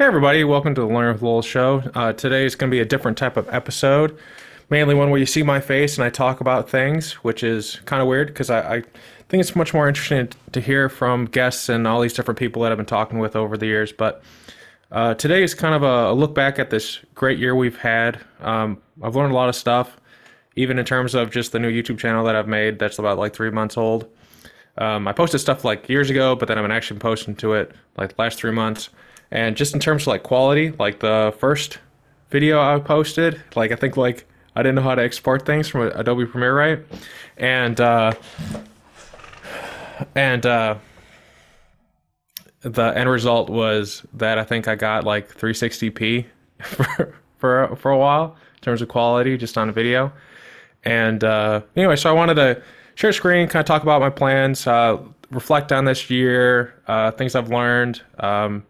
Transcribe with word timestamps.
Hey, 0.00 0.06
everybody, 0.06 0.44
welcome 0.44 0.74
to 0.76 0.80
the 0.80 0.86
Learn 0.86 1.12
with 1.12 1.20
Lowell 1.20 1.42
show. 1.42 1.82
Uh, 1.94 2.14
today 2.14 2.46
is 2.46 2.54
going 2.54 2.70
to 2.70 2.74
be 2.74 2.80
a 2.80 2.86
different 2.86 3.18
type 3.18 3.36
of 3.36 3.46
episode, 3.50 4.18
mainly 4.70 4.94
one 4.94 5.10
where 5.10 5.20
you 5.20 5.26
see 5.26 5.42
my 5.42 5.60
face 5.60 5.98
and 5.98 6.04
I 6.06 6.08
talk 6.08 6.40
about 6.40 6.70
things, 6.70 7.12
which 7.22 7.42
is 7.42 7.76
kind 7.84 8.00
of 8.00 8.08
weird 8.08 8.28
because 8.28 8.48
I, 8.48 8.76
I 8.76 8.82
think 9.28 9.42
it's 9.42 9.54
much 9.54 9.74
more 9.74 9.88
interesting 9.88 10.30
to 10.52 10.60
hear 10.62 10.88
from 10.88 11.26
guests 11.26 11.68
and 11.68 11.86
all 11.86 12.00
these 12.00 12.14
different 12.14 12.38
people 12.38 12.62
that 12.62 12.72
I've 12.72 12.78
been 12.78 12.86
talking 12.86 13.18
with 13.18 13.36
over 13.36 13.58
the 13.58 13.66
years. 13.66 13.92
But 13.92 14.22
uh, 14.90 15.16
today 15.16 15.42
is 15.42 15.52
kind 15.52 15.74
of 15.74 15.82
a, 15.82 16.12
a, 16.12 16.14
look 16.14 16.34
back 16.34 16.58
at 16.58 16.70
this 16.70 17.00
great 17.14 17.38
year 17.38 17.54
we've 17.54 17.76
had. 17.76 18.20
Um, 18.40 18.80
I've 19.02 19.16
learned 19.16 19.32
a 19.32 19.36
lot 19.36 19.50
of 19.50 19.54
stuff, 19.54 19.98
even 20.56 20.78
in 20.78 20.86
terms 20.86 21.14
of 21.14 21.30
just 21.30 21.52
the 21.52 21.58
new 21.58 21.70
YouTube 21.70 21.98
channel 21.98 22.24
that 22.24 22.34
I've 22.34 22.48
made 22.48 22.78
that's 22.78 22.98
about 22.98 23.18
like 23.18 23.34
three 23.34 23.50
months 23.50 23.76
old. 23.76 24.08
Um, 24.78 25.06
I 25.06 25.12
posted 25.12 25.42
stuff 25.42 25.62
like 25.62 25.90
years 25.90 26.08
ago, 26.08 26.36
but 26.36 26.48
then 26.48 26.56
I've 26.56 26.64
been 26.64 26.72
actually 26.72 27.00
posting 27.00 27.36
to 27.36 27.52
it 27.52 27.72
like 27.98 28.16
the 28.16 28.22
last 28.22 28.38
three 28.38 28.52
months. 28.52 28.88
And 29.30 29.56
just 29.56 29.74
in 29.74 29.80
terms 29.80 30.02
of 30.02 30.08
like 30.08 30.22
quality, 30.22 30.70
like 30.72 31.00
the 31.00 31.34
first 31.38 31.78
video 32.30 32.60
I 32.60 32.78
posted, 32.80 33.42
like 33.54 33.72
I 33.72 33.76
think 33.76 33.96
like 33.96 34.26
I 34.56 34.62
didn't 34.62 34.76
know 34.76 34.82
how 34.82 34.94
to 34.94 35.02
export 35.02 35.46
things 35.46 35.68
from 35.68 35.82
Adobe 35.94 36.26
Premiere 36.26 36.56
right, 36.56 36.80
and 37.36 37.80
uh, 37.80 38.12
and 40.14 40.44
uh, 40.44 40.76
the 42.62 42.86
end 42.96 43.08
result 43.08 43.48
was 43.50 44.04
that 44.14 44.38
I 44.38 44.44
think 44.44 44.68
I 44.68 44.74
got 44.74 45.04
like 45.04 45.34
360p 45.34 46.26
for 46.62 47.14
for 47.38 47.76
for 47.76 47.90
a 47.90 47.98
while 47.98 48.36
in 48.54 48.60
terms 48.60 48.82
of 48.82 48.88
quality 48.88 49.36
just 49.36 49.56
on 49.56 49.68
a 49.68 49.72
video. 49.72 50.12
And 50.84 51.22
uh, 51.24 51.62
anyway, 51.76 51.96
so 51.96 52.10
I 52.10 52.12
wanted 52.12 52.34
to 52.34 52.62
share 52.94 53.12
screen, 53.12 53.48
kind 53.48 53.60
of 53.60 53.66
talk 53.66 53.82
about 53.82 54.00
my 54.00 54.10
plans, 54.10 54.66
uh, 54.66 54.98
reflect 55.30 55.72
on 55.72 55.84
this 55.84 56.10
year, 56.10 56.74
uh, 56.86 57.10
things 57.12 57.34
I've 57.34 57.50
learned. 57.50 58.02
Um, 58.18 58.64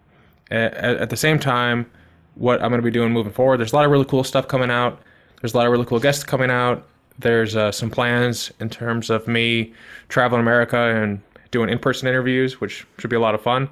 at, 0.50 0.74
at 0.74 1.10
the 1.10 1.16
same 1.16 1.38
time, 1.38 1.90
what 2.34 2.62
I'm 2.62 2.70
going 2.70 2.80
to 2.80 2.84
be 2.84 2.90
doing 2.90 3.12
moving 3.12 3.32
forward. 3.32 3.58
There's 3.58 3.72
a 3.72 3.76
lot 3.76 3.84
of 3.84 3.90
really 3.90 4.04
cool 4.04 4.24
stuff 4.24 4.48
coming 4.48 4.70
out. 4.70 5.00
There's 5.40 5.54
a 5.54 5.56
lot 5.56 5.66
of 5.66 5.72
really 5.72 5.84
cool 5.84 6.00
guests 6.00 6.24
coming 6.24 6.50
out. 6.50 6.86
There's 7.18 7.56
uh, 7.56 7.72
some 7.72 7.90
plans 7.90 8.50
in 8.60 8.70
terms 8.70 9.10
of 9.10 9.28
me 9.28 9.74
traveling 10.08 10.40
America 10.40 10.76
and 10.76 11.20
doing 11.50 11.68
in-person 11.68 12.08
interviews, 12.08 12.60
which 12.60 12.86
should 12.98 13.10
be 13.10 13.16
a 13.16 13.20
lot 13.20 13.34
of 13.34 13.42
fun. 13.42 13.68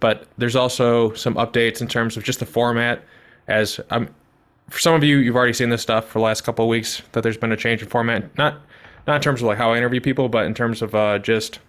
But 0.00 0.26
there's 0.36 0.56
also 0.56 1.12
some 1.14 1.34
updates 1.36 1.80
in 1.80 1.88
terms 1.88 2.16
of 2.16 2.24
just 2.24 2.40
the 2.40 2.46
format. 2.46 3.02
As 3.48 3.80
I'm, 3.90 4.14
for 4.68 4.78
some 4.78 4.94
of 4.94 5.02
you, 5.04 5.18
you've 5.18 5.36
already 5.36 5.52
seen 5.52 5.70
this 5.70 5.82
stuff 5.82 6.06
for 6.08 6.18
the 6.18 6.24
last 6.24 6.42
couple 6.42 6.64
of 6.64 6.68
weeks 6.68 7.00
that 7.12 7.22
there's 7.22 7.38
been 7.38 7.52
a 7.52 7.56
change 7.56 7.82
in 7.82 7.88
format. 7.88 8.36
Not 8.36 8.60
not 9.06 9.16
in 9.16 9.22
terms 9.22 9.40
of 9.40 9.46
like 9.46 9.56
how 9.56 9.72
I 9.72 9.78
interview 9.78 10.00
people, 10.00 10.28
but 10.28 10.46
in 10.46 10.52
terms 10.52 10.82
of 10.82 10.94
uh, 10.94 11.18
just 11.18 11.60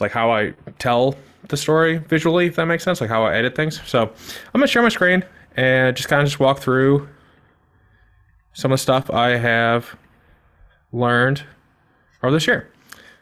like 0.00 0.12
how 0.12 0.30
I 0.30 0.54
tell 0.78 1.14
the 1.48 1.56
story 1.56 1.98
visually, 1.98 2.46
if 2.46 2.56
that 2.56 2.66
makes 2.66 2.84
sense, 2.84 3.00
like 3.00 3.10
how 3.10 3.24
I 3.24 3.34
edit 3.34 3.54
things. 3.54 3.80
So 3.86 4.02
I'm 4.02 4.60
gonna 4.60 4.66
share 4.66 4.82
my 4.82 4.88
screen 4.88 5.24
and 5.56 5.96
just 5.96 6.08
kind 6.08 6.22
of 6.22 6.28
just 6.28 6.40
walk 6.40 6.60
through 6.60 7.08
some 8.52 8.72
of 8.72 8.78
the 8.78 8.82
stuff 8.82 9.10
I 9.10 9.36
have 9.36 9.96
learned 10.92 11.42
over 12.22 12.32
this 12.32 12.46
year. 12.46 12.70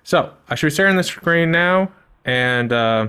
So 0.02 0.32
I 0.48 0.54
should 0.54 0.68
be 0.68 0.74
sharing 0.74 0.96
the 0.96 1.02
screen 1.02 1.50
now, 1.50 1.92
and 2.24 2.72
uh, 2.72 3.08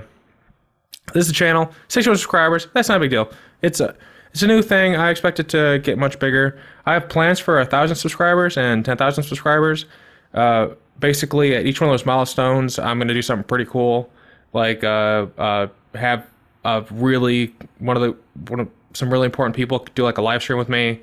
this 1.14 1.22
is 1.22 1.28
the 1.28 1.34
channel, 1.34 1.70
600 1.88 2.16
subscribers. 2.16 2.68
That's 2.74 2.88
not 2.88 2.98
a 2.98 3.00
big 3.00 3.10
deal. 3.10 3.30
It's 3.62 3.80
a 3.80 3.96
it's 4.32 4.42
a 4.42 4.46
new 4.46 4.62
thing. 4.62 4.94
I 4.94 5.10
expect 5.10 5.40
it 5.40 5.48
to 5.50 5.80
get 5.82 5.98
much 5.98 6.18
bigger. 6.18 6.60
I 6.86 6.92
have 6.92 7.08
plans 7.08 7.40
for 7.40 7.60
a 7.60 7.66
thousand 7.66 7.96
subscribers 7.96 8.56
and 8.56 8.84
ten 8.84 8.96
thousand 8.96 9.24
subscribers. 9.24 9.86
Uh, 10.32 10.68
basically, 11.00 11.56
at 11.56 11.66
each 11.66 11.80
one 11.80 11.90
of 11.90 11.92
those 11.92 12.06
milestones, 12.06 12.78
I'm 12.78 12.98
going 12.98 13.08
to 13.08 13.14
do 13.14 13.22
something 13.22 13.44
pretty 13.44 13.64
cool 13.64 14.10
like 14.52 14.82
uh, 14.84 15.26
uh, 15.38 15.68
have 15.94 16.26
uh, 16.64 16.82
really 16.90 17.54
one 17.78 17.96
of 17.96 18.02
the 18.02 18.16
one 18.50 18.60
of 18.60 18.68
some 18.92 19.10
really 19.10 19.26
important 19.26 19.54
people 19.54 19.86
do 19.94 20.02
like 20.02 20.18
a 20.18 20.22
live 20.22 20.42
stream 20.42 20.58
with 20.58 20.68
me, 20.68 21.00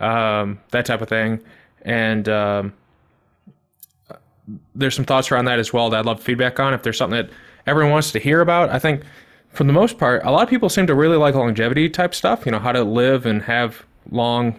um, 0.00 0.60
that 0.70 0.84
type 0.84 1.00
of 1.00 1.08
thing, 1.08 1.40
and 1.82 2.28
um, 2.28 2.72
there's 4.74 4.94
some 4.94 5.04
thoughts 5.04 5.30
around 5.30 5.46
that 5.46 5.58
as 5.58 5.72
well 5.72 5.90
that 5.90 6.00
I'd 6.00 6.06
love 6.06 6.22
feedback 6.22 6.60
on. 6.60 6.74
If 6.74 6.82
there's 6.82 6.98
something 6.98 7.16
that 7.16 7.30
everyone 7.66 7.92
wants 7.92 8.12
to 8.12 8.18
hear 8.18 8.40
about, 8.40 8.70
I 8.70 8.78
think 8.78 9.02
for 9.50 9.64
the 9.64 9.72
most 9.72 9.98
part, 9.98 10.22
a 10.24 10.30
lot 10.30 10.42
of 10.42 10.48
people 10.48 10.68
seem 10.68 10.86
to 10.86 10.94
really 10.94 11.16
like 11.16 11.34
longevity 11.34 11.88
type 11.88 12.14
stuff. 12.14 12.44
You 12.44 12.52
know, 12.52 12.58
how 12.58 12.72
to 12.72 12.84
live 12.84 13.26
and 13.26 13.42
have 13.42 13.84
long, 14.10 14.58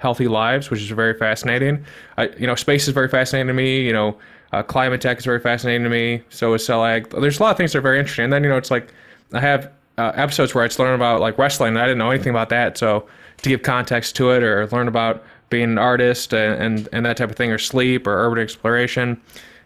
healthy 0.00 0.28
lives, 0.28 0.70
which 0.70 0.80
is 0.80 0.88
very 0.88 1.12
fascinating. 1.12 1.84
I, 2.16 2.28
you 2.38 2.46
know, 2.46 2.54
space 2.54 2.88
is 2.88 2.94
very 2.94 3.08
fascinating 3.08 3.48
to 3.48 3.52
me. 3.52 3.82
You 3.82 3.92
know, 3.92 4.18
uh, 4.52 4.62
climate 4.62 5.02
tech 5.02 5.18
is 5.18 5.26
very 5.26 5.40
fascinating 5.40 5.84
to 5.84 5.90
me. 5.90 6.22
So 6.30 6.54
is 6.54 6.64
cell 6.64 6.84
ag. 6.84 7.10
There's 7.10 7.38
a 7.38 7.42
lot 7.42 7.50
of 7.50 7.58
things 7.58 7.72
that 7.72 7.78
are 7.78 7.82
very 7.82 7.98
interesting. 7.98 8.24
And 8.24 8.32
then, 8.32 8.42
you 8.42 8.48
know, 8.48 8.56
it's 8.56 8.70
like 8.70 8.92
I 9.34 9.40
have 9.40 9.70
uh, 9.98 10.12
episodes 10.14 10.54
where 10.54 10.64
I 10.64 10.68
just 10.68 10.78
learn 10.78 10.94
about 10.94 11.20
like 11.20 11.36
wrestling 11.36 11.74
and 11.74 11.78
I 11.78 11.84
didn't 11.84 11.98
know 11.98 12.10
anything 12.10 12.30
about 12.30 12.48
that. 12.48 12.78
So 12.78 13.06
to 13.42 13.48
give 13.50 13.62
context 13.62 14.16
to 14.16 14.30
it 14.30 14.42
or 14.42 14.66
learn 14.68 14.88
about 14.88 15.22
being 15.50 15.64
an 15.64 15.78
artist 15.78 16.32
and, 16.32 16.62
and, 16.62 16.88
and 16.92 17.04
that 17.04 17.18
type 17.18 17.30
of 17.30 17.36
thing 17.36 17.52
or 17.52 17.58
sleep 17.58 18.06
or 18.06 18.26
urban 18.26 18.42
exploration. 18.42 19.20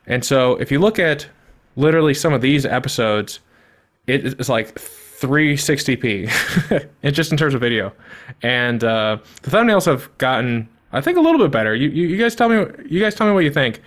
And 0.06 0.24
so 0.24 0.56
if 0.56 0.72
you 0.72 0.80
look 0.80 0.98
at 0.98 1.28
literally 1.76 2.14
some 2.14 2.32
of 2.32 2.40
these 2.40 2.66
episodes, 2.66 3.38
it's 4.06 4.48
like 4.48 4.78
360p, 5.26 6.88
and 7.02 7.14
just 7.14 7.32
in 7.32 7.38
terms 7.38 7.54
of 7.54 7.60
video. 7.60 7.92
And 8.42 8.82
uh, 8.82 9.18
the 9.42 9.50
thumbnails 9.50 9.86
have 9.86 10.16
gotten, 10.18 10.68
I 10.92 11.00
think, 11.00 11.18
a 11.18 11.20
little 11.20 11.40
bit 11.40 11.50
better. 11.50 11.74
You, 11.74 11.88
you, 11.88 12.08
you 12.08 12.16
guys 12.16 12.34
tell 12.34 12.48
me, 12.48 12.66
you 12.88 13.00
guys 13.00 13.14
tell 13.14 13.26
me 13.26 13.32
what 13.32 13.44
you 13.44 13.50
think 13.50 13.80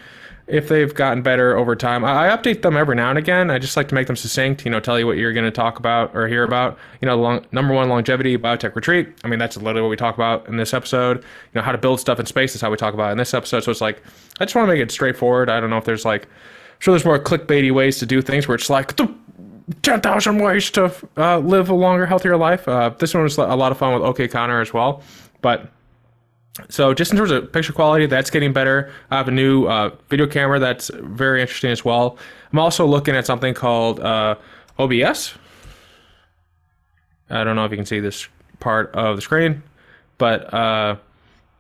if 0.48 0.70
they've 0.70 0.94
gotten 0.94 1.22
better 1.22 1.58
over 1.58 1.76
time. 1.76 2.06
I, 2.06 2.28
I, 2.28 2.38
update 2.38 2.62
them 2.62 2.78
every 2.78 2.96
now 2.96 3.10
and 3.10 3.20
again. 3.20 3.52
I 3.52 3.60
just 3.60 3.76
like 3.76 3.90
to 3.90 3.96
make 3.96 4.08
them 4.08 4.16
succinct, 4.16 4.64
you 4.64 4.72
know, 4.72 4.80
tell 4.80 4.98
you 4.98 5.06
what 5.06 5.18
you're 5.18 5.34
going 5.34 5.46
to 5.46 5.52
talk 5.52 5.78
about 5.78 6.16
or 6.16 6.28
hear 6.28 6.44
about. 6.44 6.78
You 7.02 7.06
know, 7.06 7.20
long, 7.20 7.46
number 7.52 7.74
one, 7.74 7.90
longevity, 7.90 8.38
biotech 8.38 8.74
retreat. 8.74 9.10
I 9.26 9.28
mean, 9.28 9.40
that's 9.40 9.58
literally 9.58 9.82
what 9.82 9.90
we 9.90 9.98
talk 9.98 10.16
about 10.16 10.48
in 10.48 10.56
this 10.56 10.74
episode. 10.74 11.18
You 11.18 11.24
know, 11.56 11.62
how 11.62 11.74
to 11.74 11.78
build 11.78 12.00
stuff 12.00 12.20
in 12.20 12.26
space 12.26 12.56
is 12.56 12.62
how 12.62 12.72
we 12.72 12.78
talk 12.78 12.94
about 12.94 13.12
in 13.12 13.18
this 13.18 13.34
episode. 13.34 13.62
So 13.62 13.72
it's 13.72 13.82
like, 13.82 14.02
I 14.40 14.46
just 14.46 14.56
want 14.56 14.70
to 14.70 14.74
make 14.74 14.82
it 14.82 14.90
straightforward. 14.90 15.50
I 15.50 15.60
don't 15.60 15.70
know 15.70 15.78
if 15.78 15.86
there's 15.86 16.06
like, 16.06 16.24
I'm 16.24 16.80
sure 16.80 16.94
there's 16.94 17.06
more 17.06 17.20
clickbaity 17.20 17.72
ways 17.72 18.00
to 18.00 18.06
do 18.06 18.22
things 18.22 18.48
where 18.48 18.56
it's 18.56 18.70
like, 18.70 18.96
10,000 19.82 20.40
ways 20.40 20.72
to 20.72 20.94
uh, 21.18 21.40
live 21.40 21.70
a 21.70 21.74
longer, 21.74 22.06
healthier 22.06 22.38
life. 22.38 22.68
Uh, 22.68 22.90
this 22.90 23.14
one 23.14 23.24
was 23.24 23.38
a 23.38 23.44
lot 23.56 23.72
of 23.72 23.78
fun 23.78 23.94
with 23.94 24.04
OK 24.04 24.28
Connor 24.28 24.62
as 24.62 24.74
well. 24.74 25.04
But 25.42 25.70
so 26.70 26.94
just 26.94 27.12
in 27.12 27.18
terms 27.18 27.32
of 27.32 27.52
picture 27.52 27.74
quality, 27.74 28.06
that's 28.06 28.30
getting 28.30 28.54
better. 28.54 28.92
I 29.12 29.18
have 29.18 29.28
a 29.28 29.32
new 29.32 29.66
uh, 29.66 29.92
video 30.10 30.26
camera 30.26 30.60
that's 30.60 30.90
very 30.94 31.42
interesting 31.42 31.72
as 31.72 31.84
well. 31.84 32.18
I'm 32.52 32.60
also 32.60 32.86
looking 32.86 33.16
at 33.16 33.26
something 33.26 33.54
called 33.54 34.00
uh, 34.00 34.36
OBS. 34.80 35.36
I 37.30 37.44
don't 37.44 37.56
know 37.56 37.66
if 37.66 37.72
you 37.72 37.78
can 37.78 37.86
see 37.86 38.00
this 38.00 38.28
part 38.60 38.92
of 38.96 39.18
the 39.18 39.22
screen, 39.22 39.62
but 40.18 40.52
uh, 40.54 40.96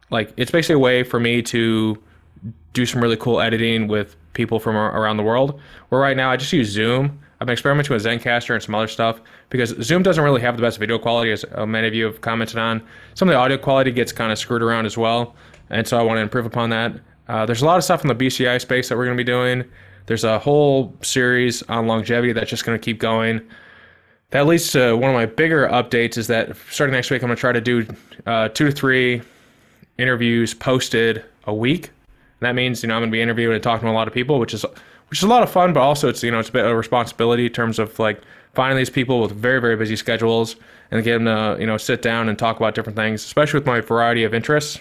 like 0.09 0.33
it's 0.37 0.49
basically 0.49 0.75
a 0.75 0.79
way 0.79 1.03
for 1.03 1.19
me 1.19 1.41
to 1.41 2.01
do 2.73 2.85
some 2.85 3.01
really 3.01 3.17
cool 3.17 3.41
editing 3.41 3.87
with 3.87 4.15
people 4.33 4.59
from 4.59 4.75
around 4.77 5.17
the 5.17 5.23
world. 5.23 5.59
Where 5.89 5.99
right 5.99 6.15
now 6.15 6.31
I 6.31 6.37
just 6.37 6.53
use 6.53 6.69
Zoom 6.69 7.19
I've 7.39 7.45
been 7.45 7.53
experimenting 7.53 7.93
with 7.93 8.03
Zencastr 8.03 8.53
and 8.55 8.63
some 8.63 8.73
other 8.73 8.87
stuff 8.87 9.21
because 9.49 9.69
Zoom 9.81 10.01
doesn't 10.01 10.23
really 10.23 10.41
have 10.41 10.55
the 10.55 10.61
best 10.61 10.79
video 10.79 10.97
quality, 10.97 11.31
as 11.31 11.45
many 11.67 11.87
of 11.87 11.93
you 11.93 12.05
have 12.05 12.21
commented 12.21 12.57
on. 12.57 12.81
Some 13.13 13.29
of 13.29 13.33
the 13.33 13.37
audio 13.37 13.57
quality 13.57 13.91
gets 13.91 14.11
kind 14.11 14.31
of 14.31 14.39
screwed 14.39 14.63
around 14.63 14.85
as 14.87 14.97
well, 14.97 15.35
and 15.69 15.87
so 15.87 15.99
I 15.99 16.01
want 16.01 16.17
to 16.17 16.21
improve 16.21 16.45
upon 16.45 16.71
that. 16.71 16.93
Uh, 17.27 17.45
there's 17.45 17.61
a 17.61 17.65
lot 17.65 17.77
of 17.77 17.83
stuff 17.83 18.03
in 18.03 18.07
the 18.07 18.15
BCI 18.15 18.59
space 18.59 18.89
that 18.89 18.97
we're 18.97 19.05
going 19.05 19.17
to 19.17 19.23
be 19.23 19.25
doing. 19.25 19.63
There's 20.07 20.23
a 20.23 20.39
whole 20.39 20.95
series 21.01 21.61
on 21.63 21.85
longevity 21.85 22.33
that's 22.33 22.49
just 22.49 22.65
going 22.65 22.79
to 22.79 22.83
keep 22.83 22.99
going. 22.99 23.41
That 24.31 24.47
leads 24.47 24.71
to 24.71 24.95
one 24.95 25.09
of 25.09 25.15
my 25.15 25.25
bigger 25.25 25.67
updates 25.67 26.17
is 26.17 26.27
that 26.27 26.55
starting 26.69 26.93
next 26.93 27.11
week, 27.11 27.21
I'm 27.21 27.27
going 27.27 27.35
to 27.35 27.39
try 27.39 27.51
to 27.51 27.61
do 27.61 27.85
uh, 28.25 28.49
two 28.49 28.65
to 28.65 28.71
three 28.71 29.21
interviews 29.97 30.53
posted 30.53 31.23
a 31.45 31.53
week. 31.53 31.91
And 32.39 32.47
that 32.47 32.55
means, 32.55 32.83
you 32.83 32.87
know, 32.87 32.95
I'm 32.95 33.01
going 33.01 33.11
to 33.11 33.15
be 33.15 33.21
interviewing 33.21 33.55
and 33.55 33.63
talking 33.63 33.85
to 33.85 33.91
a 33.91 33.95
lot 33.95 34.07
of 34.07 34.13
people, 34.13 34.39
which 34.39 34.53
is 34.53 34.65
which 35.09 35.19
is 35.19 35.23
a 35.23 35.27
lot 35.27 35.43
of 35.43 35.49
fun, 35.49 35.73
but 35.73 35.81
also 35.81 36.09
it's 36.09 36.23
you 36.23 36.31
know 36.31 36.39
it's 36.39 36.49
a 36.49 36.51
bit 36.51 36.65
of 36.65 36.71
a 36.71 36.75
responsibility 36.75 37.45
in 37.45 37.53
terms 37.53 37.79
of 37.79 37.97
like 37.99 38.21
finding 38.53 38.77
these 38.77 38.89
people 38.89 39.21
with 39.21 39.31
very 39.31 39.61
very 39.61 39.75
busy 39.75 39.95
schedules 39.95 40.55
and 40.91 41.03
get 41.03 41.23
them 41.23 41.25
to 41.25 41.59
you 41.59 41.67
know 41.67 41.77
sit 41.77 42.01
down 42.01 42.29
and 42.29 42.37
talk 42.37 42.57
about 42.57 42.75
different 42.75 42.95
things, 42.95 43.23
especially 43.23 43.59
with 43.59 43.67
my 43.67 43.79
variety 43.81 44.23
of 44.23 44.33
interests. 44.33 44.79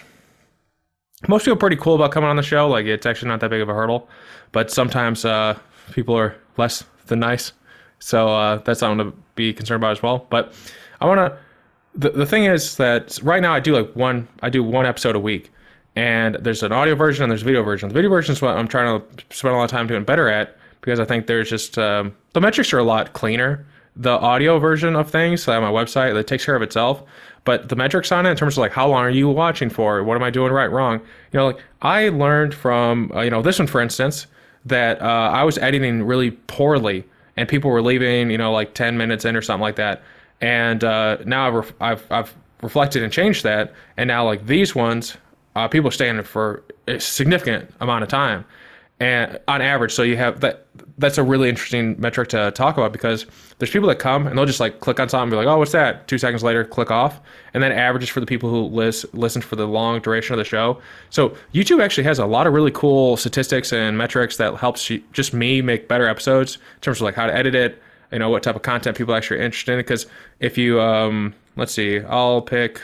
Most 1.27 1.45
people 1.45 1.53
are 1.53 1.59
pretty 1.59 1.77
cool 1.77 1.95
about 1.95 2.11
coming 2.11 2.29
on 2.29 2.35
the 2.35 2.43
show. 2.43 2.67
Like 2.67 2.85
it's 2.85 3.05
actually 3.05 3.29
not 3.29 3.39
that 3.39 3.49
big 3.49 3.61
of 3.61 3.69
a 3.69 3.73
hurdle, 3.73 4.09
but 4.51 4.69
sometimes 4.69 5.25
uh, 5.25 5.57
people 5.91 6.15
are 6.15 6.35
less 6.57 6.83
than 7.07 7.19
nice, 7.19 7.53
so 7.99 8.29
uh, 8.29 8.57
that's 8.57 8.81
something 8.81 9.11
to 9.11 9.17
be 9.35 9.53
concerned 9.53 9.81
about 9.81 9.91
as 9.91 10.03
well. 10.03 10.27
But 10.29 10.53
I 11.01 11.05
want 11.05 11.19
to. 11.19 11.37
The, 11.95 12.11
the 12.11 12.25
thing 12.27 12.45
is 12.45 12.77
that 12.77 13.17
right 13.23 13.41
now 13.41 13.53
I 13.53 13.59
do 13.59 13.75
like 13.75 13.95
one 13.95 14.27
I 14.43 14.49
do 14.49 14.63
one 14.63 14.85
episode 14.85 15.15
a 15.15 15.19
week 15.19 15.49
and 15.97 16.35
there's 16.35 16.61
an 16.61 16.71
audio 16.71 16.93
version 16.93 17.23
and 17.23 17.31
there's 17.31 17.41
a 17.41 17.45
video 17.45 17.63
version. 17.63 17.89
The 17.89 17.95
video 17.95 18.11
version 18.11 18.33
is 18.33 18.39
what 18.39 18.55
I'm 18.55 18.67
trying 18.67 19.01
to 19.01 19.35
spend 19.35 19.55
a 19.55 19.57
lot 19.57 19.63
of 19.63 19.71
time 19.71 19.87
doing 19.87 20.03
better 20.03 20.29
at 20.29 20.55
because 20.79 20.99
I 20.99 21.05
think 21.05 21.25
there's 21.25 21.49
just 21.49 21.75
um, 21.79 22.15
the 22.33 22.39
metrics 22.39 22.71
are 22.71 22.77
a 22.77 22.83
lot 22.83 23.13
cleaner. 23.13 23.65
The 23.95 24.11
audio 24.11 24.59
version 24.59 24.95
of 24.95 25.09
things 25.09 25.47
on 25.47 25.63
my 25.63 25.71
website 25.71 26.13
that 26.13 26.27
takes 26.27 26.45
care 26.45 26.55
of 26.55 26.61
itself, 26.61 27.01
but 27.45 27.69
the 27.69 27.75
metrics 27.75 28.11
on 28.11 28.27
it 28.27 28.29
in 28.29 28.37
terms 28.37 28.53
of 28.53 28.59
like 28.59 28.73
how 28.73 28.87
long 28.87 29.05
are 29.05 29.09
you 29.09 29.27
watching 29.27 29.71
for? 29.71 30.03
What 30.03 30.15
am 30.15 30.21
I 30.21 30.29
doing 30.29 30.51
right, 30.53 30.69
wrong? 30.69 30.99
You 31.33 31.39
know, 31.39 31.47
like 31.47 31.63
I 31.81 32.09
learned 32.09 32.53
from 32.53 33.11
uh, 33.15 33.21
you 33.21 33.31
know 33.31 33.41
this 33.41 33.57
one 33.57 33.67
for 33.67 33.81
instance 33.81 34.27
that 34.67 35.01
uh, 35.01 35.31
I 35.33 35.43
was 35.45 35.57
editing 35.57 36.03
really 36.03 36.29
poorly 36.29 37.05
and 37.37 37.49
people 37.49 37.71
were 37.71 37.81
leaving 37.81 38.29
you 38.29 38.37
know 38.37 38.51
like 38.51 38.75
10 38.75 38.97
minutes 38.97 39.25
in 39.25 39.35
or 39.35 39.41
something 39.41 39.61
like 39.61 39.77
that 39.77 40.03
and 40.41 40.83
uh, 40.83 41.17
now 41.25 41.47
I've, 41.47 41.53
ref- 41.55 41.73
I've 41.81 42.11
I've 42.11 42.35
reflected 42.61 43.01
and 43.03 43.11
changed 43.11 43.43
that, 43.43 43.73
and 43.97 44.07
now 44.07 44.25
like 44.25 44.45
these 44.45 44.75
ones, 44.75 45.17
uh, 45.57 45.67
people 45.67 45.91
stay 45.91 46.07
in 46.09 46.23
for 46.23 46.63
a 46.87 46.99
significant 46.99 47.69
amount 47.79 48.03
of 48.03 48.09
time, 48.09 48.45
and 48.99 49.39
on 49.47 49.61
average. 49.61 49.91
So 49.91 50.03
you 50.03 50.17
have 50.17 50.39
that. 50.41 50.67
That's 50.99 51.19
a 51.19 51.23
really 51.23 51.47
interesting 51.47 51.95
metric 51.99 52.29
to 52.29 52.49
talk 52.51 52.77
about 52.77 52.91
because 52.91 53.27
there's 53.59 53.69
people 53.69 53.87
that 53.89 53.99
come 53.99 54.25
and 54.25 54.35
they'll 54.35 54.47
just 54.47 54.59
like 54.59 54.79
click 54.79 54.99
on 54.99 55.09
something 55.09 55.23
and 55.23 55.31
be 55.31 55.37
like, 55.37 55.47
oh, 55.47 55.59
what's 55.59 55.71
that? 55.71 56.07
Two 56.07 56.17
seconds 56.17 56.41
later, 56.41 56.65
click 56.65 56.89
off, 56.89 57.21
and 57.53 57.61
then 57.61 57.71
averages 57.71 58.09
for 58.09 58.19
the 58.19 58.25
people 58.25 58.49
who 58.49 58.63
lis- 58.63 59.05
listen 59.13 59.41
for 59.41 59.55
the 59.55 59.67
long 59.67 59.99
duration 60.01 60.33
of 60.33 60.39
the 60.39 60.43
show. 60.43 60.81
So 61.11 61.35
YouTube 61.53 61.83
actually 61.83 62.05
has 62.05 62.17
a 62.17 62.25
lot 62.25 62.47
of 62.47 62.53
really 62.53 62.71
cool 62.71 63.15
statistics 63.15 63.71
and 63.71 63.95
metrics 63.95 64.37
that 64.37 64.55
helps 64.55 64.89
you, 64.89 65.03
just 65.13 65.33
me 65.33 65.61
make 65.61 65.87
better 65.87 66.07
episodes 66.07 66.55
in 66.55 66.81
terms 66.81 66.97
of 66.97 67.03
like 67.03 67.15
how 67.15 67.27
to 67.27 67.35
edit 67.35 67.53
it, 67.53 67.81
you 68.11 68.19
know, 68.19 68.29
what 68.29 68.41
type 68.41 68.55
of 68.55 68.63
content 68.63 68.97
people 68.97 69.13
actually 69.13 69.39
are 69.39 69.43
interested 69.43 69.73
in. 69.73 69.79
Because 69.79 70.07
if 70.39 70.57
you, 70.57 70.81
um, 70.81 71.35
let's 71.55 71.73
see, 71.73 71.99
I'll 72.01 72.41
pick, 72.41 72.81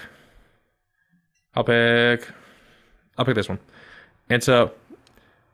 I'll 1.56 1.64
pick, 1.64 2.28
I'll 3.18 3.26
pick 3.26 3.36
this 3.36 3.50
one, 3.50 3.60
and 4.30 4.44
so 4.44 4.72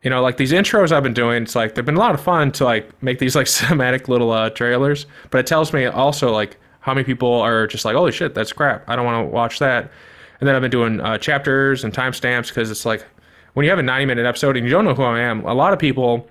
you 0.04 0.10
know, 0.10 0.22
like 0.22 0.38
these 0.38 0.52
intros 0.52 0.92
I've 0.92 1.04
been 1.04 1.14
doing, 1.14 1.44
it's 1.44 1.56
like 1.56 1.76
they've 1.76 1.86
been 1.86 1.98
a 1.98 2.00
lot 2.00 2.16
of 2.16 2.22
fun 2.22 2.52
to 2.54 2.64
like 2.64 3.02
make 3.04 3.20
these 3.20 3.36
like 3.36 3.48
cinematic 3.48 4.08
little 4.08 4.32
uh, 4.32 4.50
trailers. 4.50 5.06
But 5.30 5.40
it 5.40 5.48
tells 5.48 5.74
me 5.74 5.86
also 5.86 6.32
like 6.32 6.58
how 6.80 6.94
many 6.94 7.04
people 7.04 7.34
are 7.34 7.68
just 7.68 7.86
like, 7.86 7.96
holy 7.96 8.12
shit, 8.12 8.34
that's 8.34 8.54
crap. 8.54 8.88
I 8.88 8.96
don't 8.96 9.06
want 9.06 9.26
to 9.26 9.30
watch 9.30 9.60
that. 9.60 9.92
And 10.40 10.48
then 10.48 10.56
I've 10.56 10.62
been 10.62 10.72
doing 10.72 11.02
uh, 11.02 11.18
chapters 11.18 11.84
and 11.84 11.94
timestamps 11.94 12.48
because 12.48 12.72
it's 12.72 12.86
like 12.86 13.06
when 13.54 13.66
you 13.66 13.70
have 13.70 13.80
a 13.80 13.84
90 13.84 14.06
minute 14.06 14.26
episode 14.26 14.56
and 14.56 14.66
you 14.66 14.72
don't 14.72 14.86
know 14.86 14.94
who 14.94 15.04
I 15.04 15.20
am, 15.20 15.44
a 15.46 15.54
lot 15.54 15.74
of 15.74 15.80
people, 15.80 16.28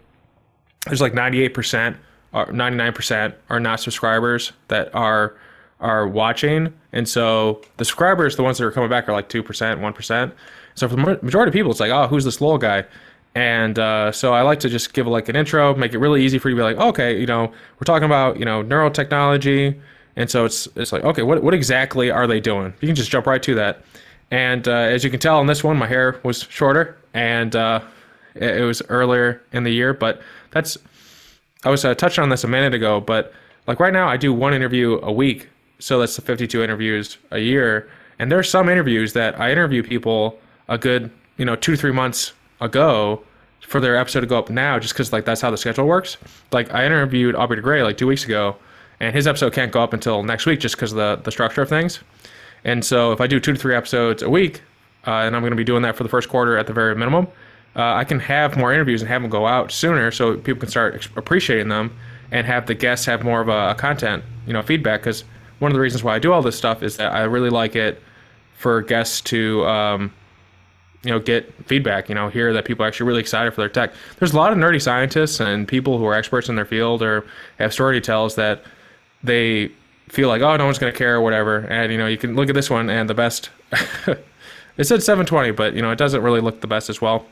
there's 0.86 1.02
like 1.02 1.12
98% 1.12 1.96
or 2.32 2.46
99% 2.46 3.34
are 3.50 3.60
not 3.60 3.80
subscribers 3.80 4.52
that 4.68 4.94
are 4.94 5.36
are 5.80 6.08
watching. 6.08 6.72
And 6.92 7.08
so 7.08 7.62
the 7.76 7.84
subscribers, 7.84 8.34
the 8.34 8.42
ones 8.42 8.58
that 8.58 8.64
are 8.64 8.72
coming 8.72 8.90
back, 8.90 9.08
are 9.08 9.12
like 9.12 9.28
2%, 9.28 9.44
1%. 9.44 10.32
So 10.78 10.88
for 10.88 10.96
the 10.96 11.18
majority 11.22 11.50
of 11.50 11.52
people, 11.54 11.70
it's 11.70 11.80
like, 11.80 11.90
oh, 11.90 12.06
who's 12.06 12.24
this 12.24 12.40
little 12.40 12.58
guy? 12.58 12.84
And 13.34 13.78
uh, 13.78 14.10
so 14.12 14.32
I 14.32 14.42
like 14.42 14.60
to 14.60 14.68
just 14.68 14.92
give 14.94 15.06
like 15.06 15.28
an 15.28 15.36
intro, 15.36 15.74
make 15.74 15.92
it 15.92 15.98
really 15.98 16.24
easy 16.24 16.38
for 16.38 16.48
you 16.48 16.56
to 16.56 16.60
be 16.60 16.64
like, 16.64 16.76
okay, 16.76 17.18
you 17.18 17.26
know, 17.26 17.46
we're 17.46 17.84
talking 17.84 18.06
about 18.06 18.38
you 18.38 18.44
know 18.44 18.62
neurotechnology, 18.62 19.78
and 20.16 20.30
so 20.30 20.44
it's 20.44 20.66
it's 20.76 20.92
like, 20.92 21.04
okay, 21.04 21.22
what 21.22 21.42
what 21.42 21.54
exactly 21.54 22.10
are 22.10 22.26
they 22.26 22.40
doing? 22.40 22.72
You 22.80 22.88
can 22.88 22.96
just 22.96 23.10
jump 23.10 23.26
right 23.26 23.42
to 23.42 23.54
that. 23.56 23.84
And 24.30 24.66
uh, 24.66 24.72
as 24.72 25.04
you 25.04 25.10
can 25.10 25.20
tell 25.20 25.40
in 25.40 25.46
this 25.46 25.62
one, 25.62 25.76
my 25.76 25.86
hair 25.86 26.20
was 26.22 26.42
shorter, 26.50 26.98
and 27.14 27.54
uh, 27.54 27.80
it, 28.34 28.58
it, 28.58 28.64
was 28.64 28.82
earlier 28.88 29.42
in 29.52 29.64
the 29.64 29.70
year. 29.70 29.94
But 29.94 30.20
that's 30.50 30.76
I 31.64 31.70
was 31.70 31.84
uh, 31.84 31.94
touching 31.94 32.22
on 32.22 32.30
this 32.30 32.44
a 32.44 32.48
minute 32.48 32.74
ago, 32.74 33.00
but 33.00 33.32
like 33.66 33.80
right 33.80 33.92
now, 33.92 34.08
I 34.08 34.16
do 34.16 34.32
one 34.32 34.54
interview 34.54 34.98
a 35.02 35.12
week, 35.12 35.48
so 35.78 36.00
that's 36.00 36.16
the 36.16 36.22
52 36.22 36.62
interviews 36.62 37.18
a 37.30 37.38
year. 37.38 37.88
And 38.18 38.32
there's 38.32 38.50
some 38.50 38.68
interviews 38.68 39.12
that 39.12 39.38
I 39.38 39.52
interview 39.52 39.82
people 39.82 40.38
a 40.68 40.78
good 40.78 41.10
you 41.36 41.44
know 41.44 41.56
two 41.56 41.72
to 41.72 41.78
three 41.78 41.92
months 41.92 42.32
ago 42.60 43.22
for 43.60 43.80
their 43.80 43.96
episode 43.96 44.20
to 44.20 44.26
go 44.26 44.38
up 44.38 44.50
now 44.50 44.78
just 44.78 44.94
because 44.94 45.12
like 45.12 45.24
that's 45.24 45.40
how 45.40 45.50
the 45.50 45.56
schedule 45.56 45.86
works. 45.86 46.16
Like 46.52 46.72
I 46.72 46.86
interviewed 46.86 47.34
Aubrey 47.34 47.56
de 47.56 47.62
Grey 47.62 47.82
like 47.82 47.98
two 47.98 48.06
weeks 48.06 48.24
ago, 48.24 48.56
and 49.00 49.14
his 49.14 49.26
episode 49.26 49.52
can't 49.52 49.72
go 49.72 49.82
up 49.82 49.92
until 49.92 50.22
next 50.22 50.46
week 50.46 50.60
just 50.60 50.76
because 50.76 50.92
of 50.92 50.98
the 50.98 51.20
the 51.24 51.30
structure 51.30 51.62
of 51.62 51.68
things. 51.68 52.00
And 52.64 52.84
so 52.84 53.12
if 53.12 53.20
I 53.20 53.26
do 53.26 53.38
two 53.38 53.52
to 53.52 53.58
three 53.58 53.74
episodes 53.74 54.22
a 54.22 54.30
week, 54.30 54.62
uh, 55.06 55.10
and 55.10 55.36
I'm 55.36 55.42
going 55.42 55.52
to 55.52 55.56
be 55.56 55.64
doing 55.64 55.82
that 55.82 55.96
for 55.96 56.02
the 56.02 56.08
first 56.08 56.28
quarter 56.28 56.56
at 56.56 56.66
the 56.66 56.72
very 56.72 56.94
minimum, 56.94 57.28
uh, 57.76 57.94
I 57.94 58.04
can 58.04 58.18
have 58.18 58.56
more 58.56 58.72
interviews 58.72 59.00
and 59.00 59.08
have 59.08 59.22
them 59.22 59.30
go 59.30 59.46
out 59.46 59.70
sooner 59.70 60.10
so 60.10 60.36
people 60.36 60.60
can 60.60 60.68
start 60.68 60.96
ex- 60.96 61.08
appreciating 61.16 61.68
them 61.68 61.96
and 62.32 62.46
have 62.46 62.66
the 62.66 62.74
guests 62.74 63.06
have 63.06 63.22
more 63.22 63.40
of 63.40 63.48
a, 63.48 63.70
a 63.70 63.74
content 63.74 64.24
you 64.46 64.52
know 64.52 64.62
feedback 64.62 65.00
because 65.00 65.24
one 65.60 65.70
of 65.70 65.74
the 65.74 65.80
reasons 65.80 66.02
why 66.02 66.14
I 66.14 66.18
do 66.18 66.32
all 66.32 66.42
this 66.42 66.56
stuff 66.56 66.82
is 66.82 66.96
that 66.96 67.12
I 67.12 67.22
really 67.22 67.50
like 67.50 67.76
it 67.76 68.02
for 68.56 68.82
guests 68.82 69.20
to 69.22 69.64
um, 69.66 70.12
you 71.04 71.10
know 71.10 71.18
get 71.18 71.52
feedback 71.66 72.08
you 72.08 72.14
know 72.14 72.28
hear 72.28 72.52
that 72.52 72.64
people 72.64 72.84
are 72.84 72.88
actually 72.88 73.06
really 73.06 73.20
excited 73.20 73.52
for 73.52 73.60
their 73.60 73.68
tech. 73.68 73.92
There's 74.18 74.32
a 74.32 74.36
lot 74.36 74.52
of 74.52 74.58
nerdy 74.58 74.80
scientists 74.80 75.40
and 75.40 75.66
people 75.66 75.98
who 75.98 76.04
are 76.06 76.14
experts 76.14 76.48
in 76.48 76.56
their 76.56 76.64
field 76.64 77.02
or 77.02 77.24
have 77.58 77.72
story 77.72 78.00
tells 78.00 78.34
that 78.34 78.62
they 79.22 79.70
feel 80.08 80.28
like 80.28 80.42
oh 80.42 80.56
no 80.56 80.64
one's 80.64 80.78
going 80.78 80.92
to 80.92 80.98
care 80.98 81.16
or 81.16 81.20
whatever. 81.20 81.58
And 81.58 81.92
you 81.92 81.98
know 81.98 82.06
you 82.06 82.18
can 82.18 82.34
look 82.34 82.48
at 82.48 82.54
this 82.54 82.70
one 82.70 82.90
and 82.90 83.08
the 83.08 83.14
best 83.14 83.50
it 83.72 84.84
said 84.84 85.02
720 85.02 85.52
but 85.52 85.74
you 85.74 85.82
know 85.82 85.90
it 85.90 85.98
doesn't 85.98 86.22
really 86.22 86.40
look 86.40 86.60
the 86.60 86.66
best 86.66 86.90
as 86.90 87.00
well. 87.00 87.26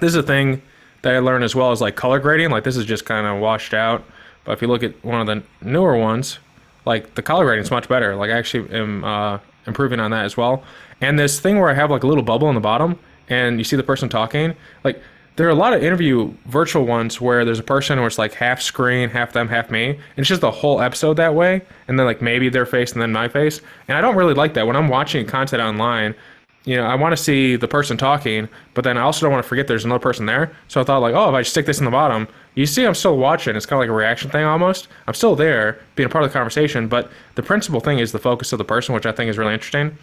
This 0.00 0.08
is 0.08 0.16
a 0.16 0.22
thing 0.22 0.62
that 1.02 1.14
i 1.14 1.18
learned 1.18 1.44
as 1.44 1.54
well 1.54 1.72
as 1.72 1.80
like 1.80 1.96
color 1.96 2.18
grading. 2.18 2.50
Like 2.50 2.64
this 2.64 2.76
is 2.76 2.84
just 2.84 3.04
kind 3.04 3.26
of 3.26 3.40
washed 3.40 3.74
out. 3.74 4.04
But 4.44 4.52
if 4.52 4.62
you 4.62 4.68
look 4.68 4.82
at 4.82 5.04
one 5.04 5.20
of 5.20 5.26
the 5.26 5.42
newer 5.66 5.96
ones 5.96 6.38
like 6.86 7.14
the 7.14 7.22
color 7.22 7.44
grading 7.44 7.64
is 7.64 7.70
much 7.70 7.88
better. 7.88 8.16
Like 8.16 8.30
i 8.30 8.38
actually 8.38 8.72
am 8.74 9.04
uh, 9.04 9.38
improving 9.66 10.00
on 10.00 10.10
that 10.12 10.24
as 10.24 10.36
well. 10.36 10.62
And 11.00 11.18
this 11.18 11.40
thing 11.40 11.58
where 11.58 11.70
I 11.70 11.74
have 11.74 11.90
like 11.90 12.02
a 12.02 12.06
little 12.06 12.22
bubble 12.22 12.48
in 12.48 12.54
the 12.54 12.60
bottom 12.60 12.98
and 13.28 13.58
you 13.58 13.64
see 13.64 13.76
the 13.76 13.82
person 13.82 14.08
talking, 14.08 14.54
like 14.84 15.02
there 15.36 15.46
are 15.46 15.50
a 15.50 15.54
lot 15.54 15.72
of 15.72 15.82
interview 15.82 16.32
virtual 16.46 16.84
ones 16.84 17.20
where 17.20 17.44
there's 17.44 17.58
a 17.58 17.62
person 17.62 17.98
where 17.98 18.06
it's 18.06 18.18
like 18.18 18.34
half 18.34 18.60
screen, 18.60 19.08
half 19.08 19.32
them, 19.32 19.48
half 19.48 19.70
me. 19.70 19.90
And 19.90 19.98
it's 20.18 20.28
just 20.28 20.42
the 20.42 20.50
whole 20.50 20.80
episode 20.80 21.14
that 21.14 21.34
way. 21.34 21.62
And 21.88 21.98
then 21.98 22.06
like 22.06 22.20
maybe 22.20 22.48
their 22.48 22.66
face 22.66 22.92
and 22.92 23.00
then 23.00 23.12
my 23.12 23.28
face. 23.28 23.60
And 23.88 23.96
I 23.96 24.00
don't 24.00 24.16
really 24.16 24.34
like 24.34 24.54
that. 24.54 24.66
When 24.66 24.76
I'm 24.76 24.88
watching 24.88 25.26
content 25.26 25.62
online, 25.62 26.14
you 26.64 26.76
know, 26.76 26.84
I 26.84 26.94
want 26.94 27.16
to 27.16 27.16
see 27.16 27.56
the 27.56 27.68
person 27.68 27.96
talking, 27.96 28.48
but 28.74 28.84
then 28.84 28.98
I 28.98 29.00
also 29.00 29.24
don't 29.24 29.32
want 29.32 29.42
to 29.42 29.48
forget 29.48 29.66
there's 29.66 29.86
another 29.86 29.98
person 29.98 30.26
there. 30.26 30.52
So 30.68 30.80
I 30.80 30.84
thought 30.84 30.98
like, 30.98 31.14
oh, 31.14 31.30
if 31.30 31.34
I 31.34 31.42
stick 31.42 31.64
this 31.64 31.78
in 31.78 31.86
the 31.86 31.90
bottom, 31.90 32.28
you 32.54 32.66
see 32.66 32.84
I'm 32.84 32.94
still 32.94 33.16
watching. 33.16 33.56
It's 33.56 33.64
kind 33.64 33.78
of 33.78 33.80
like 33.80 33.88
a 33.88 33.96
reaction 33.96 34.30
thing 34.30 34.44
almost. 34.44 34.88
I'm 35.06 35.14
still 35.14 35.34
there, 35.34 35.80
being 35.94 36.08
a 36.08 36.10
part 36.10 36.22
of 36.22 36.30
the 36.30 36.34
conversation, 36.34 36.86
but 36.86 37.10
the 37.36 37.42
principal 37.42 37.80
thing 37.80 37.98
is 37.98 38.12
the 38.12 38.18
focus 38.18 38.52
of 38.52 38.58
the 38.58 38.64
person, 38.64 38.94
which 38.94 39.06
I 39.06 39.12
think 39.12 39.30
is 39.30 39.38
really 39.38 39.54
interesting. 39.54 39.96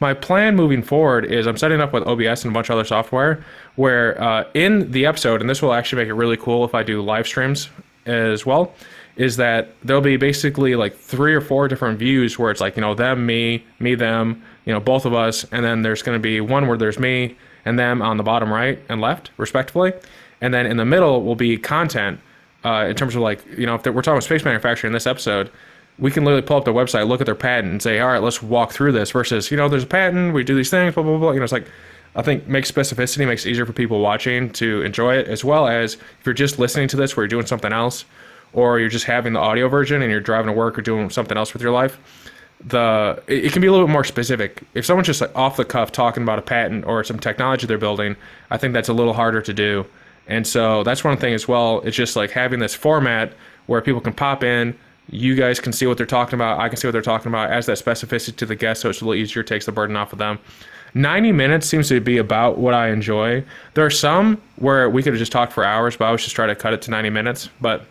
My 0.00 0.14
plan 0.14 0.54
moving 0.54 0.82
forward 0.82 1.24
is 1.24 1.46
I'm 1.46 1.56
setting 1.56 1.80
up 1.80 1.92
with 1.92 2.06
OBS 2.06 2.44
and 2.44 2.52
a 2.52 2.54
bunch 2.54 2.68
of 2.68 2.74
other 2.74 2.84
software 2.84 3.44
where 3.76 4.20
uh, 4.22 4.44
in 4.54 4.90
the 4.92 5.06
episode, 5.06 5.40
and 5.40 5.50
this 5.50 5.60
will 5.60 5.72
actually 5.72 6.02
make 6.02 6.08
it 6.08 6.14
really 6.14 6.36
cool 6.36 6.64
if 6.64 6.74
I 6.74 6.82
do 6.82 7.02
live 7.02 7.26
streams 7.26 7.68
as 8.06 8.46
well, 8.46 8.72
is 9.16 9.36
that 9.36 9.74
there'll 9.82 10.00
be 10.00 10.16
basically 10.16 10.76
like 10.76 10.96
three 10.96 11.34
or 11.34 11.40
four 11.40 11.66
different 11.66 11.98
views 11.98 12.38
where 12.38 12.50
it's 12.50 12.60
like, 12.60 12.76
you 12.76 12.80
know, 12.80 12.94
them, 12.94 13.26
me, 13.26 13.64
me, 13.80 13.96
them, 13.96 14.42
you 14.64 14.72
know, 14.72 14.78
both 14.78 15.04
of 15.04 15.14
us, 15.14 15.44
and 15.50 15.64
then 15.64 15.82
there's 15.82 16.02
going 16.02 16.16
to 16.16 16.22
be 16.22 16.40
one 16.40 16.68
where 16.68 16.78
there's 16.78 16.98
me 16.98 17.36
and 17.64 17.78
them 17.78 18.00
on 18.00 18.16
the 18.16 18.22
bottom 18.22 18.52
right 18.52 18.80
and 18.88 19.00
left, 19.00 19.30
respectively. 19.36 19.92
And 20.40 20.54
then 20.54 20.66
in 20.66 20.76
the 20.76 20.84
middle 20.84 21.24
will 21.24 21.34
be 21.34 21.56
content 21.56 22.20
uh, 22.64 22.86
in 22.88 22.96
terms 22.96 23.14
of 23.14 23.22
like 23.22 23.44
you 23.56 23.66
know 23.66 23.74
if 23.74 23.86
we're 23.86 24.02
talking 24.02 24.12
about 24.12 24.24
space 24.24 24.44
manufacturing 24.44 24.90
in 24.90 24.92
this 24.92 25.06
episode 25.06 25.50
we 25.98 26.10
can 26.10 26.24
literally 26.24 26.46
pull 26.46 26.56
up 26.56 26.64
their 26.64 26.74
website 26.74 27.08
look 27.08 27.20
at 27.20 27.26
their 27.26 27.34
patent 27.34 27.70
and 27.72 27.82
say 27.82 28.00
all 28.00 28.08
right 28.08 28.22
let's 28.22 28.42
walk 28.42 28.72
through 28.72 28.92
this 28.92 29.10
versus 29.10 29.50
you 29.50 29.56
know 29.56 29.68
there's 29.68 29.84
a 29.84 29.86
patent 29.86 30.34
we 30.34 30.44
do 30.44 30.54
these 30.54 30.70
things 30.70 30.94
blah 30.94 31.02
blah 31.02 31.18
blah 31.18 31.30
you 31.32 31.38
know 31.38 31.44
it's 31.44 31.52
like 31.52 31.68
i 32.14 32.22
think 32.22 32.46
makes 32.46 32.70
specificity 32.70 33.26
makes 33.26 33.44
it 33.44 33.50
easier 33.50 33.66
for 33.66 33.72
people 33.72 34.00
watching 34.00 34.50
to 34.50 34.82
enjoy 34.82 35.16
it 35.16 35.26
as 35.28 35.44
well 35.44 35.66
as 35.66 35.94
if 35.94 36.26
you're 36.26 36.34
just 36.34 36.58
listening 36.58 36.88
to 36.88 36.96
this 36.96 37.16
where 37.16 37.24
you're 37.24 37.28
doing 37.28 37.46
something 37.46 37.72
else 37.72 38.04
or 38.52 38.78
you're 38.80 38.88
just 38.88 39.04
having 39.04 39.32
the 39.32 39.40
audio 39.40 39.68
version 39.68 40.02
and 40.02 40.10
you're 40.10 40.20
driving 40.20 40.46
to 40.46 40.52
work 40.52 40.78
or 40.78 40.82
doing 40.82 41.10
something 41.10 41.36
else 41.36 41.52
with 41.52 41.62
your 41.62 41.72
life 41.72 41.98
the 42.66 43.22
it, 43.26 43.46
it 43.46 43.52
can 43.52 43.62
be 43.62 43.68
a 43.68 43.70
little 43.70 43.86
bit 43.86 43.92
more 43.92 44.04
specific 44.04 44.62
if 44.74 44.84
someone's 44.84 45.06
just 45.06 45.20
like 45.20 45.34
off 45.36 45.56
the 45.56 45.64
cuff 45.64 45.92
talking 45.92 46.22
about 46.22 46.38
a 46.38 46.42
patent 46.42 46.84
or 46.86 47.04
some 47.04 47.18
technology 47.18 47.66
they're 47.66 47.78
building 47.78 48.16
i 48.50 48.56
think 48.56 48.72
that's 48.74 48.88
a 48.88 48.92
little 48.92 49.12
harder 49.12 49.40
to 49.40 49.52
do 49.52 49.84
and 50.28 50.46
so 50.46 50.84
that's 50.84 51.02
one 51.02 51.16
thing 51.16 51.34
as 51.34 51.48
well. 51.48 51.80
It's 51.80 51.96
just 51.96 52.14
like 52.14 52.30
having 52.30 52.60
this 52.60 52.74
format 52.74 53.32
where 53.66 53.80
people 53.80 54.00
can 54.00 54.12
pop 54.12 54.44
in, 54.44 54.78
you 55.10 55.34
guys 55.34 55.60
can 55.60 55.72
see 55.72 55.86
what 55.86 55.96
they're 55.96 56.06
talking 56.06 56.34
about, 56.34 56.60
I 56.60 56.68
can 56.68 56.76
see 56.76 56.86
what 56.86 56.92
they're 56.92 57.02
talking 57.02 57.28
about, 57.28 57.50
as 57.50 57.66
that 57.66 57.78
specificity 57.78 58.36
to 58.36 58.46
the 58.46 58.56
guest, 58.56 58.82
so 58.82 58.90
it's 58.90 59.00
a 59.00 59.04
little 59.04 59.20
easier, 59.20 59.42
takes 59.42 59.66
the 59.66 59.72
burden 59.72 59.96
off 59.96 60.12
of 60.12 60.18
them. 60.18 60.38
90 60.94 61.32
minutes 61.32 61.66
seems 61.66 61.88
to 61.88 62.00
be 62.00 62.18
about 62.18 62.58
what 62.58 62.74
I 62.74 62.90
enjoy. 62.90 63.44
There 63.74 63.84
are 63.84 63.90
some 63.90 64.40
where 64.56 64.88
we 64.88 65.02
could 65.02 65.12
have 65.12 65.18
just 65.18 65.32
talked 65.32 65.52
for 65.52 65.64
hours, 65.64 65.96
but 65.96 66.06
I 66.06 66.12
was 66.12 66.22
just 66.22 66.34
trying 66.34 66.48
to 66.48 66.54
cut 66.54 66.72
it 66.72 66.82
to 66.82 66.90
90 66.90 67.10
minutes. 67.10 67.48
But 67.60 67.84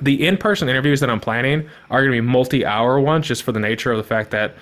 the 0.00 0.26
in 0.26 0.36
person 0.36 0.68
interviews 0.68 1.00
that 1.00 1.10
I'm 1.10 1.20
planning 1.20 1.68
are 1.90 2.00
going 2.00 2.16
to 2.16 2.22
be 2.22 2.26
multi 2.26 2.64
hour 2.64 3.00
ones 3.00 3.26
just 3.26 3.42
for 3.42 3.52
the 3.52 3.60
nature 3.60 3.92
of 3.92 3.98
the 3.98 4.04
fact 4.04 4.30
that 4.30 4.54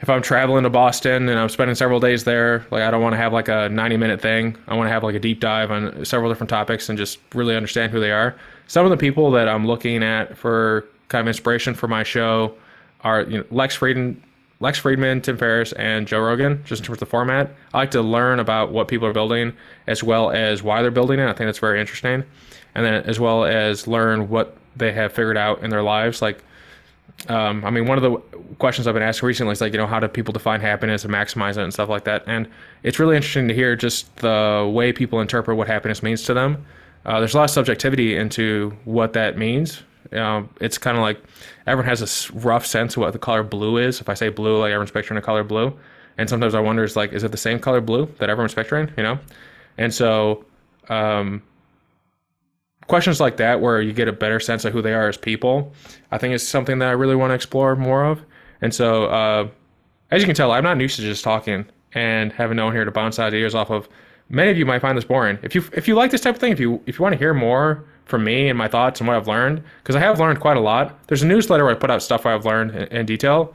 if 0.00 0.10
I'm 0.10 0.20
traveling 0.20 0.64
to 0.64 0.70
Boston 0.70 1.28
and 1.28 1.38
I'm 1.38 1.48
spending 1.48 1.74
several 1.74 2.00
days 2.00 2.24
there, 2.24 2.66
like 2.70 2.82
I 2.82 2.90
don't 2.90 3.02
want 3.02 3.14
to 3.14 3.16
have 3.16 3.32
like 3.32 3.48
a 3.48 3.68
90 3.70 3.96
minute 3.96 4.20
thing. 4.20 4.56
I 4.68 4.74
want 4.74 4.88
to 4.88 4.92
have 4.92 5.02
like 5.02 5.14
a 5.14 5.18
deep 5.18 5.40
dive 5.40 5.70
on 5.70 6.04
several 6.04 6.30
different 6.30 6.50
topics 6.50 6.88
and 6.88 6.98
just 6.98 7.18
really 7.34 7.56
understand 7.56 7.92
who 7.92 8.00
they 8.00 8.10
are. 8.10 8.36
Some 8.66 8.84
of 8.84 8.90
the 8.90 8.96
people 8.96 9.30
that 9.32 9.48
I'm 9.48 9.66
looking 9.66 10.02
at 10.02 10.36
for 10.36 10.86
kind 11.08 11.20
of 11.20 11.28
inspiration 11.28 11.74
for 11.74 11.88
my 11.88 12.02
show 12.02 12.54
are 13.02 13.22
you 13.22 13.38
know 13.38 13.44
Lex 13.50 13.76
Fridman, 13.76 14.16
Lex 14.60 14.80
Fridman, 14.80 15.22
Tim 15.22 15.36
Ferriss, 15.36 15.72
and 15.72 16.06
Joe 16.06 16.20
Rogan. 16.20 16.62
Just 16.64 16.80
in 16.80 16.86
terms 16.86 16.96
of 16.96 17.00
the 17.00 17.06
format, 17.06 17.54
I 17.74 17.78
like 17.78 17.90
to 17.92 18.02
learn 18.02 18.40
about 18.40 18.72
what 18.72 18.88
people 18.88 19.06
are 19.06 19.12
building 19.12 19.52
as 19.86 20.02
well 20.02 20.30
as 20.30 20.62
why 20.62 20.82
they're 20.82 20.90
building 20.90 21.18
it. 21.18 21.24
I 21.24 21.32
think 21.32 21.46
that's 21.48 21.58
very 21.58 21.80
interesting, 21.80 22.24
and 22.74 22.84
then 22.84 22.94
as 23.04 23.20
well 23.20 23.44
as 23.44 23.86
learn 23.86 24.28
what 24.28 24.56
they 24.76 24.92
have 24.92 25.12
figured 25.12 25.36
out 25.36 25.62
in 25.62 25.70
their 25.70 25.82
lives, 25.82 26.20
like 26.20 26.42
um, 27.28 27.64
I 27.64 27.70
mean, 27.70 27.86
one 27.86 27.98
of 27.98 28.02
the 28.02 28.16
questions 28.58 28.86
I've 28.86 28.94
been 28.94 29.02
asked 29.02 29.22
recently 29.22 29.52
is 29.52 29.60
like, 29.60 29.72
you 29.72 29.78
know, 29.78 29.86
how 29.86 29.98
do 29.98 30.06
people 30.06 30.32
define 30.32 30.60
happiness 30.60 31.04
and 31.04 31.12
maximize 31.12 31.52
it 31.52 31.62
and 31.62 31.72
stuff 31.72 31.88
like 31.88 32.04
that? 32.04 32.22
And 32.26 32.48
it's 32.82 32.98
really 32.98 33.16
interesting 33.16 33.48
to 33.48 33.54
hear 33.54 33.74
just 33.74 34.14
the 34.16 34.70
way 34.72 34.92
people 34.92 35.20
interpret 35.20 35.56
what 35.56 35.66
happiness 35.66 36.02
means 36.02 36.22
to 36.24 36.34
them. 36.34 36.64
Uh, 37.04 37.18
there's 37.18 37.34
a 37.34 37.38
lot 37.38 37.44
of 37.44 37.50
subjectivity 37.50 38.16
into 38.16 38.76
what 38.84 39.12
that 39.14 39.38
means. 39.38 39.82
Um, 40.12 40.50
it's 40.60 40.78
kind 40.78 40.96
of 40.96 41.02
like 41.02 41.22
everyone 41.66 41.88
has 41.88 42.00
this 42.00 42.30
rough 42.30 42.66
sense 42.66 42.96
of 42.96 43.02
what 43.02 43.12
the 43.12 43.18
color 43.18 43.42
blue 43.42 43.78
is. 43.78 44.00
If 44.00 44.08
I 44.08 44.14
say 44.14 44.28
blue, 44.28 44.58
like 44.58 44.70
everyone's 44.70 44.90
picturing 44.90 45.18
a 45.18 45.22
color 45.22 45.44
blue, 45.44 45.76
and 46.18 46.28
sometimes 46.28 46.54
I 46.54 46.60
wonder, 46.60 46.84
is 46.84 46.96
like, 46.96 47.12
is 47.12 47.24
it 47.24 47.32
the 47.32 47.38
same 47.38 47.58
color 47.58 47.80
blue 47.80 48.06
that 48.18 48.30
everyone's 48.30 48.54
picturing? 48.54 48.90
You 48.96 49.02
know, 49.02 49.18
and 49.78 49.92
so 49.92 50.44
um, 50.88 51.42
questions 52.86 53.20
like 53.20 53.36
that, 53.38 53.60
where 53.60 53.80
you 53.80 53.92
get 53.92 54.08
a 54.08 54.12
better 54.12 54.40
sense 54.40 54.64
of 54.64 54.72
who 54.72 54.82
they 54.82 54.94
are 54.94 55.08
as 55.08 55.16
people, 55.16 55.72
I 56.10 56.18
think 56.18 56.34
is 56.34 56.46
something 56.46 56.78
that 56.78 56.88
I 56.88 56.92
really 56.92 57.16
want 57.16 57.30
to 57.30 57.34
explore 57.34 57.76
more 57.76 58.04
of. 58.04 58.22
And 58.62 58.74
so, 58.74 59.06
uh, 59.06 59.48
as 60.10 60.22
you 60.22 60.26
can 60.26 60.34
tell, 60.34 60.52
I'm 60.52 60.64
not 60.64 60.80
used 60.80 60.96
to 60.96 61.02
just 61.02 61.24
talking 61.24 61.66
and 61.92 62.32
having 62.32 62.56
no 62.56 62.66
one 62.66 62.74
here 62.74 62.84
to 62.84 62.90
bounce 62.90 63.18
ideas 63.18 63.54
off 63.54 63.70
of. 63.70 63.88
Many 64.28 64.50
of 64.50 64.58
you 64.58 64.66
might 64.66 64.80
find 64.80 64.96
this 64.96 65.04
boring. 65.04 65.38
If 65.42 65.54
you 65.54 65.64
if 65.72 65.86
you 65.86 65.94
like 65.94 66.10
this 66.10 66.20
type 66.20 66.34
of 66.34 66.40
thing, 66.40 66.50
if 66.50 66.58
you 66.58 66.82
if 66.86 66.98
you 66.98 67.02
want 67.02 67.12
to 67.12 67.18
hear 67.18 67.32
more 67.32 67.84
from 68.06 68.24
me 68.24 68.48
and 68.48 68.56
my 68.56 68.68
thoughts 68.68 69.00
and 69.00 69.06
what 69.06 69.16
I've 69.16 69.28
learned, 69.28 69.62
because 69.82 69.96
I 69.96 70.00
have 70.00 70.18
learned 70.18 70.40
quite 70.40 70.56
a 70.56 70.60
lot. 70.60 71.06
There's 71.08 71.22
a 71.22 71.26
newsletter 71.26 71.64
where 71.64 71.74
I 71.74 71.78
put 71.78 71.90
out 71.90 72.02
stuff 72.02 72.24
I've 72.24 72.46
learned 72.46 72.70
in, 72.70 72.84
in 72.88 73.06
detail. 73.06 73.54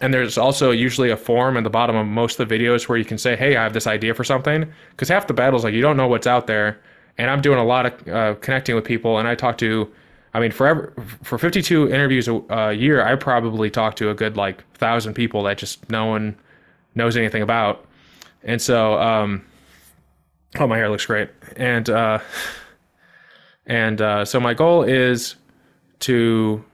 And 0.00 0.12
there's 0.12 0.38
also 0.38 0.70
usually 0.70 1.10
a 1.10 1.16
form 1.16 1.56
at 1.56 1.64
the 1.64 1.70
bottom 1.70 1.94
of 1.94 2.06
most 2.06 2.40
of 2.40 2.48
the 2.48 2.58
videos 2.58 2.88
where 2.88 2.98
you 2.98 3.04
can 3.04 3.18
say, 3.18 3.36
hey, 3.36 3.54
I 3.56 3.62
have 3.62 3.74
this 3.74 3.86
idea 3.86 4.14
for 4.14 4.24
something. 4.24 4.70
Because 4.90 5.08
half 5.08 5.26
the 5.26 5.34
battles, 5.34 5.62
like, 5.62 5.74
you 5.74 5.82
don't 5.82 5.96
know 5.96 6.08
what's 6.08 6.26
out 6.26 6.46
there. 6.46 6.80
And 7.18 7.30
I'm 7.30 7.42
doing 7.42 7.58
a 7.58 7.64
lot 7.64 7.86
of 7.86 8.08
uh, 8.08 8.34
connecting 8.40 8.74
with 8.74 8.84
people. 8.84 9.18
And 9.18 9.28
I 9.28 9.34
talk 9.34 9.58
to, 9.58 9.92
I 10.32 10.40
mean, 10.40 10.50
forever, 10.50 10.94
for 11.22 11.38
52 11.38 11.90
interviews 11.90 12.26
a, 12.26 12.42
a 12.48 12.72
year, 12.72 13.04
I 13.04 13.14
probably 13.14 13.70
talk 13.70 13.94
to 13.96 14.08
a 14.08 14.14
good, 14.14 14.36
like, 14.36 14.64
thousand 14.72 15.14
people 15.14 15.42
that 15.44 15.58
just 15.58 15.88
no 15.90 16.06
one 16.06 16.36
knows 16.94 17.16
anything 17.16 17.42
about. 17.42 17.84
And 18.42 18.60
so, 18.60 18.98
um, 18.98 19.44
oh, 20.58 20.66
my 20.66 20.78
hair 20.78 20.88
looks 20.88 21.06
great. 21.06 21.28
And, 21.56 21.88
uh, 21.90 22.18
and 23.66 24.00
uh, 24.00 24.24
so 24.24 24.40
my 24.40 24.54
goal 24.54 24.82
is 24.82 25.36
to 26.00 26.64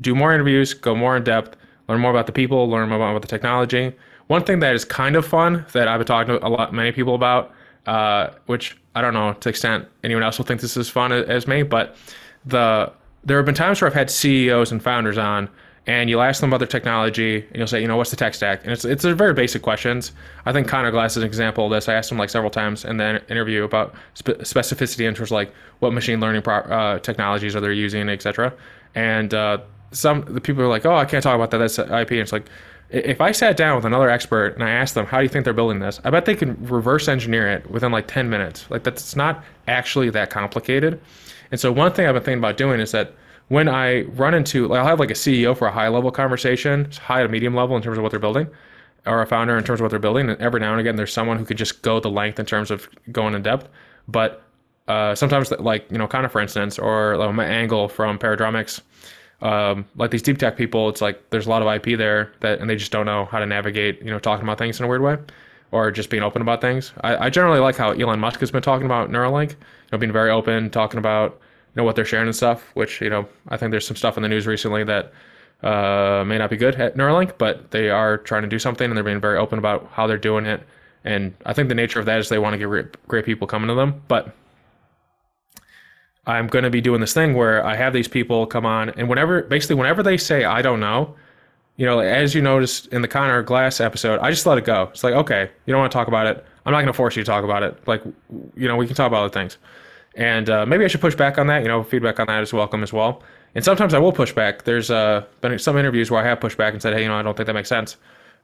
do 0.00 0.14
more 0.14 0.34
interviews, 0.34 0.74
go 0.74 0.94
more 0.94 1.16
in 1.16 1.24
depth, 1.24 1.56
learn 1.88 2.00
more 2.00 2.10
about 2.10 2.26
the 2.26 2.32
people, 2.32 2.68
learn 2.68 2.88
more 2.88 3.10
about 3.10 3.22
the 3.22 3.28
technology. 3.28 3.94
One 4.26 4.42
thing 4.42 4.58
that 4.60 4.74
is 4.74 4.84
kind 4.84 5.14
of 5.16 5.24
fun 5.24 5.64
that 5.72 5.88
I've 5.88 5.98
been 5.98 6.06
talking 6.06 6.34
to 6.34 6.46
a 6.46 6.48
lot, 6.48 6.74
many 6.74 6.90
people 6.90 7.14
about, 7.14 7.52
uh, 7.86 8.30
which 8.46 8.76
I 8.94 9.00
don't 9.00 9.14
know 9.14 9.34
to 9.34 9.48
extent 9.48 9.86
anyone 10.02 10.24
else 10.24 10.38
will 10.38 10.44
think 10.44 10.60
this 10.60 10.76
is 10.76 10.88
fun 10.88 11.12
as 11.12 11.46
me, 11.46 11.62
but 11.62 11.96
the 12.44 12.92
there 13.24 13.36
have 13.36 13.46
been 13.46 13.54
times 13.54 13.80
where 13.80 13.88
I've 13.88 13.94
had 13.94 14.10
CEOs 14.10 14.70
and 14.70 14.82
founders 14.82 15.18
on 15.18 15.48
and 15.86 16.10
you'll 16.10 16.22
ask 16.22 16.40
them 16.40 16.50
about 16.50 16.58
their 16.58 16.66
technology 16.66 17.46
and 17.46 17.56
you'll 17.56 17.66
say, 17.66 17.80
you 17.80 17.86
know, 17.86 17.96
what's 17.96 18.10
the 18.10 18.16
tech 18.16 18.34
stack? 18.34 18.62
And 18.64 18.72
it's 18.72 18.84
it's 18.84 19.04
a 19.04 19.14
very 19.14 19.34
basic 19.34 19.62
questions. 19.62 20.12
I 20.44 20.52
think 20.52 20.66
Connor 20.66 20.90
Glass 20.90 21.12
is 21.12 21.18
an 21.18 21.26
example 21.26 21.66
of 21.66 21.70
this. 21.70 21.88
I 21.88 21.94
asked 21.94 22.10
him 22.10 22.18
like 22.18 22.30
several 22.30 22.50
times 22.50 22.84
in 22.84 22.96
the 22.96 23.22
interview 23.30 23.62
about 23.64 23.94
spe- 24.14 24.40
specificity 24.40 25.06
in 25.06 25.14
terms 25.14 25.28
of 25.28 25.36
like 25.36 25.52
what 25.78 25.92
machine 25.92 26.20
learning 26.20 26.42
pro- 26.42 26.56
uh, 26.56 26.98
technologies 26.98 27.54
are 27.54 27.60
they 27.60 27.72
using, 27.72 28.08
etc. 28.08 28.52
And 28.94 29.32
uh, 29.32 29.58
some 29.92 30.22
the 30.22 30.40
people 30.40 30.62
are 30.62 30.68
like, 30.68 30.84
oh, 30.84 30.96
I 30.96 31.04
can't 31.04 31.22
talk 31.22 31.36
about 31.36 31.50
that. 31.52 31.58
That's 31.58 31.78
IP. 31.78 32.12
And 32.12 32.20
it's 32.20 32.32
like 32.32 32.48
if 32.90 33.20
I 33.20 33.32
sat 33.32 33.56
down 33.56 33.76
with 33.76 33.84
another 33.84 34.08
expert 34.08 34.54
and 34.54 34.64
I 34.64 34.70
asked 34.70 34.94
them, 34.94 35.06
how 35.06 35.18
do 35.18 35.24
you 35.24 35.28
think 35.28 35.44
they're 35.44 35.54
building 35.54 35.80
this? 35.80 36.00
I 36.04 36.10
bet 36.10 36.24
they 36.24 36.34
can 36.34 36.56
reverse 36.66 37.08
engineer 37.08 37.48
it 37.48 37.68
within 37.70 37.92
like 37.92 38.06
10 38.06 38.30
minutes. 38.30 38.68
Like 38.70 38.84
that's 38.84 39.16
not 39.16 39.44
actually 39.66 40.10
that 40.10 40.30
complicated. 40.30 41.00
And 41.50 41.60
so 41.60 41.72
one 41.72 41.92
thing 41.92 42.06
I've 42.06 42.14
been 42.14 42.22
thinking 42.22 42.38
about 42.38 42.56
doing 42.56 42.80
is 42.80 42.92
that 42.92 43.12
when 43.48 43.68
I 43.68 44.02
run 44.02 44.34
into, 44.34 44.66
like, 44.66 44.80
I'll 44.80 44.86
have 44.86 45.00
like 45.00 45.10
a 45.10 45.14
CEO 45.14 45.56
for 45.56 45.68
a 45.68 45.72
high 45.72 45.88
level 45.88 46.10
conversation, 46.10 46.90
high 46.92 47.22
to 47.22 47.28
medium 47.28 47.54
level 47.54 47.76
in 47.76 47.82
terms 47.82 47.96
of 47.96 48.02
what 48.02 48.10
they're 48.10 48.20
building, 48.20 48.48
or 49.06 49.22
a 49.22 49.26
founder 49.26 49.56
in 49.56 49.64
terms 49.64 49.80
of 49.80 49.84
what 49.84 49.90
they're 49.90 50.00
building. 50.00 50.28
And 50.28 50.40
every 50.40 50.60
now 50.60 50.72
and 50.72 50.80
again, 50.80 50.96
there's 50.96 51.12
someone 51.12 51.38
who 51.38 51.44
could 51.44 51.56
just 51.56 51.82
go 51.82 52.00
the 52.00 52.10
length 52.10 52.40
in 52.40 52.46
terms 52.46 52.70
of 52.70 52.88
going 53.12 53.34
in 53.34 53.42
depth. 53.42 53.68
But 54.08 54.42
uh, 54.88 55.14
sometimes, 55.14 55.50
like, 55.52 55.90
you 55.90 55.98
know, 55.98 56.08
kind 56.08 56.26
of 56.26 56.32
for 56.32 56.40
instance, 56.40 56.78
or 56.78 57.16
like, 57.16 57.34
Matt 57.34 57.50
Angle 57.50 57.88
from 57.88 58.18
Paradromics, 58.18 58.80
um, 59.42 59.84
like 59.96 60.10
these 60.10 60.22
deep 60.22 60.38
tech 60.38 60.56
people, 60.56 60.88
it's 60.88 61.00
like 61.00 61.30
there's 61.30 61.46
a 61.46 61.50
lot 61.50 61.62
of 61.62 61.68
IP 61.68 61.98
there 61.98 62.32
that, 62.40 62.60
and 62.60 62.68
they 62.68 62.76
just 62.76 62.90
don't 62.90 63.06
know 63.06 63.26
how 63.26 63.38
to 63.38 63.46
navigate, 63.46 64.00
you 64.00 64.10
know, 64.10 64.18
talking 64.18 64.44
about 64.44 64.58
things 64.58 64.80
in 64.80 64.84
a 64.84 64.88
weird 64.88 65.02
way 65.02 65.18
or 65.72 65.90
just 65.90 66.10
being 66.10 66.22
open 66.22 66.42
about 66.42 66.60
things. 66.60 66.92
I, 67.02 67.26
I 67.26 67.30
generally 67.30 67.60
like 67.60 67.76
how 67.76 67.90
Elon 67.90 68.20
Musk 68.20 68.40
has 68.40 68.50
been 68.50 68.62
talking 68.62 68.86
about 68.86 69.10
Neuralink, 69.10 69.50
you 69.50 69.56
know, 69.92 69.98
being 69.98 70.12
very 70.12 70.30
open, 70.30 70.70
talking 70.70 70.98
about 70.98 71.40
know 71.76 71.84
what 71.84 71.96
they're 71.96 72.04
sharing 72.04 72.26
and 72.26 72.36
stuff. 72.36 72.70
Which 72.74 73.00
you 73.00 73.10
know, 73.10 73.28
I 73.48 73.56
think 73.56 73.70
there's 73.70 73.86
some 73.86 73.96
stuff 73.96 74.16
in 74.16 74.22
the 74.22 74.28
news 74.28 74.46
recently 74.46 74.84
that 74.84 75.12
uh, 75.62 76.24
may 76.26 76.38
not 76.38 76.50
be 76.50 76.56
good 76.56 76.74
at 76.76 76.96
Neuralink, 76.96 77.38
but 77.38 77.70
they 77.70 77.90
are 77.90 78.18
trying 78.18 78.42
to 78.42 78.48
do 78.48 78.58
something 78.58 78.86
and 78.86 78.96
they're 78.96 79.04
being 79.04 79.20
very 79.20 79.38
open 79.38 79.58
about 79.58 79.88
how 79.92 80.06
they're 80.06 80.18
doing 80.18 80.46
it. 80.46 80.62
And 81.04 81.34
I 81.46 81.52
think 81.52 81.68
the 81.68 81.74
nature 81.74 82.00
of 82.00 82.06
that 82.06 82.18
is 82.18 82.28
they 82.28 82.38
want 82.38 82.54
to 82.54 82.58
get 82.58 82.66
great, 82.66 83.08
great 83.08 83.24
people 83.24 83.46
coming 83.46 83.68
to 83.68 83.74
them. 83.74 84.02
But 84.08 84.34
I'm 86.26 86.48
going 86.48 86.64
to 86.64 86.70
be 86.70 86.80
doing 86.80 87.00
this 87.00 87.14
thing 87.14 87.34
where 87.34 87.64
I 87.64 87.76
have 87.76 87.92
these 87.92 88.08
people 88.08 88.46
come 88.46 88.66
on, 88.66 88.90
and 88.90 89.08
whenever, 89.08 89.42
basically, 89.42 89.76
whenever 89.76 90.02
they 90.02 90.16
say 90.16 90.44
I 90.44 90.60
don't 90.60 90.80
know, 90.80 91.14
you 91.76 91.86
know, 91.86 92.00
as 92.00 92.34
you 92.34 92.42
noticed 92.42 92.88
in 92.88 93.02
the 93.02 93.08
Connor 93.08 93.42
Glass 93.42 93.80
episode, 93.80 94.18
I 94.20 94.30
just 94.30 94.46
let 94.46 94.58
it 94.58 94.64
go. 94.64 94.88
It's 94.92 95.04
like, 95.04 95.14
okay, 95.14 95.50
you 95.66 95.72
don't 95.72 95.80
want 95.80 95.92
to 95.92 95.96
talk 95.96 96.08
about 96.08 96.26
it. 96.26 96.44
I'm 96.64 96.72
not 96.72 96.78
going 96.78 96.88
to 96.88 96.92
force 96.94 97.14
you 97.14 97.22
to 97.22 97.26
talk 97.26 97.44
about 97.44 97.62
it. 97.62 97.86
Like, 97.86 98.02
you 98.56 98.66
know, 98.66 98.76
we 98.76 98.86
can 98.86 98.96
talk 98.96 99.06
about 99.06 99.24
other 99.24 99.32
things. 99.32 99.58
And 100.16 100.50
uh, 100.50 100.66
maybe 100.66 100.84
I 100.84 100.88
should 100.88 101.00
push 101.00 101.14
back 101.14 101.38
on 101.38 101.46
that. 101.46 101.62
You 101.62 101.68
know, 101.68 101.82
feedback 101.82 102.18
on 102.18 102.26
that 102.26 102.42
is 102.42 102.52
welcome 102.52 102.82
as 102.82 102.92
well. 102.92 103.22
And 103.54 103.64
sometimes 103.64 103.94
I 103.94 103.98
will 103.98 104.12
push 104.12 104.32
back. 104.32 104.64
There's 104.64 104.90
uh, 104.90 105.24
been 105.40 105.58
some 105.58 105.78
interviews 105.78 106.10
where 106.10 106.20
I 106.20 106.26
have 106.26 106.40
pushed 106.40 106.58
back 106.58 106.72
and 106.72 106.82
said, 106.82 106.94
hey, 106.94 107.02
you 107.02 107.08
know, 107.08 107.16
I 107.16 107.22
don't 107.22 107.36
think 107.36 107.46
that 107.46 107.54
makes 107.54 107.68
sense. 107.68 107.96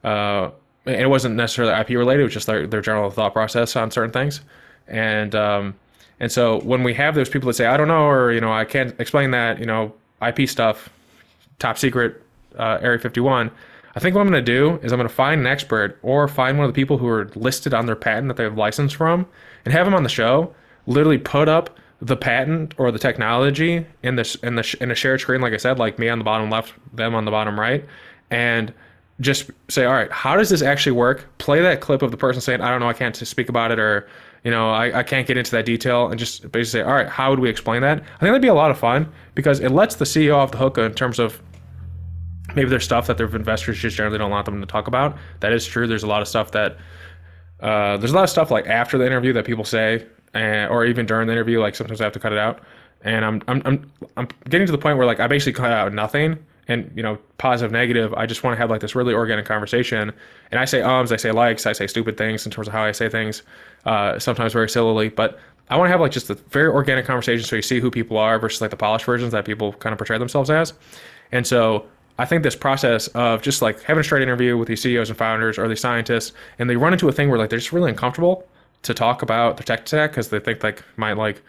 Uh, 0.03 0.51
and 0.85 0.95
it 0.95 1.09
wasn't 1.09 1.35
necessarily 1.35 1.73
IP 1.79 1.89
related. 1.89 2.21
It 2.21 2.25
was 2.25 2.33
just 2.33 2.47
their, 2.47 2.67
their 2.67 2.81
general 2.81 3.09
thought 3.09 3.33
process 3.33 3.75
on 3.75 3.91
certain 3.91 4.11
things. 4.11 4.41
And 4.87 5.33
um, 5.33 5.75
and 6.19 6.31
so 6.31 6.59
when 6.61 6.83
we 6.83 6.93
have 6.93 7.15
those 7.15 7.29
people 7.29 7.47
that 7.47 7.55
say, 7.55 7.65
I 7.65 7.77
don't 7.77 7.87
know, 7.87 8.05
or, 8.05 8.31
you 8.31 8.39
know, 8.39 8.51
I 8.51 8.65
can't 8.65 8.97
explain 8.99 9.31
that, 9.31 9.59
you 9.59 9.65
know, 9.65 9.93
IP 10.25 10.47
stuff, 10.47 10.89
top 11.59 11.77
secret, 11.77 12.21
uh, 12.57 12.77
Area 12.81 12.99
51, 12.99 13.51
I 13.95 13.99
think 13.99 14.15
what 14.15 14.21
I'm 14.21 14.29
going 14.29 14.43
to 14.43 14.51
do 14.51 14.79
is 14.83 14.91
I'm 14.91 14.97
going 14.97 15.09
to 15.09 15.13
find 15.13 15.41
an 15.41 15.47
expert 15.47 15.99
or 16.01 16.27
find 16.27 16.57
one 16.57 16.65
of 16.65 16.73
the 16.73 16.75
people 16.75 16.97
who 16.97 17.07
are 17.07 17.29
listed 17.35 17.73
on 17.73 17.85
their 17.85 17.95
patent 17.95 18.27
that 18.29 18.37
they 18.37 18.43
have 18.43 18.57
license 18.57 18.93
from 18.93 19.25
and 19.65 19.73
have 19.73 19.85
them 19.85 19.93
on 19.93 20.03
the 20.03 20.09
show 20.09 20.55
literally 20.85 21.17
put 21.17 21.47
up 21.47 21.77
the 22.01 22.17
patent 22.17 22.73
or 22.77 22.91
the 22.91 22.99
technology 22.99 23.85
in 24.03 24.15
this 24.17 24.35
in 24.35 24.55
the 24.55 24.77
in 24.81 24.91
a 24.91 24.95
shared 24.95 25.21
screen 25.21 25.39
like 25.39 25.53
i 25.53 25.57
said 25.57 25.79
like 25.79 25.97
me 25.97 26.09
on 26.09 26.17
the 26.17 26.25
bottom 26.25 26.49
left 26.49 26.73
them 26.93 27.15
on 27.15 27.23
the 27.23 27.31
bottom 27.31 27.57
right 27.57 27.85
and 28.29 28.73
just 29.21 29.49
say 29.69 29.85
all 29.85 29.93
right 29.93 30.11
how 30.11 30.35
does 30.35 30.49
this 30.49 30.61
actually 30.61 30.91
work? 30.91 31.25
Play 31.37 31.61
that 31.61 31.81
clip 31.81 32.01
of 32.01 32.11
the 32.11 32.17
person 32.17 32.41
saying 32.41 32.61
i 32.61 32.69
don't 32.69 32.79
know 32.79 32.89
i 32.89 32.93
can't 32.93 33.15
speak 33.15 33.47
about 33.47 33.71
it 33.71 33.79
or 33.79 34.07
you 34.43 34.51
know 34.51 34.71
I, 34.71 34.99
I 34.99 35.03
can't 35.03 35.25
get 35.25 35.37
into 35.37 35.51
that 35.51 35.65
detail 35.65 36.09
and 36.09 36.19
just 36.19 36.51
basically 36.51 36.65
say 36.65 36.81
all 36.81 36.93
right 36.93 37.07
how 37.07 37.29
would 37.29 37.39
we 37.39 37.49
explain 37.49 37.81
that? 37.83 37.99
I 37.99 38.01
think 38.01 38.19
that'd 38.21 38.41
be 38.41 38.47
a 38.49 38.53
lot 38.53 38.71
of 38.71 38.77
fun 38.77 39.09
because 39.35 39.61
it 39.61 39.69
lets 39.69 39.95
the 39.95 40.05
ceo 40.05 40.35
off 40.35 40.51
the 40.51 40.57
hook 40.57 40.77
in 40.77 40.93
terms 40.93 41.19
of 41.19 41.41
maybe 42.55 42.69
there's 42.69 42.83
stuff 42.83 43.07
that 43.07 43.17
their 43.17 43.33
investors 43.33 43.79
just 43.79 43.95
generally 43.95 44.17
don't 44.17 44.31
want 44.31 44.45
them 44.45 44.59
to 44.59 44.67
talk 44.67 44.87
about. 44.87 45.17
That 45.39 45.53
is 45.53 45.65
true. 45.65 45.87
There's 45.87 46.03
a 46.03 46.07
lot 46.07 46.21
of 46.21 46.27
stuff 46.27 46.51
that 46.51 46.77
uh, 47.61 47.97
there's 47.97 48.11
a 48.11 48.15
lot 48.15 48.23
of 48.23 48.29
stuff 48.29 48.51
like 48.51 48.67
after 48.67 48.97
the 48.97 49.05
interview 49.05 49.33
that 49.33 49.45
people 49.45 49.63
say 49.63 50.05
and, 50.33 50.71
or 50.71 50.85
even 50.85 51.05
during 51.05 51.27
the 51.27 51.33
interview, 51.33 51.59
like 51.59 51.75
sometimes 51.75 52.01
I 52.01 52.05
have 52.05 52.13
to 52.13 52.19
cut 52.19 52.31
it 52.31 52.39
out. 52.39 52.61
And 53.01 53.25
I'm, 53.25 53.41
I'm, 53.47 53.61
I'm, 53.65 53.91
I'm 54.17 54.27
getting 54.49 54.65
to 54.65 54.71
the 54.71 54.77
point 54.77 54.97
where 54.97 55.05
like 55.05 55.19
I 55.19 55.27
basically 55.27 55.53
cut 55.53 55.71
out 55.71 55.93
nothing 55.93 56.37
and, 56.67 56.89
you 56.95 57.03
know, 57.03 57.17
positive, 57.37 57.71
negative. 57.71 58.13
I 58.13 58.25
just 58.25 58.43
want 58.43 58.55
to 58.55 58.57
have 58.57 58.69
like 58.69 58.79
this 58.79 58.95
really 58.95 59.13
organic 59.13 59.45
conversation. 59.45 60.13
And 60.51 60.59
I 60.59 60.65
say 60.65 60.81
ums, 60.81 61.11
I 61.11 61.17
say 61.17 61.31
likes, 61.31 61.65
I 61.65 61.73
say 61.73 61.87
stupid 61.87 62.17
things 62.17 62.45
in 62.45 62.51
terms 62.51 62.67
of 62.67 62.73
how 62.73 62.83
I 62.83 62.93
say 62.93 63.09
things, 63.09 63.43
uh, 63.85 64.17
sometimes 64.19 64.53
very 64.53 64.69
sillily. 64.69 65.09
But 65.09 65.39
I 65.69 65.77
want 65.77 65.87
to 65.87 65.91
have 65.91 65.99
like 66.01 66.11
just 66.11 66.29
a 66.29 66.35
very 66.35 66.67
organic 66.67 67.05
conversation 67.05 67.45
so 67.45 67.55
you 67.55 67.61
see 67.61 67.79
who 67.79 67.91
people 67.91 68.17
are 68.17 68.39
versus 68.39 68.61
like 68.61 68.71
the 68.71 68.77
polished 68.77 69.05
versions 69.05 69.33
that 69.33 69.45
people 69.45 69.73
kind 69.73 69.91
of 69.91 69.97
portray 69.97 70.17
themselves 70.17 70.49
as. 70.49 70.73
And 71.31 71.45
so 71.45 71.85
I 72.19 72.25
think 72.25 72.43
this 72.43 72.55
process 72.55 73.07
of 73.09 73.41
just 73.41 73.61
like 73.61 73.81
having 73.81 74.01
a 74.01 74.03
straight 74.03 74.21
interview 74.21 74.57
with 74.57 74.67
these 74.67 74.81
CEOs 74.81 75.09
and 75.09 75.17
founders 75.17 75.57
or 75.57 75.67
these 75.67 75.81
scientists, 75.81 76.31
and 76.59 76.69
they 76.69 76.75
run 76.75 76.93
into 76.93 77.09
a 77.09 77.11
thing 77.11 77.29
where 77.29 77.39
like 77.39 77.49
they're 77.49 77.59
just 77.59 77.73
really 77.73 77.89
uncomfortable 77.89 78.47
to 78.83 78.93
talk 78.93 79.21
about 79.21 79.57
the 79.57 79.63
tech 79.63 79.87
stack 79.87 80.11
because 80.11 80.29
they 80.29 80.39
think 80.39 80.63
like 80.63 80.83
might 80.97 81.17
like 81.17 81.41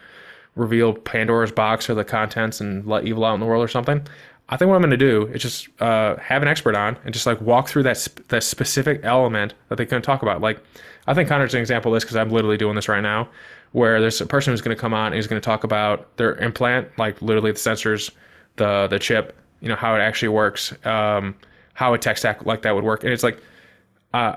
reveal 0.55 0.93
Pandora's 0.93 1.51
box 1.51 1.89
or 1.89 1.93
the 1.93 2.05
contents 2.05 2.61
and 2.61 2.85
let 2.85 3.05
evil 3.05 3.25
out 3.25 3.33
in 3.33 3.39
the 3.39 3.45
world 3.45 3.63
or 3.63 3.67
something. 3.67 4.05
I 4.47 4.57
think 4.57 4.69
what 4.69 4.75
I'm 4.75 4.81
going 4.81 4.91
to 4.91 4.97
do 4.97 5.25
is 5.27 5.41
just 5.41 5.69
uh, 5.81 6.17
have 6.17 6.41
an 6.41 6.47
expert 6.47 6.75
on 6.75 6.97
and 7.03 7.13
just 7.13 7.25
like 7.25 7.41
walk 7.41 7.67
through 7.67 7.83
that 7.83 7.97
sp- 7.97 8.27
that 8.29 8.43
specific 8.43 9.01
element 9.03 9.55
that 9.69 9.77
they 9.77 9.85
can 9.85 10.01
talk 10.01 10.21
about. 10.21 10.39
Like, 10.39 10.59
I 11.07 11.13
think 11.13 11.29
Connor's 11.29 11.53
an 11.53 11.61
example 11.61 11.91
of 11.91 11.95
this 11.95 12.03
because 12.03 12.15
I'm 12.15 12.29
literally 12.29 12.57
doing 12.57 12.75
this 12.75 12.87
right 12.87 13.01
now, 13.01 13.27
where 13.71 13.99
there's 13.99 14.21
a 14.21 14.25
person 14.25 14.53
who's 14.53 14.61
going 14.61 14.75
to 14.75 14.79
come 14.79 14.93
on 14.93 15.07
and 15.07 15.15
he's 15.15 15.27
going 15.27 15.41
to 15.41 15.45
talk 15.45 15.63
about 15.63 16.15
their 16.17 16.35
implant, 16.35 16.87
like 16.97 17.21
literally 17.21 17.51
the 17.51 17.57
sensors, 17.57 18.11
the 18.57 18.87
the 18.87 18.99
chip, 18.99 19.35
you 19.61 19.67
know 19.67 19.75
how 19.75 19.95
it 19.95 19.99
actually 19.99 20.29
works, 20.29 20.73
um, 20.85 21.35
how 21.73 21.95
a 21.95 21.97
tech 21.97 22.17
stack 22.17 22.45
like 22.45 22.61
that 22.61 22.75
would 22.75 22.83
work, 22.83 23.03
and 23.03 23.11
it's 23.11 23.23
like, 23.23 23.41
uh, 24.13 24.35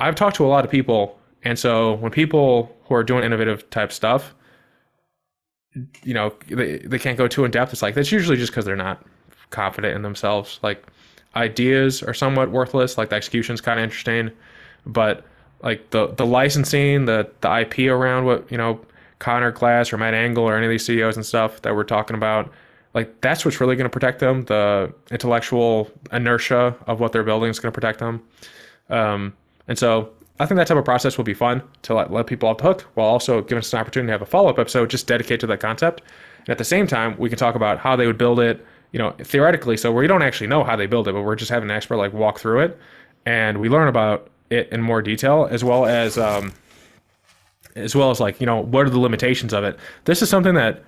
I've 0.00 0.16
talked 0.16 0.36
to 0.36 0.44
a 0.44 0.48
lot 0.48 0.64
of 0.64 0.70
people 0.70 1.16
and 1.44 1.58
so 1.58 1.94
when 1.94 2.12
people 2.12 2.74
who 2.84 2.94
are 2.94 3.04
doing 3.04 3.24
innovative 3.24 3.68
type 3.70 3.92
stuff, 3.92 4.34
you 6.02 6.14
know, 6.14 6.34
they, 6.48 6.78
they 6.78 6.98
can't 6.98 7.18
go 7.18 7.26
too 7.26 7.44
in 7.44 7.50
depth. 7.50 7.72
It's 7.72 7.82
like 7.82 7.94
that's 7.94 8.12
usually 8.12 8.36
just 8.36 8.52
because 8.52 8.64
they're 8.64 8.76
not 8.76 9.02
confident 9.50 9.96
in 9.96 10.02
themselves. 10.02 10.60
Like 10.62 10.84
ideas 11.34 12.02
are 12.02 12.14
somewhat 12.14 12.50
worthless. 12.50 12.98
Like 12.98 13.10
the 13.10 13.16
execution's 13.16 13.60
kind 13.60 13.78
of 13.78 13.84
interesting, 13.84 14.30
but 14.86 15.24
like 15.62 15.90
the 15.90 16.08
the 16.08 16.26
licensing, 16.26 17.06
the 17.06 17.30
the 17.40 17.60
IP 17.60 17.90
around 17.90 18.24
what 18.24 18.50
you 18.50 18.58
know 18.58 18.80
Connor 19.18 19.52
Glass 19.52 19.92
or 19.92 19.98
Matt 19.98 20.14
Angle 20.14 20.44
or 20.44 20.56
any 20.56 20.66
of 20.66 20.70
these 20.70 20.84
CEOs 20.84 21.16
and 21.16 21.24
stuff 21.24 21.62
that 21.62 21.74
we're 21.74 21.84
talking 21.84 22.16
about, 22.16 22.52
like 22.94 23.20
that's 23.20 23.44
what's 23.44 23.60
really 23.60 23.76
going 23.76 23.84
to 23.84 23.90
protect 23.90 24.18
them. 24.18 24.44
The 24.44 24.92
intellectual 25.10 25.90
inertia 26.12 26.76
of 26.86 27.00
what 27.00 27.12
they're 27.12 27.22
building 27.22 27.50
is 27.50 27.58
going 27.58 27.72
to 27.72 27.74
protect 27.74 27.98
them. 27.98 28.22
Um, 28.90 29.32
and 29.68 29.78
so 29.78 30.10
I 30.40 30.46
think 30.46 30.56
that 30.56 30.66
type 30.66 30.78
of 30.78 30.84
process 30.84 31.16
will 31.16 31.24
be 31.24 31.34
fun 31.34 31.62
to 31.82 31.94
let, 31.94 32.12
let 32.12 32.26
people 32.26 32.48
off 32.48 32.58
the 32.58 32.64
hook 32.64 32.82
while 32.94 33.06
also 33.06 33.42
giving 33.42 33.58
us 33.58 33.72
an 33.72 33.78
opportunity 33.78 34.08
to 34.08 34.12
have 34.12 34.22
a 34.22 34.26
follow 34.26 34.48
up 34.48 34.58
episode 34.58 34.90
just 34.90 35.06
dedicated 35.06 35.40
to 35.40 35.46
that 35.48 35.60
concept. 35.60 36.02
And 36.40 36.48
at 36.48 36.58
the 36.58 36.64
same 36.64 36.86
time, 36.86 37.16
we 37.18 37.28
can 37.28 37.38
talk 37.38 37.54
about 37.54 37.78
how 37.78 37.96
they 37.96 38.06
would 38.06 38.18
build 38.18 38.40
it, 38.40 38.64
you 38.92 38.98
know, 38.98 39.12
theoretically. 39.22 39.76
So 39.76 39.92
we 39.92 40.06
don't 40.06 40.22
actually 40.22 40.48
know 40.48 40.64
how 40.64 40.74
they 40.74 40.86
build 40.86 41.06
it, 41.06 41.12
but 41.12 41.22
we're 41.22 41.36
just 41.36 41.50
having 41.50 41.70
an 41.70 41.76
expert 41.76 41.96
like 41.96 42.12
walk 42.12 42.40
through 42.40 42.60
it 42.60 42.78
and 43.26 43.58
we 43.58 43.68
learn 43.68 43.88
about 43.88 44.28
it 44.50 44.68
in 44.70 44.82
more 44.82 45.02
detail 45.02 45.46
as 45.50 45.62
well 45.62 45.86
as, 45.86 46.18
um, 46.18 46.52
as 47.76 47.94
well 47.94 48.10
as 48.10 48.20
like, 48.20 48.40
you 48.40 48.46
know, 48.46 48.60
what 48.60 48.86
are 48.86 48.90
the 48.90 48.98
limitations 48.98 49.52
of 49.52 49.64
it? 49.64 49.78
This 50.04 50.22
is 50.22 50.28
something 50.28 50.54
that 50.54 50.82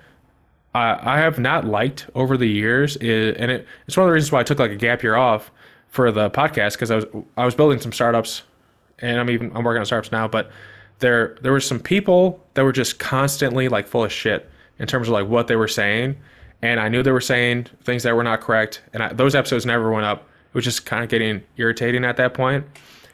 I, 0.75 1.15
I 1.15 1.17
have 1.19 1.39
not 1.39 1.65
liked 1.65 2.07
over 2.15 2.35
the 2.35 2.47
years, 2.47 2.97
and 2.97 3.49
it, 3.49 3.65
it's 3.87 3.95
one 3.95 4.05
of 4.05 4.09
the 4.09 4.13
reasons 4.13 4.33
why 4.33 4.41
I 4.41 4.43
took 4.43 4.59
like 4.59 4.71
a 4.71 4.75
gap 4.75 5.03
year 5.03 5.15
off 5.15 5.49
for 5.87 6.11
the 6.11 6.29
podcast 6.29 6.73
because 6.73 6.91
I 6.91 6.95
was 6.95 7.05
I 7.37 7.45
was 7.45 7.55
building 7.55 7.79
some 7.79 7.93
startups, 7.93 8.43
and 8.99 9.19
I'm 9.19 9.29
even 9.29 9.51
I'm 9.55 9.63
working 9.63 9.79
on 9.79 9.85
startups 9.85 10.11
now. 10.11 10.27
But 10.27 10.51
there 10.99 11.37
there 11.41 11.51
were 11.51 11.59
some 11.59 11.79
people 11.79 12.43
that 12.53 12.63
were 12.63 12.71
just 12.71 12.99
constantly 12.99 13.67
like 13.67 13.87
full 13.87 14.03
of 14.03 14.11
shit 14.11 14.49
in 14.79 14.87
terms 14.87 15.07
of 15.07 15.13
like 15.13 15.27
what 15.27 15.47
they 15.47 15.55
were 15.55 15.67
saying, 15.67 16.17
and 16.61 16.79
I 16.79 16.89
knew 16.89 17.03
they 17.03 17.11
were 17.11 17.21
saying 17.21 17.67
things 17.83 18.03
that 18.03 18.15
were 18.15 18.23
not 18.23 18.41
correct, 18.41 18.81
and 18.93 19.03
I, 19.03 19.13
those 19.13 19.35
episodes 19.35 19.65
never 19.65 19.91
went 19.91 20.05
up. 20.05 20.27
It 20.49 20.55
was 20.55 20.63
just 20.63 20.85
kind 20.85 21.03
of 21.03 21.09
getting 21.09 21.43
irritating 21.57 22.05
at 22.05 22.17
that 22.17 22.33
point. 22.33 22.65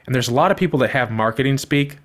And 0.06 0.16
there's 0.16 0.28
a 0.28 0.34
lot 0.34 0.52
of 0.52 0.58
people 0.58 0.80
that 0.80 0.90
have 0.92 1.12
marketing 1.12 1.58
speak 1.58 1.98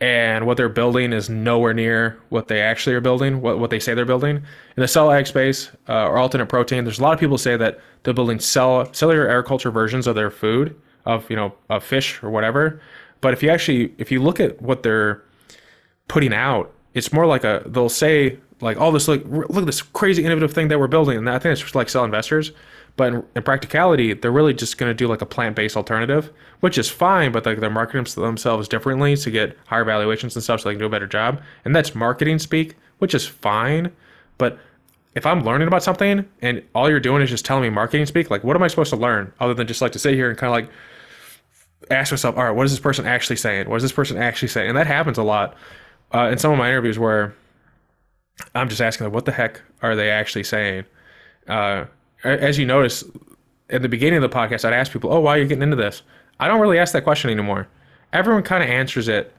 and 0.00 0.46
what 0.46 0.56
they're 0.56 0.68
building 0.68 1.12
is 1.12 1.30
nowhere 1.30 1.72
near 1.72 2.18
what 2.28 2.48
they 2.48 2.60
actually 2.60 2.94
are 2.94 3.00
building, 3.00 3.40
what, 3.40 3.58
what 3.58 3.70
they 3.70 3.78
say 3.78 3.94
they're 3.94 4.04
building. 4.04 4.36
In 4.36 4.80
the 4.80 4.88
cell 4.88 5.10
ag 5.10 5.26
space 5.26 5.70
uh, 5.88 6.06
or 6.06 6.18
alternate 6.18 6.46
protein, 6.46 6.84
there's 6.84 6.98
a 6.98 7.02
lot 7.02 7.14
of 7.14 7.20
people 7.20 7.38
say 7.38 7.56
that 7.56 7.78
they're 8.02 8.12
building 8.12 8.40
cell 8.40 8.92
cellular 8.92 9.28
agriculture 9.28 9.70
versions 9.70 10.06
of 10.06 10.14
their 10.14 10.30
food, 10.30 10.78
of 11.04 11.28
you 11.30 11.36
know, 11.36 11.54
of 11.70 11.84
fish 11.84 12.22
or 12.22 12.30
whatever. 12.30 12.80
But 13.20 13.32
if 13.32 13.42
you 13.42 13.50
actually 13.50 13.94
if 13.98 14.10
you 14.12 14.22
look 14.22 14.40
at 14.40 14.60
what 14.60 14.82
they're 14.82 15.22
putting 16.08 16.34
out, 16.34 16.72
it's 16.94 17.12
more 17.12 17.26
like 17.26 17.44
a 17.44 17.62
they'll 17.66 17.88
say 17.88 18.38
like, 18.60 18.76
"Oh, 18.78 18.92
this 18.92 19.08
look 19.08 19.24
look 19.26 19.58
at 19.58 19.66
this 19.66 19.82
crazy 19.82 20.24
innovative 20.24 20.52
thing 20.52 20.68
that 20.68 20.78
we're 20.78 20.86
building," 20.86 21.18
and 21.18 21.28
I 21.28 21.38
think 21.38 21.52
it's 21.52 21.62
just 21.62 21.74
like 21.74 21.88
sell 21.88 22.04
investors. 22.04 22.52
But 22.96 23.12
in, 23.12 23.24
in 23.34 23.42
practicality, 23.42 24.12
they're 24.12 24.30
really 24.30 24.54
just 24.54 24.78
going 24.78 24.90
to 24.90 24.94
do 24.94 25.08
like 25.08 25.20
a 25.20 25.26
plant 25.26 25.56
based 25.56 25.76
alternative, 25.76 26.30
which 26.60 26.78
is 26.78 26.88
fine, 26.88 27.32
but 27.32 27.44
like 27.44 27.58
they're 27.58 27.70
marketing 27.70 28.04
themselves 28.22 28.68
differently 28.68 29.16
to 29.16 29.30
get 29.30 29.56
higher 29.66 29.84
valuations 29.84 30.36
and 30.36 30.42
stuff 30.42 30.60
so 30.60 30.68
they 30.68 30.74
can 30.74 30.80
do 30.80 30.86
a 30.86 30.90
better 30.90 31.06
job. 31.06 31.42
And 31.64 31.74
that's 31.74 31.94
marketing 31.94 32.38
speak, 32.38 32.76
which 32.98 33.14
is 33.14 33.26
fine. 33.26 33.90
But 34.38 34.58
if 35.14 35.26
I'm 35.26 35.44
learning 35.44 35.68
about 35.68 35.82
something 35.82 36.24
and 36.42 36.62
all 36.74 36.88
you're 36.88 37.00
doing 37.00 37.22
is 37.22 37.30
just 37.30 37.44
telling 37.44 37.62
me 37.62 37.70
marketing 37.70 38.06
speak, 38.06 38.30
like 38.30 38.44
what 38.44 38.54
am 38.56 38.62
I 38.62 38.68
supposed 38.68 38.90
to 38.90 38.96
learn 38.96 39.32
other 39.40 39.54
than 39.54 39.66
just 39.66 39.82
like 39.82 39.92
to 39.92 39.98
sit 39.98 40.14
here 40.14 40.28
and 40.28 40.38
kind 40.38 40.48
of 40.48 40.52
like 40.52 40.74
ask 41.90 42.12
myself, 42.12 42.36
all 42.36 42.44
right, 42.44 42.50
what 42.50 42.66
is 42.66 42.72
this 42.72 42.80
person 42.80 43.06
actually 43.06 43.36
saying? 43.36 43.68
What 43.68 43.76
is 43.76 43.82
this 43.82 43.92
person 43.92 44.16
actually 44.16 44.48
saying? 44.48 44.68
And 44.68 44.78
that 44.78 44.86
happens 44.86 45.18
a 45.18 45.22
lot 45.22 45.56
uh, 46.14 46.28
in 46.30 46.38
some 46.38 46.52
of 46.52 46.58
my 46.58 46.68
interviews 46.68 46.98
where 46.98 47.34
I'm 48.54 48.68
just 48.68 48.80
asking 48.80 49.04
them, 49.04 49.12
what 49.12 49.24
the 49.24 49.32
heck 49.32 49.60
are 49.82 49.94
they 49.96 50.10
actually 50.10 50.44
saying? 50.44 50.84
Uh, 51.48 51.84
as 52.24 52.58
you 52.58 52.66
notice, 52.66 53.04
at 53.70 53.82
the 53.82 53.88
beginning 53.88 54.22
of 54.22 54.30
the 54.30 54.34
podcast, 54.34 54.64
I'd 54.64 54.72
ask 54.72 54.92
people, 54.92 55.12
"Oh, 55.12 55.20
why 55.20 55.36
are 55.36 55.40
you 55.40 55.46
getting 55.46 55.62
into 55.62 55.76
this?" 55.76 56.02
I 56.40 56.48
don't 56.48 56.60
really 56.60 56.78
ask 56.78 56.92
that 56.92 57.04
question 57.04 57.30
anymore. 57.30 57.68
Everyone 58.12 58.42
kind 58.42 58.62
of 58.62 58.70
answers 58.70 59.08
it 59.08 59.32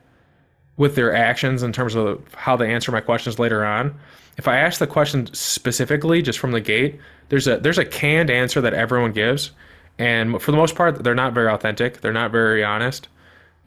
with 0.78 0.96
their 0.96 1.16
actions 1.16 1.64
in 1.64 1.72
terms 1.72 1.96
of 1.96 2.22
how 2.36 2.56
they 2.56 2.72
answer 2.72 2.92
my 2.92 3.02
questions 3.02 3.40
later 3.40 3.66
on. 3.66 3.98
If 4.38 4.48
I 4.48 4.58
ask 4.58 4.80
the 4.80 4.88
question 4.88 5.34
specifically, 5.34 6.22
just 6.22 6.40
from 6.40 6.52
the 6.52 6.62
gate, 6.62 7.00
there's 7.30 7.48
a 7.48 7.58
there's 7.58 7.78
a 7.78 7.86
canned 7.86 8.30
answer 8.30 8.62
that 8.62 8.74
everyone 8.74 9.14
gives, 9.14 9.52
and 9.98 10.42
for 10.42 10.52
the 10.52 10.58
most 10.58 10.76
part, 10.76 11.04
they're 11.04 11.16
not 11.16 11.34
very 11.34 11.50
authentic. 11.50 12.02
They're 12.02 12.14
not 12.14 12.32
very 12.32 12.64
honest, 12.64 13.08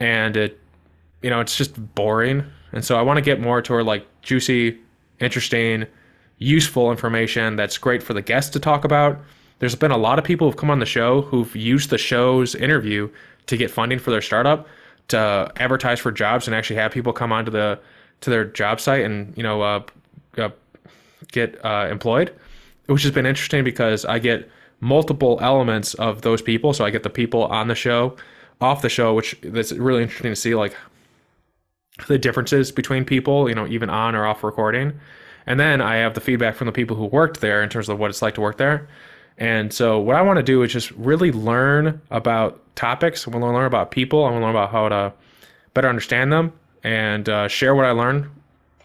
and 0.01 0.37
it, 0.37 0.61
you 1.23 1.31
know, 1.31 1.41
it's 1.41 1.57
just 1.57 1.95
boring. 1.95 2.45
And 2.73 2.85
so 2.85 2.99
I 2.99 3.03
want 3.03 3.17
to 3.17 3.23
get 3.23 3.41
more 3.41 3.63
toward 3.63 3.87
like 3.87 4.07
juicy, 4.23 4.79
interesting, 5.21 5.87
useful 6.39 6.91
information 6.91 7.57
that's 7.57 7.79
great 7.79 8.03
for 8.03 8.15
the 8.15 8.23
guests 8.23 8.51
to 8.51 8.61
talk 8.61 8.85
about. 8.85 9.19
There's 9.59 9.75
been 9.75 9.91
a 9.91 9.97
lot 9.97 10.19
of 10.19 10.25
people 10.25 10.47
who've 10.47 10.57
come 10.57 10.71
on 10.71 10.79
the 10.79 10.87
show 10.87 11.23
who've 11.23 11.55
used 11.57 11.91
the 11.91 11.99
show's 11.99 12.55
interview 12.55 13.11
to 13.47 13.57
get 13.57 13.71
funding 13.71 13.99
for 13.99 14.11
their 14.11 14.23
startup, 14.23 14.69
to 15.09 15.51
advertise 15.57 15.99
for 15.99 16.13
jobs, 16.13 16.47
and 16.47 16.55
actually 16.55 16.77
have 16.77 16.93
people 16.93 17.13
come 17.13 17.33
onto 17.33 17.51
the 17.51 17.79
to 18.21 18.31
their 18.31 18.45
job 18.45 18.81
site 18.81 19.05
and 19.05 19.37
you 19.37 19.43
know 19.43 19.63
uh, 19.63 19.83
uh, 20.37 20.51
get 21.33 21.63
uh, 21.65 21.89
employed, 21.91 22.33
which 22.87 23.03
has 23.03 23.13
been 23.13 23.27
interesting 23.27 23.65
because 23.65 24.05
I 24.05 24.19
get 24.19 24.51
multiple 24.81 25.39
elements 25.41 25.95
of 25.95 26.23
those 26.23 26.43
people. 26.43 26.73
So 26.73 26.85
I 26.85 26.91
get 26.91 27.03
the 27.03 27.11
people 27.11 27.45
on 27.45 27.69
the 27.69 27.75
show, 27.75 28.17
off 28.61 28.83
the 28.83 28.89
show, 28.89 29.15
which 29.15 29.37
that's 29.43 29.73
really 29.73 30.03
interesting 30.03 30.33
to 30.33 30.37
see 30.37 30.55
like 30.55 30.77
the 32.07 32.19
differences 32.19 32.71
between 32.71 33.05
people, 33.05 33.49
you 33.49 33.55
know, 33.55 33.67
even 33.67 33.91
on 33.91 34.15
or 34.15 34.27
off 34.27 34.45
recording. 34.45 34.93
And 35.47 35.59
then 35.59 35.81
I 35.81 35.97
have 35.97 36.15
the 36.15 36.21
feedback 36.21 36.55
from 36.55 36.67
the 36.67 36.73
people 36.73 36.97
who 36.97 37.07
worked 37.07 37.41
there 37.41 37.63
in 37.63 37.69
terms 37.69 37.89
of 37.89 37.99
what 37.99 38.11
it's 38.11 38.23
like 38.23 38.35
to 38.35 38.41
work 38.41 38.59
there. 38.59 38.89
And 39.39 39.73
so 39.73 39.99
what 39.99 40.17
I 40.17 40.23
want 40.23 40.37
to 40.39 40.43
do 40.43 40.63
is 40.63 40.73
just 40.73 40.91
really 40.93 41.33
learn 41.33 42.01
about 42.11 42.61
topics. 42.77 43.27
I 43.27 43.31
want 43.31 43.43
to 43.43 43.51
learn 43.51 43.67
about 43.67 43.91
people. 43.91 44.25
I 44.25 44.31
want 44.31 44.43
to 44.43 44.47
learn 44.47 44.55
about 44.55 44.71
how 44.71 44.89
to 44.89 45.13
better 45.75 45.89
understand 45.89 46.33
them 46.33 46.53
and 46.83 47.29
uh, 47.29 47.49
share 47.49 47.75
what 47.75 47.85
I 47.85 47.93
learned 47.93 48.29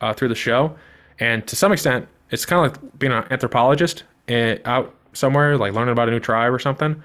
uh, 0.02 0.14
through 0.14 0.30
the 0.30 0.36
show. 0.36 0.76
And 1.20 1.46
to 1.48 1.56
some 1.56 1.72
extent, 1.72 2.08
it's 2.30 2.46
kind 2.46 2.66
of 2.66 2.72
like 2.72 3.00
being 3.00 3.12
an 3.12 3.26
anthropologist 3.32 4.04
eh, 4.28 4.58
out 4.66 4.94
somewhere, 5.14 5.58
like 5.58 5.74
learning 5.74 5.92
about 5.92 6.08
a 6.08 6.12
new 6.12 6.20
tribe 6.20 6.54
or 6.54 6.60
something. 6.60 7.02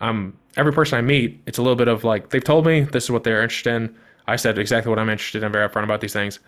Um, 0.00 0.36
every 0.56 0.72
person 0.72 0.98
I 0.98 1.02
meet, 1.02 1.40
it's 1.46 1.58
a 1.58 1.62
little 1.62 1.76
bit 1.76 1.88
of 1.88 2.04
like 2.04 2.30
they've 2.30 2.42
told 2.42 2.66
me 2.66 2.80
this 2.80 3.04
is 3.04 3.10
what 3.10 3.24
they're 3.24 3.42
interested 3.42 3.74
in. 3.74 3.96
I 4.26 4.36
said 4.36 4.58
exactly 4.58 4.90
what 4.90 4.98
I'm 4.98 5.08
interested 5.08 5.42
in, 5.42 5.52
very 5.52 5.68
upfront 5.68 5.84
about 5.84 6.00
these 6.00 6.12
things, 6.12 6.38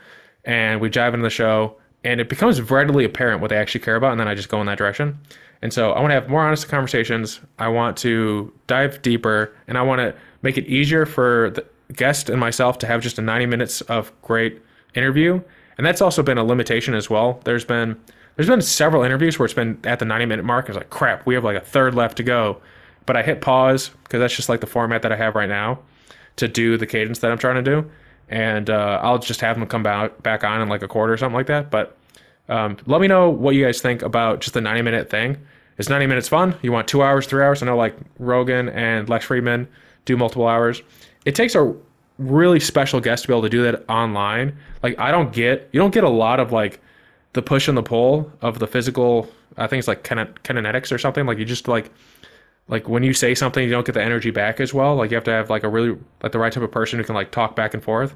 and 0.45 0.81
we 0.81 0.89
dive 0.89 1.15
into 1.15 1.25
the 1.25 1.31
show 1.31 1.77
and 2.05 2.21
it 2.21 2.29
becomes 2.29 2.61
readily 2.71 3.05
apparent 3.05 3.41
what 3.41 3.49
they 3.49 3.57
actually 3.57 3.81
care 3.81 3.97
about, 3.97 4.13
and 4.13 4.21
then 4.21 4.29
I 4.29 4.35
just 4.35 4.51
go 4.51 4.61
in 4.61 4.67
that 4.67 4.79
direction. 4.79 5.19
And 5.63 5.73
so 5.73 5.93
I 5.93 6.01
want 6.01 6.11
to 6.11 6.15
have 6.15 6.29
more 6.29 6.43
honest 6.43 6.69
conversations. 6.69 7.41
I 7.59 7.69
want 7.69 7.97
to 7.99 8.53
dive 8.67 9.01
deeper, 9.01 9.57
and 9.67 9.79
I 9.79 9.83
want 9.83 10.01
to 10.01 10.15
make 10.43 10.59
it 10.59 10.67
easier 10.67 11.07
for 11.07 11.51
the 11.51 11.65
guest 11.95 12.29
and 12.29 12.39
myself 12.39 12.79
to 12.81 12.87
have 12.87 13.01
just 13.01 13.19
a 13.19 13.23
90 13.23 13.47
minutes 13.47 13.81
of 13.83 14.13
great 14.21 14.61
interview. 14.95 15.41
And 15.79 15.87
that's 15.87 16.03
also 16.03 16.23
been 16.23 16.39
a 16.39 16.45
limitation 16.45 16.95
as 16.95 17.09
well. 17.09 17.41
There's 17.45 17.65
been 17.65 17.99
there's 18.37 18.49
been 18.49 18.63
several 18.63 19.03
interviews 19.03 19.39
where 19.39 19.45
it's 19.45 19.55
been 19.55 19.79
at 19.85 19.99
the 19.99 20.05
90 20.05 20.27
minute 20.27 20.45
mark. 20.45 20.69
It's 20.69 20.77
like 20.77 20.91
crap, 20.91 21.27
we 21.27 21.35
have 21.35 21.45
like 21.45 21.57
a 21.57 21.65
third 21.65 21.95
left 21.95 22.17
to 22.19 22.23
go, 22.23 22.61
but 23.07 23.17
I 23.17 23.23
hit 23.23 23.41
pause 23.41 23.91
because 24.05 24.21
that's 24.21 24.35
just 24.35 24.49
like 24.49 24.61
the 24.61 24.67
format 24.67 25.03
that 25.03 25.13
I 25.13 25.17
have 25.17 25.35
right 25.35 25.49
now 25.49 25.81
to 26.37 26.49
do 26.49 26.77
the 26.77 26.87
cadence 26.87 27.21
that 27.21 27.31
I'm 27.31 27.39
trying 27.39 27.63
to 27.63 27.63
do 27.63 27.91
and 28.29 28.71
uh, 28.71 29.01
I'll 29.03 29.19
just 29.19 29.41
have 29.41 29.59
them 29.59 29.67
come 29.69 29.83
back 29.83 30.23
back 30.23 30.45
on 30.45 30.61
in 30.61 30.69
like 30.69 30.83
a 30.83 30.89
quarter 30.89 31.13
or 31.13 31.17
something 31.17 31.37
like 31.37 31.47
that. 31.47 31.71
But 31.71 31.97
um, 32.49 32.77
let 32.87 33.01
me 33.01 33.09
know 33.09 33.31
what 33.31 33.55
you 33.55 33.65
guys 33.65 33.81
think 33.81 34.03
about 34.03 34.41
just 34.41 34.55
the 34.55 34.61
90 34.61 34.83
minute 34.83 35.11
thing. 35.11 35.39
Is 35.79 35.89
90 35.89 36.07
minutes 36.07 36.29
fun? 36.29 36.57
You 36.63 36.71
want 36.73 36.87
two 36.87 37.03
hours, 37.03 37.27
three 37.27 37.43
hours? 37.43 37.63
I 37.63 37.67
know 37.67 37.77
like 37.77 37.97
Rogan 38.19 38.69
and 38.69 39.09
Lex 39.09 39.27
Fridman 39.27 39.67
do 40.05 40.17
multiple 40.17 40.47
hours. 40.47 40.83
It 41.25 41.35
takes 41.35 41.55
a 41.55 41.75
really 42.19 42.61
special 42.61 43.01
guest 43.01 43.23
to 43.23 43.29
be 43.29 43.35
able 43.35 43.43
to 43.43 43.49
do 43.49 43.63
that 43.65 43.85
online. 43.89 44.57
Like 44.83 44.99
I 44.99 45.11
don't 45.11 45.33
get, 45.33 45.69
you 45.73 45.81
don't 45.81 45.93
get 45.93 46.05
a 46.05 46.09
lot 46.09 46.39
of 46.39 46.53
like 46.53 46.81
the 47.35 47.43
push 47.43 47.69
and 47.69 47.77
the 47.77 47.83
pull 47.83 48.33
of 48.41 48.59
the 48.59 48.67
physical. 48.67 49.29
I 49.57 49.67
think 49.67 49.79
it's 49.79 49.89
like 49.89 50.03
kinetics 50.03 50.91
or 50.91 50.99
something. 50.99 51.27
Like 51.27 51.39
you 51.39 51.45
just 51.45 51.69
like 51.69 51.91
like 52.69 52.89
when 52.89 53.03
you 53.03 53.13
say 53.13 53.35
something 53.35 53.65
you 53.65 53.71
don't 53.71 53.87
get 53.87 53.93
the 53.93 54.03
energy 54.03 54.31
back 54.31 54.61
as 54.61 54.73
well 54.73 54.97
like 54.97 55.11
you 55.11 55.17
have 55.17 55.25
to 55.25 55.31
have 55.31 55.51
like 55.51 55.65
a 55.65 55.69
really 55.69 55.97
like 56.23 56.33
the 56.33 56.39
right 56.39 56.53
type 56.53 56.63
of 56.63 56.71
person 56.71 56.99
who 56.99 57.05
can 57.05 57.15
like 57.15 57.31
talk 57.31 57.55
back 57.55 57.75
and 57.75 57.83
forth 57.83 58.15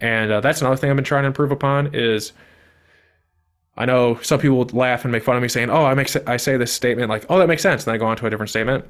and 0.00 0.32
uh, 0.32 0.40
that's 0.40 0.60
another 0.60 0.76
thing 0.76 0.90
i've 0.90 0.96
been 0.96 1.04
trying 1.04 1.22
to 1.22 1.28
improve 1.28 1.52
upon 1.52 1.94
is 1.94 2.32
i 3.76 3.84
know 3.84 4.18
some 4.22 4.40
people 4.40 4.58
would 4.58 4.72
laugh 4.72 5.04
and 5.04 5.12
make 5.12 5.22
fun 5.22 5.36
of 5.36 5.42
me 5.42 5.48
saying 5.48 5.70
oh 5.70 5.84
i 5.84 5.94
make 5.94 6.14
i 6.28 6.36
say 6.36 6.56
this 6.56 6.72
statement 6.72 7.08
like 7.08 7.24
oh 7.28 7.38
that 7.38 7.48
makes 7.48 7.62
sense 7.62 7.82
and 7.82 7.86
then 7.86 7.94
i 7.94 7.98
go 7.98 8.06
on 8.06 8.16
to 8.16 8.26
a 8.26 8.30
different 8.30 8.50
statement 8.50 8.84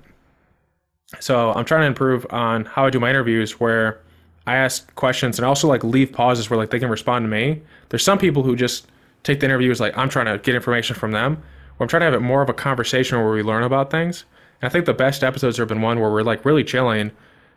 so 1.21 1.53
i'm 1.53 1.65
trying 1.65 1.83
to 1.83 1.87
improve 1.87 2.27
on 2.31 2.65
how 2.65 2.87
i 2.87 2.91
do 2.91 2.99
my 2.99 3.11
interviews 3.11 3.61
where 3.61 4.01
i 4.47 4.57
ask 4.57 4.93
questions 4.95 5.39
and 5.39 5.45
also 5.45 5.69
like 5.69 5.85
leave 5.85 6.13
pauses 6.13 6.49
where 6.49 6.59
like 6.59 6.71
they 6.71 6.79
can 6.79 6.89
respond 6.89 7.25
to 7.25 7.29
me 7.29 7.61
there's 7.91 8.03
some 8.03 8.19
people 8.19 8.43
who 8.43 8.57
just 8.57 8.87
take 9.25 9.41
the 9.41 9.47
interview 9.47 9.71
as 9.71 9.81
like 9.81 9.97
i'm 9.99 10.09
trying 10.09 10.27
to 10.27 10.39
get 10.39 10.55
information 10.55 10.95
from 10.95 11.11
them 11.11 11.43
or 11.79 11.85
i'm 11.85 11.89
trying 11.89 12.01
to 12.01 12.05
have 12.05 12.15
it 12.15 12.21
more 12.21 12.41
of 12.41 12.49
a 12.49 12.55
conversation 12.55 13.19
where 13.19 13.33
we 13.33 13.43
learn 13.43 13.65
about 13.65 13.91
things 13.91 14.25
and 14.65 14.71
I 14.71 14.73
think 14.73 14.87
the 14.87 14.95
best 14.95 15.23
episodes 15.23 15.59
have 15.59 15.69
been 15.69 15.83
one 15.83 16.01
where 16.01 16.11
we're 16.11 16.23
like 16.23 16.47
really 16.47 16.65
chilling, 16.65 17.11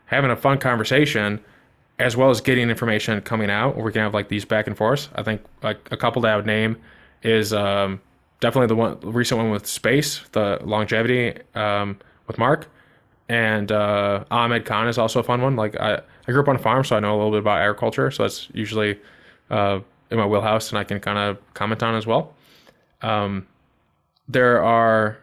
having 0.08 0.30
a 0.30 0.36
fun 0.36 0.58
conversation, 0.58 1.40
as 2.00 2.18
well 2.18 2.30
as 2.30 2.42
getting 2.42 2.70
information 2.70 3.22
coming 3.22 3.50
out. 3.50 3.78
Where 3.78 3.86
we 3.86 3.94
can 3.94 4.02
have 4.02 4.14
like 4.14 4.28
these 4.28 4.44
back 4.44 4.68
and 4.68 4.76
forth. 4.76 5.08
I 5.16 5.24
think 5.24 5.42
like 5.64 5.78
a 5.90 5.96
couple 5.96 6.22
that 6.24 6.34
I 6.34 6.36
would 6.36 6.46
name 6.46 6.76
is 7.24 7.54
um, 7.54 8.02
definitely 8.42 8.68
the 8.68 8.76
one 8.76 9.00
the 9.00 9.08
recent 9.08 9.40
one 9.40 9.52
with 9.52 9.66
space, 9.66 10.20
the 10.34 10.60
longevity 10.64 11.40
um, 11.56 11.98
with 12.28 12.38
Mark, 12.38 12.68
and 13.30 13.72
uh, 13.72 14.26
Ahmed 14.30 14.66
Khan 14.66 14.90
is 14.90 14.98
also 14.98 15.22
a 15.22 15.24
fun 15.24 15.42
one. 15.42 15.56
Like 15.56 15.80
I, 15.80 16.02
I 16.28 16.32
grew 16.34 16.42
up 16.42 16.50
on 16.50 16.58
a 16.58 16.60
farm, 16.60 16.84
so 16.84 16.98
I 16.98 17.00
know 17.00 17.16
a 17.16 17.18
little 17.18 17.32
bit 17.32 17.40
about 17.40 17.62
agriculture. 17.62 18.12
So 18.12 18.24
that's 18.24 18.50
usually 18.54 19.00
uh, 19.50 19.80
in 20.12 20.18
my 20.18 20.26
wheelhouse, 20.26 20.70
and 20.70 20.78
I 20.78 20.84
can 20.84 21.00
kind 21.00 21.18
of 21.18 21.38
comment 21.54 21.84
on 21.84 21.96
as 21.96 22.06
well. 22.06 22.34
Um, 23.02 23.48
there 24.28 24.64
are 24.64 25.18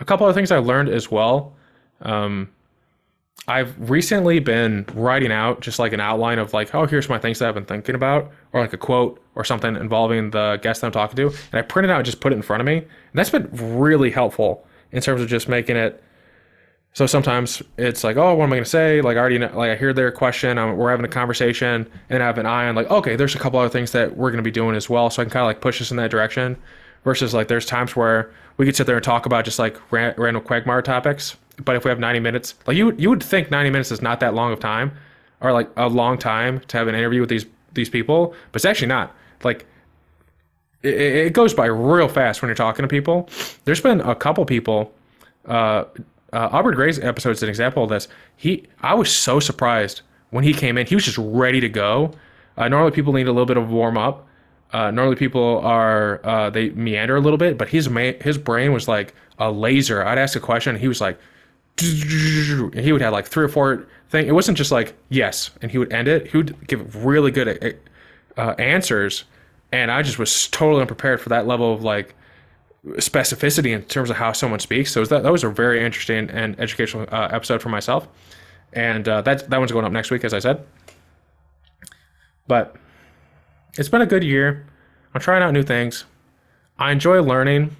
a 0.00 0.04
couple 0.04 0.28
of 0.28 0.34
things 0.34 0.50
I 0.50 0.58
learned 0.58 0.88
as 0.88 1.10
well. 1.10 1.54
Um, 2.02 2.50
I've 3.46 3.90
recently 3.90 4.38
been 4.38 4.86
writing 4.94 5.30
out 5.30 5.60
just 5.60 5.78
like 5.78 5.92
an 5.92 6.00
outline 6.00 6.38
of 6.38 6.52
like, 6.52 6.74
oh, 6.74 6.86
here's 6.86 7.08
my 7.08 7.18
things 7.18 7.38
that 7.38 7.48
I've 7.48 7.54
been 7.54 7.66
thinking 7.66 7.94
about, 7.94 8.30
or 8.52 8.60
like 8.60 8.72
a 8.72 8.78
quote 8.78 9.22
or 9.34 9.44
something 9.44 9.76
involving 9.76 10.30
the 10.30 10.58
guest 10.62 10.80
that 10.80 10.88
I'm 10.88 10.92
talking 10.92 11.16
to, 11.16 11.26
and 11.26 11.54
I 11.54 11.62
print 11.62 11.84
it 11.84 11.90
out 11.90 11.98
and 11.98 12.06
just 12.06 12.20
put 12.20 12.32
it 12.32 12.36
in 12.36 12.42
front 12.42 12.60
of 12.60 12.66
me. 12.66 12.78
And 12.78 12.86
that's 13.14 13.30
been 13.30 13.48
really 13.52 14.10
helpful 14.10 14.66
in 14.92 15.00
terms 15.02 15.20
of 15.20 15.28
just 15.28 15.48
making 15.48 15.76
it. 15.76 16.02
So 16.94 17.06
sometimes 17.06 17.60
it's 17.76 18.04
like, 18.04 18.16
oh, 18.16 18.34
what 18.36 18.44
am 18.44 18.52
I 18.52 18.56
going 18.56 18.64
to 18.64 18.70
say? 18.70 19.00
Like 19.00 19.16
I 19.16 19.20
already 19.20 19.38
know, 19.38 19.50
like 19.52 19.70
I 19.70 19.76
hear 19.76 19.92
their 19.92 20.12
question, 20.12 20.58
I'm, 20.58 20.76
we're 20.76 20.90
having 20.90 21.04
a 21.04 21.08
conversation, 21.08 21.90
and 22.08 22.22
I 22.22 22.26
have 22.26 22.38
an 22.38 22.46
eye 22.46 22.68
on 22.68 22.76
like, 22.76 22.88
okay, 22.88 23.16
there's 23.16 23.34
a 23.34 23.38
couple 23.38 23.58
other 23.58 23.68
things 23.68 23.90
that 23.92 24.16
we're 24.16 24.30
going 24.30 24.42
to 24.42 24.44
be 24.44 24.52
doing 24.52 24.76
as 24.76 24.88
well, 24.88 25.10
so 25.10 25.20
I 25.20 25.24
can 25.24 25.30
kind 25.32 25.42
of 25.42 25.48
like 25.48 25.60
push 25.60 25.82
us 25.82 25.90
in 25.90 25.96
that 25.96 26.10
direction. 26.10 26.56
Versus 27.02 27.34
like, 27.34 27.48
there's 27.48 27.66
times 27.66 27.94
where 27.96 28.32
we 28.56 28.64
could 28.64 28.76
sit 28.76 28.86
there 28.86 28.96
and 28.96 29.04
talk 29.04 29.26
about 29.26 29.44
just 29.44 29.58
like 29.58 29.76
ran- 29.92 30.14
random 30.16 30.42
Quagmire 30.42 30.82
topics, 30.82 31.36
but 31.64 31.74
if 31.74 31.84
we 31.84 31.88
have 31.88 31.98
90 31.98 32.20
minutes, 32.20 32.54
like 32.66 32.76
you 32.76 32.94
you 32.96 33.10
would 33.10 33.22
think 33.22 33.50
90 33.50 33.70
minutes 33.70 33.90
is 33.90 34.00
not 34.00 34.20
that 34.20 34.32
long 34.34 34.52
of 34.52 34.60
time, 34.60 34.92
or 35.40 35.52
like 35.52 35.68
a 35.76 35.88
long 35.88 36.16
time 36.16 36.60
to 36.68 36.78
have 36.78 36.86
an 36.86 36.94
interview 36.94 37.20
with 37.20 37.28
these 37.28 37.44
these 37.72 37.90
people, 37.90 38.28
but 38.52 38.58
it's 38.58 38.64
actually 38.64 38.86
not. 38.86 39.14
Like 39.42 39.66
it, 40.82 40.94
it 40.94 41.32
goes 41.32 41.52
by 41.52 41.66
real 41.66 42.08
fast 42.08 42.40
when 42.40 42.48
you're 42.48 42.54
talking 42.54 42.84
to 42.84 42.88
people. 42.88 43.28
There's 43.64 43.80
been 43.80 44.00
a 44.00 44.14
couple 44.14 44.44
people. 44.44 44.92
Uh, 45.44 45.84
uh, 46.34 46.48
Aubrey 46.52 46.74
Grey's 46.74 46.98
episode 46.98 47.30
is 47.30 47.42
an 47.42 47.48
example 47.48 47.84
of 47.84 47.88
this. 47.88 48.08
He, 48.36 48.66
I 48.80 48.94
was 48.94 49.10
so 49.10 49.38
surprised 49.38 50.02
when 50.30 50.42
he 50.42 50.52
came 50.52 50.76
in. 50.76 50.86
He 50.86 50.96
was 50.96 51.04
just 51.04 51.16
ready 51.18 51.60
to 51.60 51.68
go. 51.68 52.12
Uh, 52.56 52.68
normally, 52.68 52.90
people 52.90 53.12
need 53.12 53.28
a 53.28 53.32
little 53.32 53.46
bit 53.46 53.56
of 53.56 53.70
warm 53.70 53.96
up. 53.96 54.26
Uh, 54.72 54.90
normally, 54.90 55.14
people 55.14 55.60
are 55.60 56.20
uh, 56.26 56.50
they 56.50 56.70
meander 56.70 57.14
a 57.16 57.20
little 57.20 57.38
bit, 57.38 57.56
but 57.56 57.68
his 57.68 57.88
ma- 57.88 58.12
his 58.20 58.36
brain 58.36 58.72
was 58.72 58.88
like 58.88 59.14
a 59.38 59.50
laser. 59.50 60.04
I'd 60.04 60.18
ask 60.18 60.36
a 60.36 60.40
question, 60.40 60.74
and 60.74 60.80
he 60.80 60.88
was 60.88 61.00
like, 61.00 61.18
and 61.80 62.74
he 62.74 62.92
would 62.92 63.00
have 63.00 63.12
like 63.12 63.26
three 63.26 63.44
or 63.44 63.48
four 63.48 63.86
things. 64.08 64.28
It 64.28 64.32
wasn't 64.32 64.58
just 64.58 64.72
like 64.72 64.94
yes, 65.10 65.50
and 65.62 65.70
he 65.70 65.78
would 65.78 65.92
end 65.92 66.08
it. 66.08 66.28
He 66.28 66.36
would 66.36 66.66
give 66.66 67.04
really 67.04 67.30
good 67.30 67.78
uh, 68.36 68.54
answers, 68.58 69.24
and 69.70 69.90
I 69.90 70.02
just 70.02 70.18
was 70.18 70.48
totally 70.48 70.80
unprepared 70.80 71.20
for 71.20 71.28
that 71.28 71.46
level 71.46 71.72
of 71.72 71.84
like 71.84 72.16
specificity 72.96 73.72
in 73.74 73.82
terms 73.82 74.10
of 74.10 74.16
how 74.16 74.32
someone 74.32 74.60
speaks. 74.60 74.92
So 74.92 75.04
that 75.04 75.22
that 75.22 75.32
was 75.32 75.44
a 75.44 75.48
very 75.48 75.84
interesting 75.84 76.30
and 76.30 76.58
educational 76.60 77.06
uh, 77.10 77.28
episode 77.32 77.62
for 77.62 77.68
myself, 77.68 78.08
and 78.72 79.08
uh, 79.08 79.22
that 79.22 79.48
that 79.50 79.58
one's 79.58 79.72
going 79.72 79.84
up 79.84 79.92
next 79.92 80.10
week, 80.10 80.24
as 80.24 80.34
I 80.34 80.38
said. 80.38 80.64
But 82.46 82.76
it's 83.78 83.88
been 83.88 84.02
a 84.02 84.06
good 84.06 84.22
year. 84.22 84.66
I'm 85.14 85.20
trying 85.20 85.42
out 85.42 85.52
new 85.52 85.62
things. 85.62 86.04
I 86.78 86.90
enjoy 86.90 87.22
learning 87.22 87.76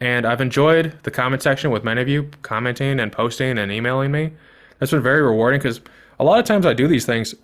and 0.00 0.26
I've 0.26 0.40
enjoyed 0.40 0.98
the 1.04 1.12
comment 1.12 1.42
section 1.42 1.70
with 1.70 1.84
many 1.84 2.02
of 2.02 2.08
you 2.08 2.28
commenting 2.42 2.98
and 2.98 3.12
posting 3.12 3.56
and 3.56 3.70
emailing 3.70 4.10
me. 4.10 4.32
That's 4.78 4.90
been 4.90 5.02
very 5.02 5.22
rewarding 5.22 5.60
because 5.60 5.80
a 6.18 6.24
lot 6.24 6.40
of 6.40 6.44
times 6.44 6.66
I 6.66 6.74
do 6.74 6.88
these 6.88 7.06
things. 7.06 7.36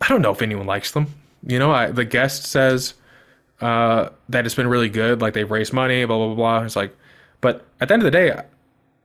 I 0.00 0.08
don't 0.08 0.22
know 0.22 0.30
if 0.30 0.42
anyone 0.42 0.66
likes 0.66 0.92
them. 0.92 1.08
You 1.44 1.58
know, 1.58 1.72
I, 1.72 1.90
the 1.90 2.04
guest 2.04 2.44
says 2.44 2.94
uh, 3.62 4.10
that 4.28 4.44
it's 4.46 4.54
been 4.54 4.68
really 4.68 4.88
good, 4.88 5.20
like 5.20 5.34
they've 5.34 5.50
raised 5.50 5.72
money, 5.72 6.04
blah, 6.04 6.18
blah, 6.18 6.34
blah. 6.34 6.62
It's 6.64 6.76
like, 6.76 6.96
but 7.40 7.64
at 7.80 7.88
the 7.88 7.94
end 7.94 8.02
of 8.02 8.04
the 8.04 8.10
day, 8.10 8.40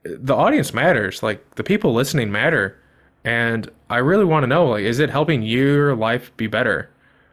the 0.03 0.35
audience 0.35 0.73
matters. 0.73 1.23
Like 1.23 1.55
the 1.55 1.63
people 1.63 1.93
listening 1.93 2.31
matter. 2.31 2.79
And 3.23 3.69
I 3.89 3.97
really 3.97 4.25
want 4.25 4.43
to 4.43 4.47
know, 4.47 4.67
like, 4.67 4.83
is 4.83 4.99
it 4.99 5.09
helping 5.09 5.41
your 5.41 5.95
life 5.95 6.35
be 6.37 6.47
better? 6.47 6.89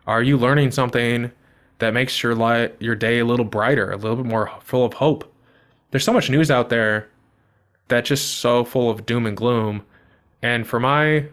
Are 0.06 0.22
you 0.22 0.36
learning 0.36 0.72
something 0.72 1.30
that 1.78 1.94
makes 1.94 2.22
your 2.22 2.34
life, 2.34 2.72
your 2.80 2.94
day 2.94 3.20
a 3.20 3.24
little 3.24 3.44
brighter, 3.44 3.90
a 3.90 3.96
little 3.96 4.16
bit 4.16 4.26
more 4.26 4.50
full 4.60 4.84
of 4.84 4.94
hope? 4.94 5.30
there's 5.94 6.02
so 6.02 6.12
much 6.12 6.28
news 6.28 6.50
out 6.50 6.70
there 6.70 7.08
that's 7.86 8.08
just 8.08 8.38
so 8.38 8.64
full 8.64 8.90
of 8.90 9.06
doom 9.06 9.26
and 9.26 9.36
gloom. 9.36 9.84
And 10.42 10.66
for 10.66 10.80
my 10.80 11.26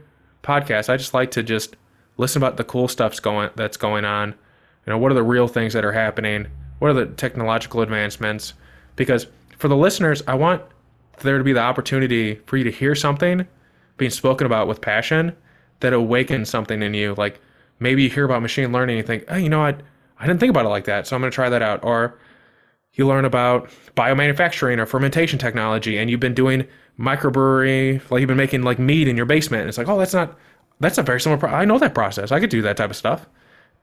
podcast, 0.43 0.87
I 0.87 0.97
just 0.97 1.15
like 1.15 1.31
to 1.31 1.41
just 1.41 1.75
listen 2.17 2.43
about 2.43 2.57
the 2.57 2.63
cool 2.63 2.87
stuff's 2.87 3.19
going 3.19 3.49
that's 3.55 3.75
going 3.75 4.05
on. 4.05 4.35
You 4.85 4.91
know, 4.91 4.97
what 4.97 5.11
are 5.11 5.15
the 5.15 5.23
real 5.23 5.47
things 5.47 5.73
that 5.73 5.85
are 5.85 5.91
happening? 5.91 6.47
What 6.79 6.89
are 6.89 6.93
the 6.93 7.05
technological 7.05 7.81
advancements? 7.81 8.53
Because 8.95 9.27
for 9.57 9.67
the 9.67 9.77
listeners, 9.77 10.23
I 10.27 10.33
want 10.33 10.63
there 11.19 11.37
to 11.37 11.43
be 11.43 11.53
the 11.53 11.59
opportunity 11.59 12.35
for 12.45 12.57
you 12.57 12.63
to 12.63 12.71
hear 12.71 12.95
something 12.95 13.47
being 13.97 14.11
spoken 14.11 14.47
about 14.47 14.67
with 14.67 14.81
passion 14.81 15.35
that 15.81 15.93
awakens 15.93 16.49
something 16.49 16.81
in 16.81 16.93
you. 16.93 17.13
Like 17.15 17.39
maybe 17.79 18.03
you 18.03 18.09
hear 18.09 18.25
about 18.25 18.41
machine 18.41 18.71
learning 18.71 18.97
and 18.97 19.03
you 19.03 19.07
think, 19.07 19.25
oh, 19.29 19.37
you 19.37 19.49
know 19.49 19.59
what? 19.59 19.81
I 20.19 20.27
didn't 20.27 20.39
think 20.39 20.49
about 20.51 20.65
it 20.65 20.69
like 20.69 20.85
that, 20.85 21.07
so 21.07 21.15
I'm 21.15 21.21
going 21.21 21.31
to 21.31 21.35
try 21.35 21.49
that 21.49 21.61
out. 21.61 21.83
Or 21.83 22.19
you 22.93 23.07
learn 23.07 23.25
about 23.25 23.69
biomanufacturing 23.95 24.77
or 24.77 24.85
fermentation 24.85 25.39
technology 25.39 25.97
and 25.97 26.09
you've 26.09 26.19
been 26.19 26.33
doing 26.33 26.67
microbrewery 26.99 28.01
like 28.11 28.19
you've 28.19 28.27
been 28.27 28.37
making 28.37 28.63
like 28.63 28.79
meat 28.79 29.07
in 29.07 29.15
your 29.15 29.25
basement 29.25 29.61
and 29.61 29.69
it's 29.69 29.77
like 29.77 29.87
oh 29.87 29.97
that's 29.97 30.13
not 30.13 30.37
that's 30.79 30.97
a 30.97 31.03
very 31.03 31.19
similar 31.19 31.39
pro- 31.39 31.49
i 31.49 31.63
know 31.65 31.79
that 31.79 31.93
process 31.93 32.31
i 32.31 32.39
could 32.39 32.49
do 32.49 32.61
that 32.61 32.77
type 32.77 32.89
of 32.89 32.95
stuff 32.95 33.25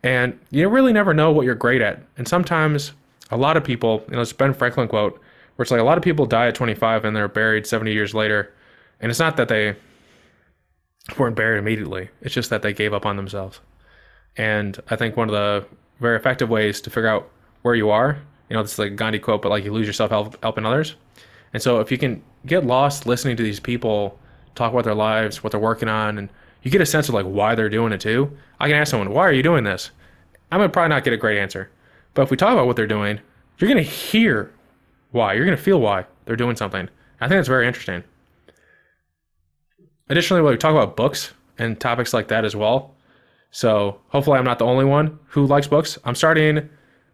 and 0.03 0.39
you 0.51 0.69
really 0.69 0.93
never 0.93 1.13
know 1.13 1.31
what 1.31 1.45
you're 1.45 1.55
great 1.55 1.83
at. 1.83 2.03
And 2.17 2.27
sometimes 2.27 2.93
a 3.31 3.37
lot 3.37 3.57
of 3.57 3.65
people 3.65 4.05
you 4.09 4.17
know 4.17 4.23
it's 4.23 4.33
ben 4.33 4.55
franklin 4.55 4.89
quote 4.89 5.21
where 5.57 5.63
it's 5.63 5.71
like 5.71 5.81
a 5.81 5.85
lot 5.85 5.99
of 5.99 6.05
people 6.05 6.25
die 6.25 6.47
at 6.47 6.55
25 6.55 7.05
and 7.05 7.15
they're 7.15 7.29
buried 7.29 7.67
70 7.67 7.93
years 7.93 8.15
later. 8.15 8.55
And 9.01 9.11
it's 9.11 9.21
not 9.21 9.37
that 9.37 9.49
they 9.49 9.77
weren't 11.19 11.37
buried 11.37 11.59
immediately. 11.59 12.11
It's 12.21 12.35
just 12.35 12.51
that 12.51 12.63
they 12.63 12.73
gave 12.73 12.93
up 12.95 13.07
on 13.07 13.17
themselves. 13.17 13.61
And 14.37 14.79
i 14.89 14.97
think 14.97 15.17
one 15.17 15.29
of 15.29 15.35
the 15.35 15.67
very 16.01 16.17
effective 16.17 16.49
ways 16.49 16.81
to 16.83 16.91
figure 16.91 17.09
out 17.09 17.29
where 17.63 17.75
you 17.75 17.91
are 17.91 18.19
you 18.49 18.57
know, 18.57 18.63
this 18.63 18.75
is 18.75 18.79
like 18.79 18.93
a 18.93 18.95
Gandhi 18.95 19.19
quote, 19.19 19.43
but 19.43 19.51
like 19.51 19.65
you 19.65 19.73
lose 19.73 19.87
yourself 19.87 20.11
help, 20.11 20.43
helping 20.43 20.65
others. 20.65 20.97
And 21.53 21.63
so 21.63 21.81
if 21.81 21.91
you 21.91 21.99
can 21.99 22.23
get 22.47 22.65
lost 22.65 23.07
listening 23.07 23.37
to 23.37 23.43
these 23.43 23.61
people 23.61 24.19
talk 24.55 24.73
about 24.73 24.85
their 24.85 24.95
lives, 24.95 25.43
what 25.43 25.51
they're 25.51 25.61
working 25.61 25.89
on, 25.89 26.19
and 26.19 26.29
you 26.63 26.71
get 26.71 26.81
a 26.81 26.87
sense 26.87 27.09
of 27.09 27.15
like 27.15 27.27
why 27.27 27.55
they're 27.55 27.69
doing 27.69 27.93
it 27.93 28.01
too. 28.01 28.37
I 28.61 28.69
can 28.69 28.77
ask 28.77 28.91
someone, 28.91 29.11
why 29.11 29.23
are 29.23 29.33
you 29.33 29.43
doing 29.43 29.65
this? 29.65 29.91
I'm 30.51 30.59
gonna 30.59 30.71
probably 30.71 30.91
not 30.91 31.05
get 31.05 31.13
a 31.13 31.19
great 31.19 31.39
answer. 31.39 31.71
But 32.15 32.23
if 32.23 32.31
we 32.31 32.37
talk 32.37 32.53
about 32.53 32.67
what 32.67 32.77
they're 32.77 32.87
doing, 32.87 33.21
you're 33.59 33.69
gonna 33.69 33.83
hear 33.83 34.53
why. 35.11 35.35
You're 35.35 35.45
gonna 35.45 35.57
feel 35.57 35.81
why 35.81 36.07
they're 36.25 36.37
doing 36.37 36.57
something. 36.57 36.89
I 37.21 37.29
think 37.29 37.39
that's 37.39 37.49
very 37.49 37.67
interesting. 37.67 38.05
Additionally, 40.09 40.43
we 40.43 40.57
talk 40.57 40.73
about 40.73 40.97
books 40.97 41.33
and 41.59 41.79
topics 41.79 42.15
like 42.15 42.29
that 42.29 42.45
as 42.45 42.57
well. 42.57 42.95
So 43.51 44.01
hopefully 44.09 44.39
I'm 44.39 44.45
not 44.45 44.59
the 44.59 44.65
only 44.65 44.85
one 44.85 45.19
who 45.29 45.47
likes 45.47 45.67
books. 45.67 45.99
I'm 46.05 46.15
starting 46.15 46.69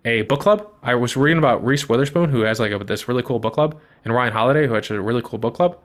a 0.05 0.23
book 0.23 0.41
club. 0.41 0.69
I 0.83 0.95
was 0.95 1.17
reading 1.17 1.39
about 1.39 1.65
Reese 1.65 1.89
Witherspoon, 1.89 2.31
who 2.31 2.41
has 2.41 2.61
like 2.61 2.73
a, 2.73 2.79
this 2.79 3.09
really 3.09 3.23
cool 3.23 3.39
book 3.39 3.55
club, 3.55 3.81
and 4.05 4.15
Ryan 4.15 4.33
Holiday, 4.33 4.67
who 4.67 4.75
has 4.75 4.91
a 4.91 5.01
really 5.01 5.23
cool 5.25 5.39
book 5.39 5.55
club. 5.55 5.79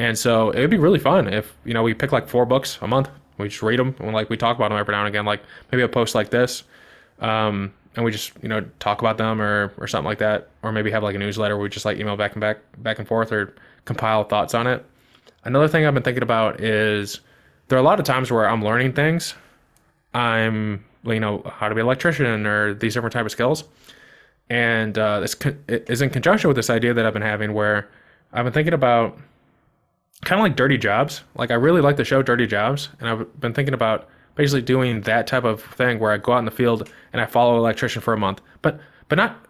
And 0.00 0.18
so 0.18 0.48
it'd 0.54 0.70
be 0.70 0.78
really 0.78 0.98
fun 0.98 1.30
if 1.30 1.54
you 1.66 1.74
know 1.74 1.82
we 1.82 1.92
pick 1.92 2.10
like 2.10 2.26
four 2.26 2.46
books 2.46 2.78
a 2.80 2.86
month. 2.86 3.10
We 3.36 3.48
just 3.48 3.62
read 3.62 3.78
them 3.78 3.94
and 3.98 4.14
like 4.14 4.30
we 4.30 4.36
talk 4.38 4.56
about 4.56 4.70
them 4.70 4.78
every 4.78 4.92
now 4.92 5.00
and 5.00 5.08
again. 5.08 5.26
Like 5.26 5.42
maybe 5.70 5.82
a 5.82 5.88
post 5.88 6.14
like 6.14 6.30
this, 6.30 6.62
um, 7.18 7.70
and 7.94 8.04
we 8.06 8.10
just 8.10 8.32
you 8.42 8.48
know 8.48 8.62
talk 8.78 9.00
about 9.00 9.18
them 9.18 9.42
or 9.42 9.74
or 9.76 9.86
something 9.86 10.06
like 10.06 10.16
that. 10.20 10.48
Or 10.62 10.72
maybe 10.72 10.90
have 10.90 11.02
like 11.02 11.16
a 11.16 11.18
newsletter 11.18 11.54
where 11.54 11.64
we 11.64 11.68
just 11.68 11.84
like 11.84 11.98
email 11.98 12.16
back 12.16 12.32
and 12.32 12.40
back 12.40 12.60
back 12.78 12.98
and 12.98 13.06
forth 13.06 13.30
or 13.30 13.54
compile 13.84 14.24
thoughts 14.24 14.54
on 14.54 14.66
it. 14.66 14.82
Another 15.44 15.68
thing 15.68 15.84
I've 15.84 15.92
been 15.92 16.02
thinking 16.02 16.22
about 16.22 16.62
is 16.62 17.20
there 17.68 17.76
are 17.76 17.82
a 17.82 17.84
lot 17.84 18.00
of 18.00 18.06
times 18.06 18.32
where 18.32 18.48
I'm 18.48 18.64
learning 18.64 18.94
things. 18.94 19.34
I'm 20.14 20.82
you 21.04 21.20
know 21.20 21.42
how 21.44 21.68
to 21.68 21.74
be 21.74 21.82
an 21.82 21.86
electrician 21.86 22.46
or 22.46 22.72
these 22.72 22.94
different 22.94 23.12
type 23.12 23.26
of 23.26 23.32
skills 23.32 23.64
and 24.48 24.98
uh, 24.98 25.20
this 25.20 25.36
is 25.68 26.02
in 26.02 26.10
conjunction 26.10 26.48
with 26.48 26.56
this 26.56 26.68
idea 26.68 26.92
that 26.92 27.06
i've 27.06 27.14
been 27.14 27.22
having 27.22 27.54
where 27.54 27.88
i've 28.34 28.44
been 28.44 28.52
thinking 28.52 28.74
about 28.74 29.16
kind 30.22 30.40
of 30.40 30.44
like 30.44 30.56
dirty 30.56 30.78
jobs. 30.78 31.22
Like 31.34 31.50
i 31.50 31.54
really 31.54 31.80
like 31.80 31.96
the 31.96 32.04
show 32.04 32.22
dirty 32.22 32.46
jobs 32.46 32.88
and 33.00 33.08
i've 33.08 33.40
been 33.40 33.54
thinking 33.54 33.74
about 33.74 34.08
basically 34.34 34.62
doing 34.62 35.00
that 35.02 35.26
type 35.26 35.44
of 35.44 35.62
thing 35.62 35.98
where 35.98 36.12
i 36.12 36.16
go 36.16 36.32
out 36.32 36.38
in 36.38 36.44
the 36.44 36.50
field 36.50 36.90
and 37.12 37.20
i 37.20 37.26
follow 37.26 37.52
an 37.54 37.58
electrician 37.58 38.00
for 38.02 38.14
a 38.14 38.18
month. 38.18 38.40
But 38.62 38.80
but 39.08 39.16
not 39.16 39.46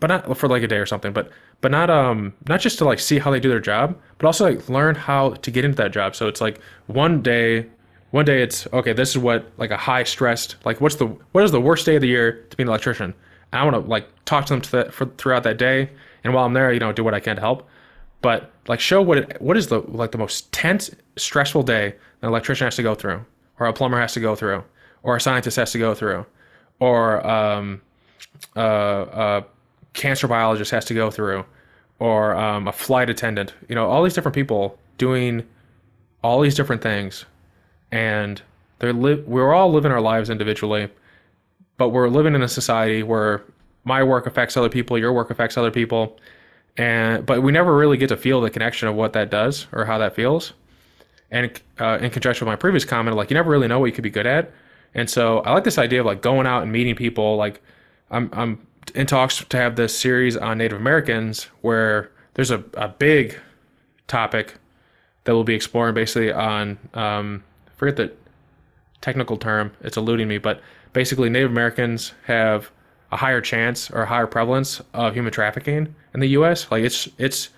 but 0.00 0.08
not 0.08 0.36
for 0.36 0.48
like 0.48 0.62
a 0.62 0.68
day 0.68 0.78
or 0.78 0.86
something 0.86 1.12
but 1.12 1.30
but 1.60 1.70
not 1.70 1.90
um 1.90 2.34
not 2.48 2.60
just 2.60 2.78
to 2.78 2.84
like 2.84 2.98
see 2.98 3.18
how 3.18 3.30
they 3.30 3.40
do 3.40 3.48
their 3.48 3.60
job 3.60 3.96
but 4.18 4.26
also 4.26 4.44
like 4.50 4.68
learn 4.68 4.94
how 4.94 5.30
to 5.30 5.50
get 5.50 5.64
into 5.64 5.76
that 5.76 5.92
job. 5.92 6.16
So 6.16 6.28
it's 6.28 6.40
like 6.40 6.60
one 6.86 7.22
day 7.22 7.66
one 8.10 8.24
day 8.24 8.42
it's 8.42 8.66
okay 8.72 8.92
this 8.92 9.10
is 9.10 9.18
what 9.18 9.50
like 9.58 9.70
a 9.70 9.76
high 9.76 10.04
stressed 10.04 10.56
like 10.64 10.80
what's 10.80 10.96
the 10.96 11.06
what 11.32 11.44
is 11.44 11.50
the 11.50 11.60
worst 11.60 11.86
day 11.86 11.96
of 11.96 12.02
the 12.02 12.08
year 12.08 12.44
to 12.50 12.56
be 12.56 12.62
an 12.62 12.68
electrician? 12.68 13.14
And 13.52 13.60
i 13.60 13.64
want 13.64 13.74
to 13.74 13.90
like 13.90 14.08
talk 14.24 14.46
to 14.46 14.54
them 14.54 14.60
to 14.62 14.90
for 14.90 15.06
throughout 15.06 15.42
that 15.44 15.58
day. 15.58 15.90
And 16.24 16.32
while 16.34 16.44
i'm 16.44 16.52
there 16.52 16.72
you 16.72 16.80
know 16.80 16.92
do 16.92 17.04
what 17.04 17.14
i 17.14 17.20
can 17.20 17.36
to 17.36 17.42
help 17.42 17.68
but 18.22 18.50
like 18.68 18.80
show 18.80 19.02
what 19.02 19.18
it, 19.18 19.40
what 19.40 19.56
is 19.56 19.66
the 19.66 19.80
like 19.80 20.12
the 20.12 20.18
most 20.18 20.50
tense 20.52 20.90
stressful 21.16 21.62
day 21.62 21.94
an 22.22 22.28
electrician 22.28 22.66
has 22.66 22.76
to 22.76 22.82
go 22.82 22.94
through 22.94 23.24
or 23.58 23.66
a 23.66 23.72
plumber 23.72 24.00
has 24.00 24.14
to 24.14 24.20
go 24.20 24.34
through 24.34 24.64
or 25.02 25.16
a 25.16 25.20
scientist 25.20 25.56
has 25.56 25.72
to 25.72 25.78
go 25.78 25.94
through 25.94 26.24
or 26.80 27.24
um, 27.26 27.80
uh, 28.56 28.60
a 28.60 29.44
cancer 29.92 30.26
biologist 30.26 30.70
has 30.70 30.84
to 30.84 30.94
go 30.94 31.10
through 31.10 31.44
or 31.98 32.34
um, 32.36 32.66
a 32.66 32.72
flight 32.72 33.10
attendant 33.10 33.52
you 33.68 33.74
know 33.74 33.88
all 33.88 34.02
these 34.02 34.14
different 34.14 34.34
people 34.34 34.78
doing 34.98 35.46
all 36.22 36.40
these 36.40 36.54
different 36.54 36.82
things. 36.82 37.24
And 37.90 38.40
they're 38.78 38.92
li- 38.92 39.22
we're 39.26 39.52
all 39.52 39.70
living 39.70 39.92
our 39.92 40.00
lives 40.00 40.30
individually, 40.30 40.88
but 41.76 41.90
we're 41.90 42.08
living 42.08 42.34
in 42.34 42.42
a 42.42 42.48
society 42.48 43.02
where 43.02 43.42
my 43.84 44.02
work 44.02 44.26
affects 44.26 44.56
other 44.56 44.68
people, 44.68 44.96
your 44.98 45.12
work 45.12 45.30
affects 45.30 45.56
other 45.56 45.70
people, 45.70 46.16
and 46.76 47.24
but 47.26 47.42
we 47.42 47.52
never 47.52 47.76
really 47.76 47.96
get 47.96 48.08
to 48.08 48.16
feel 48.16 48.40
the 48.40 48.50
connection 48.50 48.88
of 48.88 48.94
what 48.94 49.12
that 49.12 49.30
does 49.30 49.66
or 49.72 49.84
how 49.84 49.98
that 49.98 50.14
feels. 50.14 50.52
And 51.30 51.50
uh, 51.80 51.98
in 52.00 52.10
conjunction 52.10 52.46
with 52.46 52.52
my 52.52 52.56
previous 52.56 52.84
comment, 52.84 53.16
like 53.16 53.30
you 53.30 53.34
never 53.34 53.50
really 53.50 53.68
know 53.68 53.78
what 53.80 53.86
you 53.86 53.92
could 53.92 54.04
be 54.04 54.10
good 54.10 54.26
at, 54.26 54.52
and 54.94 55.08
so 55.08 55.38
I 55.40 55.52
like 55.52 55.64
this 55.64 55.78
idea 55.78 56.00
of 56.00 56.06
like 56.06 56.22
going 56.22 56.46
out 56.46 56.62
and 56.62 56.72
meeting 56.72 56.94
people. 56.94 57.36
Like 57.36 57.62
I'm 58.10 58.28
I'm 58.32 58.66
in 58.94 59.06
talks 59.06 59.44
to 59.44 59.56
have 59.56 59.76
this 59.76 59.98
series 59.98 60.36
on 60.36 60.58
Native 60.58 60.78
Americans 60.78 61.44
where 61.62 62.10
there's 62.34 62.50
a, 62.50 62.62
a 62.74 62.88
big 62.88 63.38
topic 64.08 64.54
that 65.24 65.32
we'll 65.32 65.44
be 65.44 65.54
exploring 65.54 65.94
basically 65.94 66.32
on 66.32 66.78
um, 66.94 67.42
forget 67.76 67.96
the 67.96 68.12
technical 69.00 69.36
term 69.36 69.72
it's 69.80 69.96
eluding 69.96 70.28
me 70.28 70.38
but 70.38 70.60
basically 70.92 71.28
native 71.28 71.50
americans 71.50 72.12
have 72.26 72.70
a 73.12 73.16
higher 73.16 73.40
chance 73.40 73.90
or 73.90 74.02
a 74.02 74.06
higher 74.06 74.26
prevalence 74.26 74.80
of 74.94 75.14
human 75.14 75.32
trafficking 75.32 75.94
in 76.14 76.20
the 76.20 76.28
us 76.28 76.70
like 76.70 76.82
it's 76.82 77.08
it's 77.18 77.50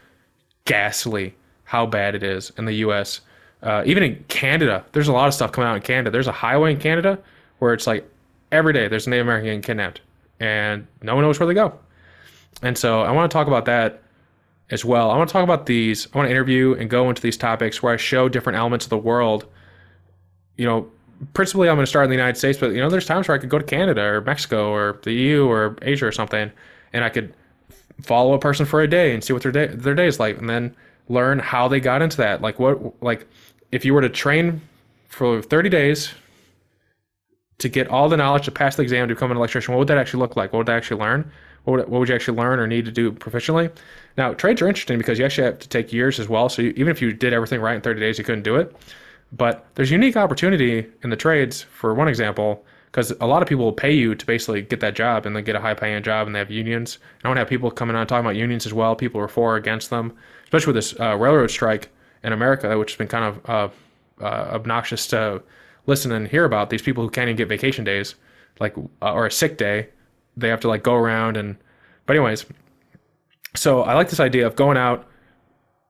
ghastly 0.65 1.35
how 1.65 1.87
bad 1.87 2.15
it 2.15 2.23
is 2.23 2.53
in 2.59 2.65
the 2.65 2.75
us 2.75 3.21
uh, 3.63 3.83
even 3.87 4.03
in 4.03 4.25
canada 4.29 4.85
there's 4.93 5.09
a 5.09 5.13
lot 5.13 5.27
of 5.27 5.35
stuff 5.35 5.53
coming 5.53 5.69
out 5.69 5.77
in 5.77 5.83
canada 5.83 6.11
there's 6.11 6.27
a 6.27 6.33
highway 6.33 6.73
in 6.73 6.79
canada 6.79 7.19
where 7.59 7.73
it's 7.73 7.87
like 7.87 8.09
every 8.53 8.73
day 8.73 8.89
there's 8.89 9.07
a 9.07 9.11
native 9.11 9.27
american 9.27 9.47
getting 9.47 9.63
kidnapped 9.63 10.01
and 10.41 10.87
no 11.03 11.15
one 11.15 11.25
knows 11.25 11.39
where 11.41 11.47
they 11.47 11.55
go 11.55 11.79
and 12.63 12.77
so 12.77 13.01
i 13.03 13.11
want 13.11 13.31
to 13.31 13.35
talk 13.35 13.47
about 13.47 13.65
that 13.65 14.03
as 14.71 14.85
well. 14.85 15.11
I 15.11 15.17
want 15.17 15.29
to 15.29 15.33
talk 15.33 15.45
about 15.45 15.67
these. 15.67 16.09
I 16.13 16.19
want 16.19 16.27
to 16.27 16.31
interview 16.31 16.75
and 16.75 16.89
go 16.89 17.09
into 17.09 17.23
these 17.23 17.37
topics 17.37 17.83
where 17.83 17.93
I 17.93 17.97
show 17.97 18.29
different 18.29 18.59
elements 18.59 18.87
of 18.87 18.91
the 18.91 18.99
world. 18.99 19.47
You 20.57 20.67
know, 20.67 20.91
principally 21.33 21.69
I'm 21.69 21.77
going 21.77 21.85
to 21.85 21.91
start 21.91 22.05
in 22.05 22.11
the 22.11 22.17
United 22.17 22.37
States, 22.37 22.59
but 22.59 22.73
you 22.73 22.81
know, 22.81 22.91
there's 22.91 23.07
times 23.07 23.29
where 23.29 23.37
I 23.37 23.41
could 23.41 23.51
go 23.51 23.59
to 23.59 23.65
Canada 23.65 24.03
or 24.03 24.21
Mexico 24.21 24.71
or 24.71 25.01
the 25.03 25.13
EU 25.13 25.47
or 25.47 25.77
Asia 25.83 26.07
or 26.07 26.13
something, 26.13 26.51
and 26.93 27.05
I 27.05 27.09
could 27.09 27.35
follow 28.03 28.35
a 28.35 28.39
person 28.39 28.67
for 28.67 28.83
a 28.83 28.89
day 28.89 29.15
and 29.15 29.23
see 29.23 29.33
what 29.33 29.43
their 29.43 29.53
day 29.53 29.67
their 29.67 29.95
day 29.95 30.07
is 30.07 30.21
like, 30.21 30.39
and 30.39 30.49
then 30.49 30.75
learn 31.09 31.39
how 31.39 31.69
they 31.69 31.81
got 31.81 32.03
into 32.03 32.17
that. 32.19 32.41
Like 32.43 32.59
what, 32.59 33.03
like 33.03 33.27
if 33.73 33.85
you 33.85 33.95
were 33.95 34.01
to 34.01 34.09
train 34.09 34.61
for 35.09 35.43
30 35.43 35.69
days 35.69 36.13
to 37.59 37.69
get 37.69 37.89
all 37.89 38.09
the 38.09 38.17
knowledge 38.17 38.45
to 38.47 38.51
pass 38.51 38.77
the 38.77 38.83
exam 38.83 39.09
to 39.09 39.15
become 39.15 39.31
an 39.31 39.37
electrician, 39.37 39.75
what 39.75 39.79
would 39.79 39.89
that 39.89 39.99
actually 39.99 40.21
look 40.21 40.37
like? 40.37 40.53
What 40.53 40.59
would 40.59 40.67
they 40.67 40.75
actually 40.75 41.01
learn? 41.01 41.31
What 41.65 41.79
would, 41.79 41.89
what 41.89 41.99
would 42.01 42.09
you 42.09 42.15
actually 42.15 42.37
learn 42.37 42.59
or 42.59 42.67
need 42.67 42.85
to 42.85 42.93
do 42.93 43.13
proficiently? 43.13 43.75
Now, 44.17 44.35
trades 44.35 44.61
are 44.61 44.69
interesting 44.69 44.99
because 44.99 45.19
you 45.19 45.25
actually 45.25 45.45
have 45.45 45.59
to 45.61 45.69
take 45.69 45.93
years 45.93 46.19
as 46.19 46.29
well. 46.29 46.49
So 46.49 46.63
you, 46.63 46.71
even 46.77 46.89
if 46.89 47.01
you 47.01 47.13
did 47.13 47.33
everything 47.33 47.61
right 47.61 47.75
in 47.75 47.81
30 47.81 48.01
days, 48.01 48.19
you 48.19 48.25
couldn't 48.25 48.43
do 48.43 48.57
it. 48.57 48.77
But 49.37 49.67
there's 49.75 49.91
unique 49.91 50.17
opportunity 50.17 50.87
in 51.03 51.11
the 51.11 51.17
trades, 51.17 51.63
for 51.63 51.93
one 51.93 52.07
example, 52.07 52.65
because 52.87 53.11
a 53.21 53.27
lot 53.27 53.43
of 53.43 53.49
people 53.49 53.65
will 53.65 53.73
pay 53.73 53.93
you 53.93 54.15
to 54.15 54.27
basically 54.27 54.63
get 54.63 54.79
that 54.79 54.95
job 54.95 55.27
and 55.27 55.35
then 55.35 55.43
get 55.43 55.57
a 55.57 55.61
high 55.61 55.75
paying 55.75 56.03
job 56.05 56.29
and 56.29 56.35
they 56.35 56.39
have 56.39 56.53
unions. 56.53 56.99
I 57.25 57.29
want 57.29 57.39
to 57.39 57.41
have 57.41 57.49
people 57.49 57.71
coming 57.73 57.97
on 57.97 58.07
talking 58.07 58.25
about 58.25 58.37
unions 58.37 58.67
as 58.67 58.73
well. 58.73 58.95
People 58.95 59.21
are 59.21 59.27
for 59.27 59.55
or 59.55 59.57
against 59.57 59.91
them, 59.91 60.17
especially 60.45 60.73
with 60.73 60.77
this 60.77 61.01
uh, 61.01 61.17
railroad 61.17 61.51
strike 61.51 61.89
in 62.23 62.33
America, 62.33 62.79
which 62.79 62.93
has 62.93 62.99
been 62.99 63.09
kind 63.09 63.25
of 63.25 63.51
uh, 63.51 64.25
uh, 64.25 64.55
obnoxious 64.55 65.09
to 65.09 65.43
listen 65.87 66.13
and 66.13 66.29
hear 66.29 66.45
about. 66.45 66.71
These 66.71 66.83
people 66.83 67.03
who 67.03 67.11
can't 67.11 67.29
even 67.29 67.37
get 67.37 67.49
vacation 67.49 67.83
days, 67.83 68.15
like 68.61 68.77
uh, 69.03 69.13
or 69.13 69.27
a 69.27 69.33
sick 69.33 69.59
day, 69.59 69.89
they 70.37 70.49
have 70.49 70.61
to 70.61 70.69
like 70.69 70.85
go 70.85 70.95
around 70.95 71.37
and. 71.37 71.57
But 72.07 72.17
anyways, 72.17 72.45
so 73.57 73.83
I 73.83 73.95
like 73.95 74.11
this 74.11 74.21
idea 74.21 74.47
of 74.47 74.55
going 74.55 74.77
out, 74.77 75.09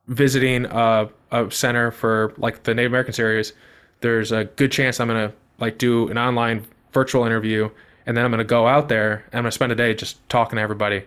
visiting 0.09 0.67
a, 0.67 1.09
a 1.31 1.51
center 1.51 1.91
for 1.91 2.35
like 2.37 2.63
the 2.65 2.75
Native 2.75 2.93
American 2.93 3.15
series. 3.15 3.53
There's 4.01 4.33
a 4.33 4.45
good 4.45 4.71
chance 4.71 5.01
I'm 5.01 5.09
gonna 5.09 5.33
like 5.59 5.79
do 5.79 6.09
an 6.09 6.19
online 6.19 6.67
virtual 6.93 7.25
interview, 7.25 7.71
and 8.07 8.17
then 8.17 8.25
I'm 8.25 8.31
gonna 8.31 8.45
go 8.45 8.67
out 8.67 8.89
there 8.89 9.25
and 9.33 9.39
I'm 9.39 9.43
gonna 9.43 9.53
spend 9.53 9.73
a 9.73 9.77
day 9.77 9.95
just 9.95 10.27
talking 10.29 10.57
to 10.57 10.63
everybody, 10.63 11.05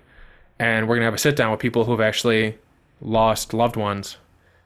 and 0.59 0.87
we're 0.87 0.95
gonna 0.95 1.05
have 1.05 1.13
a 1.13 1.19
sit 1.19 1.35
down 1.35 1.51
with 1.51 1.59
people 1.59 1.85
who 1.85 1.91
have 1.91 2.01
actually 2.01 2.57
lost 3.01 3.53
loved 3.53 3.75
ones, 3.75 4.17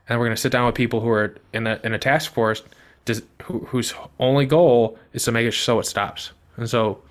and 0.07 0.19
we're 0.19 0.25
gonna 0.25 0.37
sit 0.37 0.51
down 0.51 0.65
with 0.65 0.75
people 0.75 1.01
who 1.01 1.09
are 1.09 1.35
in 1.53 1.67
a 1.67 1.79
in 1.83 1.93
a 1.93 1.99
task 1.99 2.33
force 2.33 2.63
does, 3.05 3.21
who, 3.43 3.59
whose 3.59 3.93
only 4.19 4.45
goal 4.45 4.97
is 5.13 5.23
to 5.25 5.31
make 5.31 5.47
it 5.47 5.53
so 5.53 5.79
it 5.79 5.85
stops. 5.85 6.31
And 6.57 6.69
so, 6.69 7.01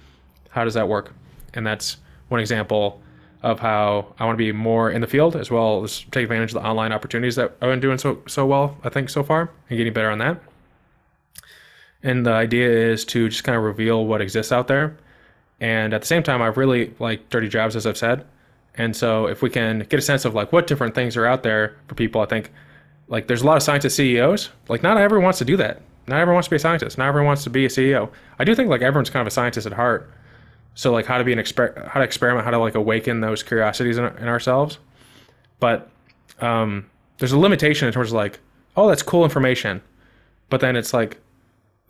how 0.50 0.64
does 0.64 0.74
that 0.74 0.88
work? 0.88 1.12
And 1.54 1.66
that's 1.66 1.96
one 2.28 2.40
example 2.40 3.00
of 3.42 3.60
how 3.60 4.14
I 4.18 4.26
want 4.26 4.36
to 4.36 4.44
be 4.44 4.52
more 4.52 4.90
in 4.90 5.00
the 5.00 5.06
field 5.06 5.34
as 5.34 5.50
well 5.50 5.82
as 5.82 6.00
take 6.10 6.24
advantage 6.24 6.50
of 6.50 6.62
the 6.62 6.68
online 6.68 6.92
opportunities 6.92 7.36
that 7.36 7.56
I've 7.60 7.70
been 7.70 7.80
doing 7.80 7.98
so 7.98 8.22
so 8.26 8.46
well, 8.46 8.76
I 8.84 8.90
think 8.90 9.08
so 9.08 9.22
far, 9.22 9.50
and 9.68 9.76
getting 9.76 9.92
better 9.92 10.10
on 10.10 10.18
that. 10.18 10.42
And 12.02 12.24
the 12.24 12.32
idea 12.32 12.68
is 12.68 13.04
to 13.06 13.28
just 13.28 13.44
kind 13.44 13.56
of 13.56 13.62
reveal 13.62 14.06
what 14.06 14.20
exists 14.20 14.52
out 14.52 14.68
there. 14.68 14.96
And 15.60 15.92
at 15.92 16.00
the 16.00 16.06
same 16.06 16.22
time, 16.22 16.40
I 16.40 16.46
really 16.46 16.94
like 16.98 17.28
dirty 17.28 17.48
jobs, 17.48 17.76
as 17.76 17.86
I've 17.86 17.98
said. 17.98 18.24
And 18.74 18.96
so 18.96 19.26
if 19.26 19.42
we 19.42 19.50
can 19.50 19.80
get 19.80 19.98
a 19.98 20.02
sense 20.02 20.24
of 20.24 20.34
like 20.34 20.52
what 20.52 20.66
different 20.66 20.94
things 20.94 21.16
are 21.16 21.26
out 21.26 21.42
there 21.42 21.76
for 21.86 21.94
people, 21.94 22.20
I 22.20 22.26
think 22.26 22.50
like 23.08 23.26
there's 23.26 23.42
a 23.42 23.46
lot 23.46 23.56
of 23.56 23.62
scientist 23.62 23.96
CEOs. 23.96 24.50
Like 24.68 24.82
not 24.82 24.96
everyone 24.96 25.24
wants 25.24 25.38
to 25.40 25.44
do 25.44 25.56
that. 25.58 25.82
Not 26.06 26.18
everyone 26.18 26.36
wants 26.36 26.46
to 26.46 26.50
be 26.50 26.56
a 26.56 26.60
scientist. 26.60 26.96
Not 26.96 27.08
everyone 27.08 27.26
wants 27.26 27.44
to 27.44 27.50
be 27.50 27.66
a 27.66 27.68
CEO. 27.68 28.10
I 28.38 28.44
do 28.44 28.54
think 28.54 28.70
like 28.70 28.80
everyone's 28.80 29.10
kind 29.10 29.20
of 29.20 29.26
a 29.26 29.30
scientist 29.30 29.66
at 29.66 29.74
heart. 29.74 30.10
So 30.74 30.92
like 30.92 31.06
how 31.06 31.18
to 31.18 31.24
be 31.24 31.32
an 31.32 31.38
exper- 31.38 31.86
how 31.88 32.00
to 32.00 32.04
experiment, 32.04 32.44
how 32.44 32.50
to 32.50 32.58
like 32.58 32.74
awaken 32.74 33.20
those 33.20 33.42
curiosities 33.42 33.98
in, 33.98 34.04
in 34.04 34.28
ourselves. 34.28 34.78
But 35.58 35.90
um, 36.40 36.88
there's 37.18 37.32
a 37.32 37.38
limitation 37.38 37.86
in 37.86 37.92
terms 37.92 38.08
of 38.08 38.14
like, 38.14 38.38
oh, 38.76 38.88
that's 38.88 39.02
cool 39.02 39.24
information. 39.24 39.82
But 40.48 40.60
then 40.60 40.76
it's 40.76 40.94
like 40.94 41.18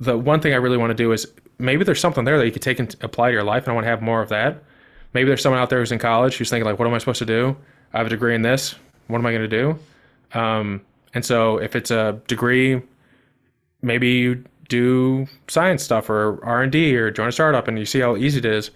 the 0.01 0.19
one 0.19 0.41
thing 0.41 0.53
I 0.53 0.57
really 0.57 0.77
want 0.77 0.91
to 0.91 0.95
do 0.95 1.13
is 1.13 1.31
maybe 1.59 1.85
there's 1.85 2.01
something 2.01 2.25
there 2.25 2.39
that 2.39 2.47
you 2.47 2.53
could 2.53 2.63
take 2.63 2.79
and 2.79 2.95
apply 3.03 3.29
to 3.29 3.33
your 3.35 3.45
life, 3.45 3.65
and 3.65 3.73
I 3.73 3.75
want 3.75 3.85
to 3.85 3.91
have 3.91 4.03
more 4.03 4.23
of 4.23 4.29
that. 4.31 4.63
Maybe 5.13 5.29
there's 5.29 5.43
someone 5.43 5.61
out 5.61 5.71
there 5.71 5.81
who's 5.81 5.93
in 5.93 5.99
college 5.99 6.37
who's 6.37 6.51
thinking 6.51 6.65
like, 6.65 6.79
what 6.79 6.87
am 6.87 6.95
I 6.95 6.99
supposed 6.99 7.19
to 7.19 7.27
do? 7.27 7.57
I 7.93 7.99
have 7.99 8.07
a 8.07 8.11
degree 8.11 8.35
in 8.35 8.43
this. 8.43 8.75
What 9.09 9.19
am 9.19 9.27
I 9.27 9.33
going 9.33 9.49
to 9.49 9.49
do? 9.49 9.79
Um, 10.39 10.83
and 11.15 11.25
so 11.25 11.59
if 11.59 11.75
it's 11.75 11.91
a 11.91 12.21
degree, 12.29 12.81
maybe 13.83 14.09
you 14.09 14.45
do 14.71 15.27
science 15.49 15.83
stuff 15.83 16.09
or 16.09 16.43
r&d 16.43 16.97
or 16.97 17.11
join 17.11 17.29
a 17.29 17.33
startup 17.33 17.69
and 17.69 17.79
you 17.79 17.85
see 17.85 18.01
how 18.01 18.17
easy 18.17 18.39
it 18.39 18.47
is. 18.47 18.71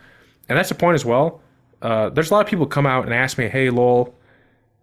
And 0.49 0.59
that's 0.59 0.69
the 0.69 0.75
point 0.75 0.97
as 0.97 1.05
well. 1.07 1.41
Uh, 1.81 2.11
there's 2.11 2.31
a 2.31 2.35
lot 2.35 2.41
of 2.41 2.47
people 2.47 2.67
come 2.67 2.85
out 2.85 3.05
and 3.05 3.15
ask 3.15 3.39
me 3.39 3.49
hey 3.49 3.71
lowell 3.71 4.15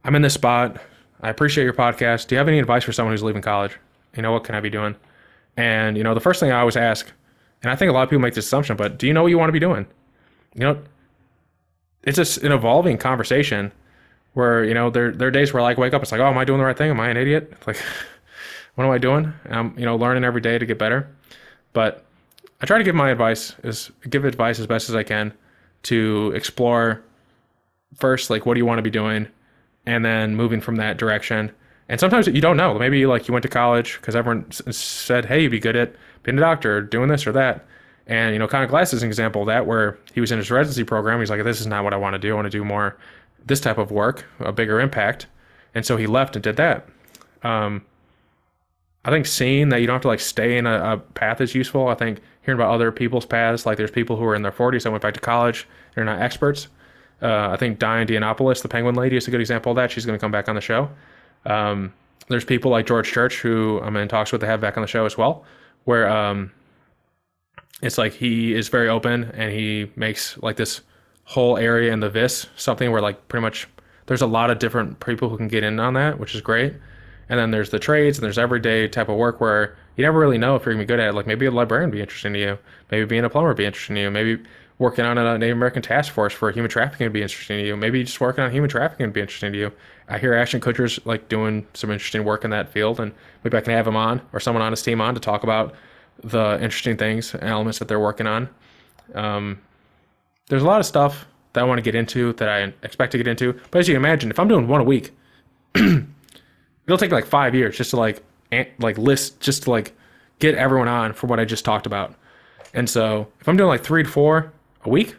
i'm 0.03 0.15
in 0.15 0.23
this 0.23 0.33
spot. 0.33 0.81
I 1.23 1.29
appreciate 1.29 1.65
your 1.65 1.73
podcast. 1.73 2.27
Do 2.27 2.33
you 2.33 2.39
have 2.39 2.47
any 2.47 2.57
advice 2.57 2.83
for 2.83 2.91
someone 2.91 3.13
who's 3.13 3.21
leaving 3.21 3.43
college? 3.43 3.77
You 4.15 4.23
know 4.23 4.31
what 4.31 4.43
can 4.43 4.55
i 4.55 4.59
be 4.59 4.71
doing? 4.71 4.95
And 5.57 5.95
you 5.97 6.03
know 6.03 6.15
the 6.15 6.19
first 6.19 6.39
thing 6.39 6.51
i 6.51 6.59
always 6.59 6.77
ask 6.77 7.11
and 7.61 7.71
i 7.71 7.75
think 7.75 7.91
a 7.91 7.93
lot 7.93 8.03
of 8.03 8.09
people 8.09 8.21
make 8.21 8.33
this 8.33 8.45
assumption 8.45 8.75
but 8.75 8.97
do 8.97 9.05
you 9.05 9.13
know 9.13 9.21
what 9.21 9.29
you 9.29 9.37
want 9.37 9.49
to 9.49 9.53
be 9.53 9.59
doing? 9.59 9.85
You 10.55 10.61
know 10.61 10.81
it's 12.03 12.15
just 12.15 12.37
an 12.37 12.51
evolving 12.51 12.97
conversation 12.97 13.71
where 14.33 14.63
you 14.63 14.73
know 14.73 14.89
there, 14.89 15.11
there 15.11 15.27
are 15.27 15.31
days 15.31 15.53
where 15.53 15.61
I 15.61 15.65
like 15.65 15.77
wake 15.77 15.93
up 15.93 16.01
it's 16.01 16.11
like 16.11 16.21
oh 16.21 16.27
am 16.27 16.37
i 16.37 16.45
doing 16.45 16.59
the 16.59 16.65
right 16.65 16.77
thing? 16.77 16.89
Am 16.89 16.99
i 16.99 17.09
an 17.09 17.17
idiot? 17.17 17.53
Like 17.67 17.77
what 18.75 18.85
am 18.85 18.91
I 18.91 18.97
doing? 18.97 19.33
I'm, 19.49 19.77
you 19.77 19.85
know, 19.85 19.95
learning 19.95 20.23
every 20.23 20.41
day 20.41 20.57
to 20.57 20.65
get 20.65 20.77
better. 20.77 21.13
But 21.73 22.05
I 22.61 22.65
try 22.65 22.77
to 22.77 22.83
give 22.83 22.95
my 22.95 23.09
advice 23.09 23.55
is 23.63 23.91
give 24.09 24.25
advice 24.25 24.59
as 24.59 24.67
best 24.67 24.89
as 24.89 24.95
I 24.95 25.03
can 25.03 25.33
to 25.83 26.31
explore 26.35 27.03
first, 27.95 28.29
like 28.29 28.45
what 28.45 28.53
do 28.53 28.59
you 28.59 28.65
want 28.65 28.77
to 28.77 28.83
be 28.83 28.89
doing, 28.89 29.27
and 29.85 30.05
then 30.05 30.35
moving 30.35 30.61
from 30.61 30.75
that 30.77 30.97
direction. 30.97 31.51
And 31.89 31.99
sometimes 31.99 32.27
you 32.27 32.41
don't 32.41 32.57
know. 32.57 32.77
Maybe 32.77 33.05
like 33.05 33.27
you 33.27 33.33
went 33.33 33.43
to 33.43 33.49
college 33.49 33.97
because 33.99 34.15
everyone 34.15 34.49
said, 34.51 35.25
"Hey, 35.25 35.41
you'd 35.41 35.51
be 35.51 35.59
good 35.59 35.75
at 35.75 35.93
being 36.23 36.37
a 36.37 36.41
doctor, 36.41 36.81
doing 36.81 37.09
this 37.09 37.25
or 37.27 37.31
that." 37.33 37.65
And 38.07 38.33
you 38.33 38.39
know, 38.39 38.47
Connor 38.47 38.67
Glass 38.67 38.93
is 38.93 39.03
an 39.03 39.09
example 39.09 39.41
of 39.41 39.47
that, 39.47 39.65
where 39.65 39.97
he 40.13 40.21
was 40.21 40.31
in 40.31 40.37
his 40.37 40.51
residency 40.51 40.83
program. 40.83 41.19
He's 41.19 41.29
like, 41.29 41.43
"This 41.43 41.59
is 41.59 41.67
not 41.67 41.83
what 41.83 41.93
I 41.93 41.97
want 41.97 42.13
to 42.13 42.19
do. 42.19 42.31
I 42.31 42.35
want 42.35 42.45
to 42.45 42.49
do 42.49 42.63
more 42.63 42.97
this 43.45 43.59
type 43.59 43.77
of 43.77 43.91
work, 43.91 44.25
a 44.39 44.51
bigger 44.51 44.79
impact." 44.79 45.27
And 45.73 45.85
so 45.85 45.97
he 45.97 46.07
left 46.07 46.35
and 46.35 46.43
did 46.43 46.57
that. 46.57 46.87
Um, 47.43 47.83
I 49.03 49.09
think 49.09 49.25
seeing 49.25 49.69
that 49.69 49.81
you 49.81 49.87
don't 49.87 49.95
have 49.95 50.01
to 50.03 50.07
like 50.07 50.19
stay 50.19 50.57
in 50.57 50.67
a, 50.67 50.93
a, 50.93 50.97
path 50.97 51.41
is 51.41 51.55
useful. 51.55 51.87
I 51.87 51.95
think 51.95 52.21
hearing 52.43 52.59
about 52.59 52.73
other 52.73 52.91
people's 52.91 53.25
paths, 53.25 53.65
like 53.65 53.77
there's 53.77 53.91
people 53.91 54.15
who 54.15 54.23
are 54.25 54.35
in 54.35 54.43
their 54.43 54.51
40s 54.51 54.83
that 54.83 54.91
went 54.91 55.01
back 55.01 55.15
to 55.15 55.19
college, 55.19 55.67
they're 55.95 56.05
not 56.05 56.21
experts. 56.21 56.67
Uh, 57.21 57.49
I 57.49 57.57
think 57.57 57.79
Dyan 57.79 58.07
deNapoli, 58.07 58.61
the 58.61 58.67
Penguin 58.67 58.95
Lady, 58.95 59.15
is 59.15 59.27
a 59.27 59.31
good 59.31 59.41
example 59.41 59.71
of 59.71 59.75
that. 59.77 59.91
She's 59.91 60.05
going 60.05 60.17
to 60.17 60.21
come 60.21 60.31
back 60.31 60.49
on 60.49 60.55
the 60.55 60.61
show. 60.61 60.89
Um, 61.45 61.93
there's 62.27 62.45
people 62.45 62.71
like 62.71 62.85
George 62.85 63.11
Church, 63.11 63.39
who 63.39 63.79
I'm 63.83 63.95
in 63.97 64.07
talks 64.07 64.31
with 64.31 64.41
to 64.41 64.47
have 64.47 64.61
back 64.61 64.77
on 64.77 64.81
the 64.81 64.87
show 64.87 65.05
as 65.05 65.17
well, 65.17 65.45
where 65.85 66.09
um, 66.09 66.51
it's 67.81 67.97
like 67.97 68.13
he 68.13 68.53
is 68.53 68.69
very 68.69 68.89
open 68.89 69.25
and 69.35 69.51
he 69.51 69.91
makes 69.95 70.37
like 70.39 70.55
this 70.55 70.81
whole 71.25 71.57
area 71.57 71.91
in 71.93 71.99
the 71.99 72.09
VIS 72.09 72.47
something 72.55 72.91
where 72.91 73.01
like 73.01 73.27
pretty 73.27 73.41
much 73.41 73.67
there's 74.07 74.21
a 74.21 74.27
lot 74.27 74.49
of 74.49 74.59
different 74.59 74.99
people 74.99 75.29
who 75.29 75.37
can 75.37 75.47
get 75.47 75.63
in 75.63 75.79
on 75.79 75.93
that, 75.93 76.19
which 76.19 76.35
is 76.35 76.41
great. 76.41 76.73
And 77.31 77.39
then 77.39 77.51
there's 77.51 77.69
the 77.69 77.79
trades 77.79 78.17
and 78.17 78.25
there's 78.25 78.37
everyday 78.37 78.89
type 78.89 79.07
of 79.07 79.15
work 79.15 79.39
where 79.39 79.77
you 79.95 80.03
never 80.03 80.19
really 80.19 80.37
know 80.37 80.57
if 80.57 80.65
you're 80.65 80.73
gonna 80.73 80.83
be 80.83 80.87
good 80.87 80.99
at 80.99 81.07
it. 81.07 81.15
Like 81.15 81.25
maybe 81.25 81.45
a 81.45 81.51
librarian 81.51 81.89
would 81.89 81.95
be 81.95 82.01
interesting 82.01 82.33
to 82.33 82.39
you. 82.39 82.57
Maybe 82.91 83.05
being 83.05 83.23
a 83.23 83.29
plumber 83.29 83.47
would 83.47 83.57
be 83.57 83.63
interesting 83.63 83.95
to 83.95 84.01
you. 84.01 84.11
Maybe 84.11 84.43
working 84.79 85.05
on 85.05 85.17
a 85.17 85.37
Native 85.37 85.55
American 85.55 85.81
task 85.81 86.11
force 86.11 86.33
for 86.33 86.51
human 86.51 86.69
trafficking 86.69 87.05
would 87.05 87.13
be 87.13 87.21
interesting 87.21 87.59
to 87.59 87.65
you. 87.65 87.77
Maybe 87.77 88.03
just 88.03 88.19
working 88.19 88.43
on 88.43 88.51
human 88.51 88.69
trafficking 88.69 89.05
would 89.05 89.13
be 89.13 89.21
interesting 89.21 89.53
to 89.53 89.57
you. 89.57 89.71
I 90.09 90.17
hear 90.17 90.33
Ashton 90.33 90.59
Kutcher's 90.59 90.99
like 91.05 91.29
doing 91.29 91.65
some 91.73 91.89
interesting 91.89 92.25
work 92.25 92.43
in 92.43 92.49
that 92.51 92.67
field, 92.67 92.99
and 92.99 93.13
maybe 93.45 93.55
I 93.55 93.61
can 93.61 93.71
have 93.71 93.87
him 93.87 93.95
on 93.95 94.21
or 94.33 94.41
someone 94.41 94.61
on 94.61 94.73
his 94.73 94.81
team 94.81 94.99
on 94.99 95.13
to 95.13 95.21
talk 95.21 95.43
about 95.43 95.73
the 96.21 96.61
interesting 96.61 96.97
things 96.97 97.33
and 97.33 97.43
elements 97.43 97.79
that 97.79 97.87
they're 97.87 97.97
working 97.97 98.27
on. 98.27 98.49
Um, 99.15 99.61
there's 100.49 100.63
a 100.63 100.67
lot 100.67 100.81
of 100.81 100.85
stuff 100.85 101.27
that 101.53 101.61
I 101.61 101.63
want 101.63 101.77
to 101.77 101.81
get 101.81 101.95
into 101.95 102.33
that 102.33 102.49
I 102.49 102.73
expect 102.83 103.13
to 103.13 103.17
get 103.17 103.27
into. 103.27 103.53
But 103.71 103.79
as 103.79 103.87
you 103.87 103.93
can 103.93 104.03
imagine, 104.03 104.31
if 104.31 104.37
I'm 104.37 104.49
doing 104.49 104.67
one 104.67 104.81
a 104.81 104.83
week, 104.83 105.11
it'll 106.91 106.99
take 106.99 107.11
like 107.11 107.25
five 107.25 107.55
years 107.55 107.77
just 107.77 107.91
to 107.91 107.97
like 107.97 108.21
like 108.79 108.97
list 108.97 109.39
just 109.39 109.63
to 109.63 109.71
like 109.71 109.95
get 110.39 110.55
everyone 110.55 110.89
on 110.89 111.13
for 111.13 111.27
what 111.27 111.39
I 111.39 111.45
just 111.45 111.63
talked 111.63 111.85
about. 111.85 112.13
And 112.73 112.89
so 112.89 113.27
if 113.39 113.47
I'm 113.47 113.55
doing 113.55 113.69
like 113.69 113.81
three 113.83 114.03
to 114.03 114.09
four 114.09 114.51
a 114.83 114.89
week, 114.89 115.15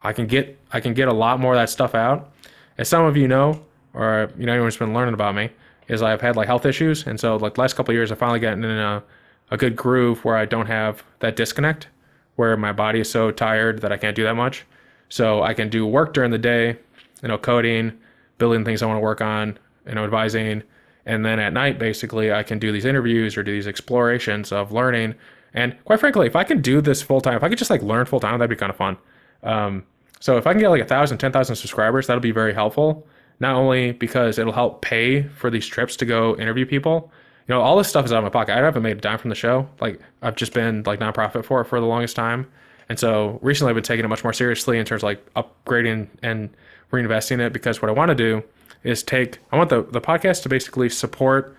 I 0.00 0.14
can 0.14 0.26
get 0.26 0.58
I 0.72 0.80
can 0.80 0.94
get 0.94 1.08
a 1.08 1.12
lot 1.12 1.40
more 1.40 1.52
of 1.52 1.58
that 1.58 1.68
stuff 1.68 1.94
out. 1.94 2.32
As 2.78 2.88
some 2.88 3.04
of 3.04 3.18
you 3.18 3.28
know, 3.28 3.62
or 3.92 4.30
you 4.38 4.46
know 4.46 4.52
anyone 4.52 4.66
who's 4.66 4.78
been 4.78 4.94
learning 4.94 5.12
about 5.12 5.34
me, 5.34 5.50
is 5.88 6.00
I've 6.00 6.22
had 6.22 6.36
like 6.36 6.46
health 6.46 6.64
issues, 6.64 7.06
and 7.06 7.20
so 7.20 7.36
like 7.36 7.58
last 7.58 7.74
couple 7.74 7.92
years, 7.92 8.10
I 8.10 8.14
finally 8.14 8.40
gotten 8.40 8.64
in 8.64 8.78
a, 8.78 9.02
a 9.50 9.58
good 9.58 9.76
groove 9.76 10.24
where 10.24 10.36
I 10.36 10.46
don't 10.46 10.66
have 10.66 11.04
that 11.18 11.36
disconnect, 11.36 11.88
where 12.36 12.56
my 12.56 12.72
body 12.72 13.00
is 13.00 13.10
so 13.10 13.30
tired 13.30 13.82
that 13.82 13.92
I 13.92 13.98
can't 13.98 14.16
do 14.16 14.22
that 14.22 14.36
much. 14.36 14.64
So 15.10 15.42
I 15.42 15.52
can 15.52 15.68
do 15.68 15.86
work 15.86 16.14
during 16.14 16.30
the 16.30 16.38
day, 16.38 16.78
you 17.20 17.28
know, 17.28 17.36
coding, 17.36 17.92
building 18.38 18.64
things 18.64 18.82
I 18.82 18.86
want 18.86 18.96
to 18.96 19.02
work 19.02 19.20
on, 19.20 19.58
you 19.86 19.94
know, 19.94 20.04
advising, 20.04 20.62
and 21.06 21.24
then 21.24 21.38
at 21.38 21.52
night, 21.52 21.78
basically, 21.78 22.32
I 22.32 22.42
can 22.42 22.58
do 22.58 22.70
these 22.70 22.84
interviews 22.84 23.36
or 23.36 23.42
do 23.42 23.52
these 23.52 23.66
explorations 23.66 24.52
of 24.52 24.72
learning. 24.72 25.14
And 25.54 25.76
quite 25.84 26.00
frankly, 26.00 26.26
if 26.26 26.36
I 26.36 26.44
can 26.44 26.60
do 26.60 26.80
this 26.80 27.02
full 27.02 27.20
time, 27.20 27.34
if 27.34 27.42
I 27.42 27.48
could 27.48 27.58
just 27.58 27.70
like 27.70 27.82
learn 27.82 28.06
full 28.06 28.20
time, 28.20 28.38
that'd 28.38 28.50
be 28.50 28.56
kind 28.56 28.70
of 28.70 28.76
fun. 28.76 28.96
Um, 29.42 29.84
so 30.20 30.36
if 30.36 30.46
I 30.46 30.52
can 30.52 30.60
get 30.60 30.68
like 30.68 30.82
a 30.82 30.86
thousand, 30.86 31.18
ten 31.18 31.32
thousand 31.32 31.56
subscribers, 31.56 32.06
that'll 32.06 32.20
be 32.20 32.30
very 32.30 32.54
helpful. 32.54 33.06
Not 33.40 33.56
only 33.56 33.92
because 33.92 34.38
it'll 34.38 34.52
help 34.52 34.82
pay 34.82 35.24
for 35.24 35.50
these 35.50 35.66
trips 35.66 35.96
to 35.96 36.04
go 36.04 36.36
interview 36.36 36.64
people. 36.64 37.10
You 37.48 37.56
know, 37.56 37.60
all 37.60 37.76
this 37.76 37.88
stuff 37.88 38.04
is 38.04 38.12
out 38.12 38.18
of 38.18 38.24
my 38.24 38.30
pocket. 38.30 38.52
I 38.52 38.58
haven't 38.58 38.84
made 38.84 38.98
a 38.98 39.00
dime 39.00 39.18
from 39.18 39.30
the 39.30 39.36
show. 39.36 39.68
Like 39.80 40.00
I've 40.22 40.36
just 40.36 40.54
been 40.54 40.84
like 40.86 41.00
nonprofit 41.00 41.44
for 41.44 41.60
it 41.60 41.64
for 41.64 41.80
the 41.80 41.86
longest 41.86 42.14
time. 42.14 42.48
And 42.88 42.98
so 42.98 43.40
recently 43.42 43.70
I've 43.70 43.74
been 43.74 43.82
taking 43.82 44.04
it 44.04 44.08
much 44.08 44.22
more 44.22 44.32
seriously 44.32 44.78
in 44.78 44.86
terms 44.86 45.02
of 45.02 45.04
like 45.04 45.34
upgrading 45.34 46.08
and 46.22 46.50
reinvesting 46.92 47.40
it 47.40 47.52
because 47.52 47.82
what 47.82 47.88
I 47.88 47.92
want 47.92 48.10
to 48.10 48.14
do 48.14 48.44
is 48.84 49.02
take 49.02 49.38
I 49.50 49.56
want 49.56 49.70
the, 49.70 49.82
the 49.82 50.00
podcast 50.00 50.42
to 50.42 50.48
basically 50.48 50.88
support 50.88 51.56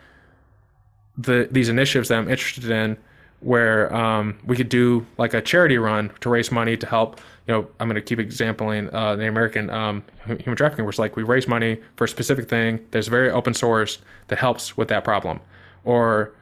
the 1.18 1.48
these 1.52 1.70
initiatives 1.70 2.10
that 2.10 2.18
I'm 2.18 2.30
interested 2.30 2.70
in 2.70 2.98
where 3.44 3.94
um, 3.94 4.40
we 4.46 4.56
could 4.56 4.70
do 4.70 5.06
like 5.18 5.34
a 5.34 5.42
charity 5.42 5.78
run 5.78 6.12
to 6.22 6.30
raise 6.30 6.52
money 6.52 6.78
to 6.78 6.88
help. 6.88 7.20
You 7.48 7.54
know, 7.54 7.68
I'm 7.80 7.90
going 7.90 7.96
to 7.96 8.02
keep 8.02 8.20
exampling 8.20 8.90
uh, 8.94 9.18
the 9.18 9.28
American 9.28 9.70
um, 9.70 10.04
human 10.26 10.56
trafficking, 10.56 10.86
where 10.86 10.90
it's 10.90 11.00
like 11.00 11.18
we 11.18 11.24
raise 11.24 11.46
money 11.46 11.82
for 11.98 12.06
a 12.06 12.08
specific 12.08 12.48
thing. 12.48 12.80
There's 12.92 13.08
very 13.10 13.30
open 13.30 13.54
source 13.54 14.00
that 14.30 14.40
helps 14.40 14.78
with 14.78 14.88
that 14.88 15.04
problem, 15.04 15.42
or 15.84 16.34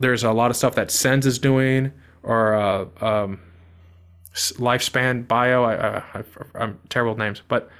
there's 0.00 0.22
a 0.22 0.32
lot 0.32 0.50
of 0.50 0.56
stuff 0.56 0.74
that 0.74 0.90
SENS 0.90 1.24
is 1.24 1.38
doing, 1.38 1.92
or 2.22 2.54
uh, 2.54 2.84
um, 3.00 3.40
lifespan 4.34 5.26
bio. 5.26 5.64
I, 5.64 6.22
I'm 6.54 6.78
terrible 6.90 7.12
with 7.12 7.18
names, 7.20 7.42
but 7.48 7.70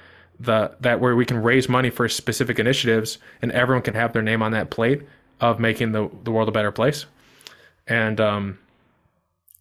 the 0.41 0.71
that 0.79 0.99
where 0.99 1.15
we 1.15 1.25
can 1.25 1.41
raise 1.41 1.69
money 1.69 1.89
for 1.89 2.07
specific 2.09 2.59
initiatives, 2.59 3.17
and 3.41 3.51
everyone 3.51 3.83
can 3.83 3.93
have 3.93 4.13
their 4.13 4.21
name 4.21 4.41
on 4.41 4.51
that 4.51 4.69
plate 4.69 5.01
of 5.39 5.59
making 5.59 5.91
the 5.91 6.09
the 6.23 6.31
world 6.31 6.49
a 6.49 6.51
better 6.51 6.71
place, 6.71 7.05
and 7.87 8.19
um, 8.19 8.59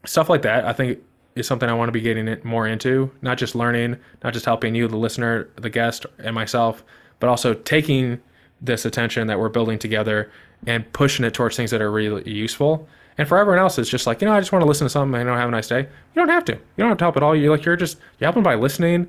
stuff 0.07 0.31
like 0.31 0.43
that 0.43 0.65
i 0.65 0.73
think 0.73 0.99
is 1.37 1.47
something 1.47 1.69
i 1.69 1.75
want 1.75 1.89
to 1.89 1.93
be 1.93 2.01
getting 2.01 2.27
it 2.27 2.43
more 2.43 2.67
into 2.67 3.11
not 3.21 3.37
just 3.37 3.55
learning 3.55 3.97
not 4.25 4.33
just 4.33 4.47
helping 4.47 4.75
you 4.75 4.89
the 4.89 4.97
listener 4.97 5.47
the 5.57 5.69
guest 5.69 6.07
and 6.19 6.35
myself 6.35 6.83
but 7.21 7.29
also 7.29 7.53
taking 7.53 8.19
this 8.61 8.85
attention 8.85 9.27
that 9.29 9.39
we're 9.39 9.49
building 9.49 9.79
together 9.79 10.31
and 10.67 10.91
pushing 10.93 11.25
it 11.25 11.33
towards 11.33 11.57
things 11.57 11.71
that 11.71 11.81
are 11.81 11.91
really 11.91 12.29
useful. 12.31 12.89
And 13.17 13.29
for 13.29 13.39
everyone 13.39 13.61
else 13.61 13.79
it's 13.79 13.91
just 13.91 14.07
like 14.07 14.21
you 14.21 14.27
know 14.27 14.35
i 14.35 14.41
just 14.41 14.53
want 14.53 14.63
to 14.63 14.67
listen 14.67 14.87
to 14.87 14.91
something 14.91 15.19
i 15.19 15.23
know 15.23 15.37
have 15.37 15.49
a 15.49 15.53
nice 15.53 15.69
day. 15.69 15.81
You 15.81 15.87
don't 16.15 16.29
have 16.29 16.45
to. 16.47 16.53
You 16.53 16.61
don't 16.79 16.89
have 16.89 16.99
to 16.99 17.05
help 17.05 17.17
at 17.17 17.23
all. 17.23 17.37
You're 17.37 17.55
like 17.55 17.65
you're 17.65 17.77
just 17.77 17.99
you're 18.19 18.27
helping 18.27 18.43
by 18.43 18.55
listening 18.55 19.09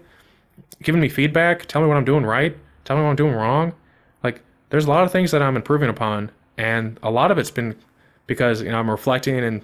giving 0.83 1.01
me 1.01 1.09
feedback 1.09 1.65
tell 1.65 1.81
me 1.81 1.87
what 1.87 1.97
i'm 1.97 2.05
doing 2.05 2.25
right 2.25 2.57
tell 2.85 2.97
me 2.97 3.03
what 3.03 3.09
i'm 3.09 3.15
doing 3.15 3.33
wrong 3.33 3.73
like 4.23 4.41
there's 4.69 4.85
a 4.85 4.89
lot 4.89 5.03
of 5.03 5.11
things 5.11 5.31
that 5.31 5.41
i'm 5.41 5.55
improving 5.55 5.89
upon 5.89 6.31
and 6.57 6.99
a 7.03 7.11
lot 7.11 7.31
of 7.31 7.37
it's 7.37 7.51
been 7.51 7.75
because 8.27 8.61
you 8.61 8.71
know 8.71 8.79
i'm 8.79 8.89
reflecting 8.89 9.39
and 9.39 9.63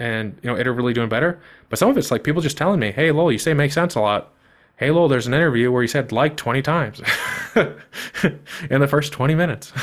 and 0.00 0.36
you 0.42 0.50
know 0.50 0.56
it 0.56 0.66
really 0.66 0.94
doing 0.94 1.08
better. 1.08 1.38
But 1.68 1.78
some 1.78 1.90
of 1.90 1.96
it's 1.96 2.10
like 2.10 2.24
people 2.24 2.42
just 2.42 2.56
telling 2.56 2.80
me, 2.80 2.90
"Hey, 2.90 3.12
Lowell, 3.12 3.30
you 3.30 3.38
say 3.38 3.54
makes 3.54 3.74
sense 3.74 3.94
a 3.94 4.00
lot." 4.00 4.32
Hey, 4.76 4.90
Lowell, 4.90 5.08
there's 5.08 5.26
an 5.26 5.34
interview 5.34 5.70
where 5.70 5.82
you 5.82 5.88
said 5.88 6.10
like 6.10 6.38
20 6.38 6.62
times 6.62 7.02
in 7.54 8.80
the 8.80 8.88
first 8.88 9.12
20 9.12 9.34
minutes. 9.34 9.74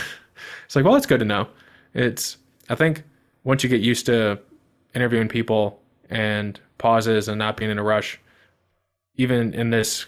it's 0.65 0.75
like, 0.75 0.83
well, 0.83 0.95
it's 0.95 1.05
good 1.05 1.19
to 1.19 1.25
know. 1.25 1.47
It's 1.93 2.37
I 2.67 2.75
think 2.75 3.03
once 3.43 3.63
you 3.63 3.69
get 3.69 3.79
used 3.79 4.07
to 4.07 4.39
interviewing 4.95 5.27
people 5.27 5.79
and 6.09 6.59
pauses 6.79 7.27
and 7.27 7.37
not 7.37 7.57
being 7.57 7.69
in 7.69 7.77
a 7.77 7.83
rush, 7.83 8.19
even 9.17 9.53
in 9.53 9.69
this 9.69 10.07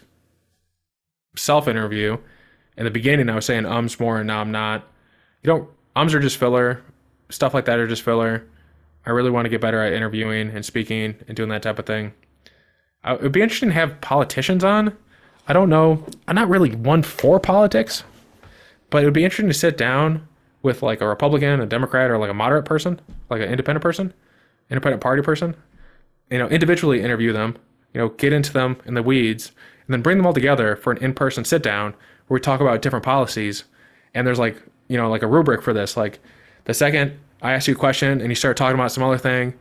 self 1.39 1.67
interview, 1.67 2.17
in 2.78 2.86
the 2.86 2.91
beginning 2.91 3.30
I 3.30 3.36
was 3.36 3.45
saying 3.45 3.65
ums 3.65 3.99
more 3.99 4.19
and 4.19 4.28
now 4.28 4.41
I'm 4.41 4.52
not. 4.52 4.88
You 5.43 5.47
don't 5.47 5.69
ums 5.95 6.13
are 6.13 6.19
just 6.19 6.38
filler. 6.38 6.82
Stuff 7.30 7.54
like 7.54 7.65
that 7.65 7.80
are 7.80 7.88
just 7.88 8.02
filler 8.02 8.45
I 9.06 9.12
really 9.12 9.32
want 9.32 9.45
to 9.45 9.49
get 9.49 9.62
better 9.62 9.82
at 9.82 9.93
interviewing 9.93 10.49
and 10.49 10.65
speaking 10.65 11.15
and 11.28 11.36
doing 11.36 11.49
that 11.49 11.63
type 11.63 11.80
of 11.80 11.86
thing. 11.86 12.13
Uh, 13.04 13.15
it 13.15 13.23
would 13.23 13.32
be 13.32 13.41
interesting 13.41 13.69
to 13.69 13.75
have 13.75 14.02
politicians 14.02 14.63
on. 14.63 14.95
I 15.47 15.54
don't 15.54 15.69
know. 15.69 16.06
I'm 16.28 16.36
not 16.36 16.49
really 16.49 16.75
one 16.75 17.02
for 17.02 17.39
politics, 17.39 18.04
but 18.89 19.02
it 19.02 19.06
would 19.06 19.13
be 19.13 19.23
interesting 19.23 19.47
to 19.47 19.54
sit 19.54 19.78
down 19.78 20.28
with 20.62 20.84
like 20.84 21.02
a 21.02 21.08
Republican, 21.08 21.62
a 21.62 21.65
Democrat, 21.65 22.12
or 22.12 22.17
like 22.17 22.30
a 22.30 22.36
moderate 22.36 22.65
person, 22.65 22.99
like 23.30 23.41
an 23.41 23.49
independent 23.49 23.82
person, 23.82 24.13
independent 24.69 25.02
party 25.02 25.21
person. 25.21 25.56
You 26.30 26.38
know, 26.38 26.47
individually 26.47 27.02
interview 27.02 27.34
them. 27.34 27.58
You 27.93 28.02
know, 28.02 28.10
get 28.10 28.34
into 28.34 28.54
them 28.54 28.78
in 28.86 28.93
the 28.93 29.02
weeds, 29.02 29.54
and 29.89 29.93
then 29.95 30.04
bring 30.04 30.17
them 30.17 30.28
all 30.28 30.34
together 30.34 30.75
for 30.75 30.93
an 30.93 30.99
in-person 30.99 31.45
sit 31.45 31.63
down 31.63 31.95
where 32.28 32.36
we 32.36 32.39
talk 32.39 32.62
about 32.62 32.84
different 32.84 33.04
policies. 33.04 33.63
And 34.13 34.28
there's 34.28 34.38
like 34.38 34.62
you 34.88 34.97
know 34.97 35.10
like 35.10 35.23
a 35.23 35.28
rubric 35.28 35.63
for 35.63 35.73
this. 35.73 35.97
Like 35.97 36.19
the 36.65 36.75
second 36.75 37.19
I 37.41 37.54
ask 37.54 37.67
you 37.67 37.73
a 37.73 37.78
question 37.78 38.21
and 38.21 38.30
you 38.30 38.36
start 38.36 38.58
talking 38.58 38.75
about 38.75 38.91
some 38.91 39.04
other 39.04 39.17
thing, 39.17 39.54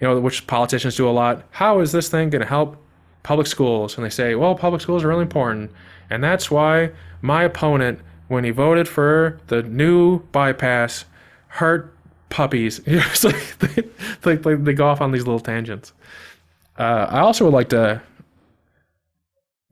you 0.00 0.06
know, 0.06 0.18
which 0.20 0.46
politicians 0.46 0.96
do 0.96 1.08
a 1.08 1.10
lot. 1.10 1.44
How 1.50 1.80
is 1.80 1.92
this 1.92 2.08
thing 2.08 2.30
going 2.30 2.40
to 2.42 2.48
help 2.48 2.76
public 3.22 3.46
schools? 3.46 3.96
And 3.96 4.04
they 4.04 4.10
say, 4.10 4.34
well, 4.34 4.54
public 4.54 4.80
schools 4.80 5.04
are 5.04 5.08
really 5.08 5.22
important. 5.22 5.70
And 6.10 6.22
that's 6.22 6.50
why 6.50 6.92
my 7.20 7.42
opponent, 7.42 8.00
when 8.28 8.44
he 8.44 8.50
voted 8.50 8.88
for 8.88 9.38
the 9.48 9.62
new 9.64 10.20
bypass, 10.30 11.04
hurt 11.48 11.94
puppies. 12.28 12.86
like 13.24 13.58
they, 13.58 13.82
like, 14.24 14.44
like 14.46 14.64
they 14.64 14.72
go 14.72 14.86
off 14.86 15.00
on 15.00 15.10
these 15.10 15.26
little 15.26 15.40
tangents. 15.40 15.92
Uh, 16.78 17.08
I 17.10 17.18
also 17.20 17.44
would 17.44 17.54
like 17.54 17.70
to, 17.70 18.00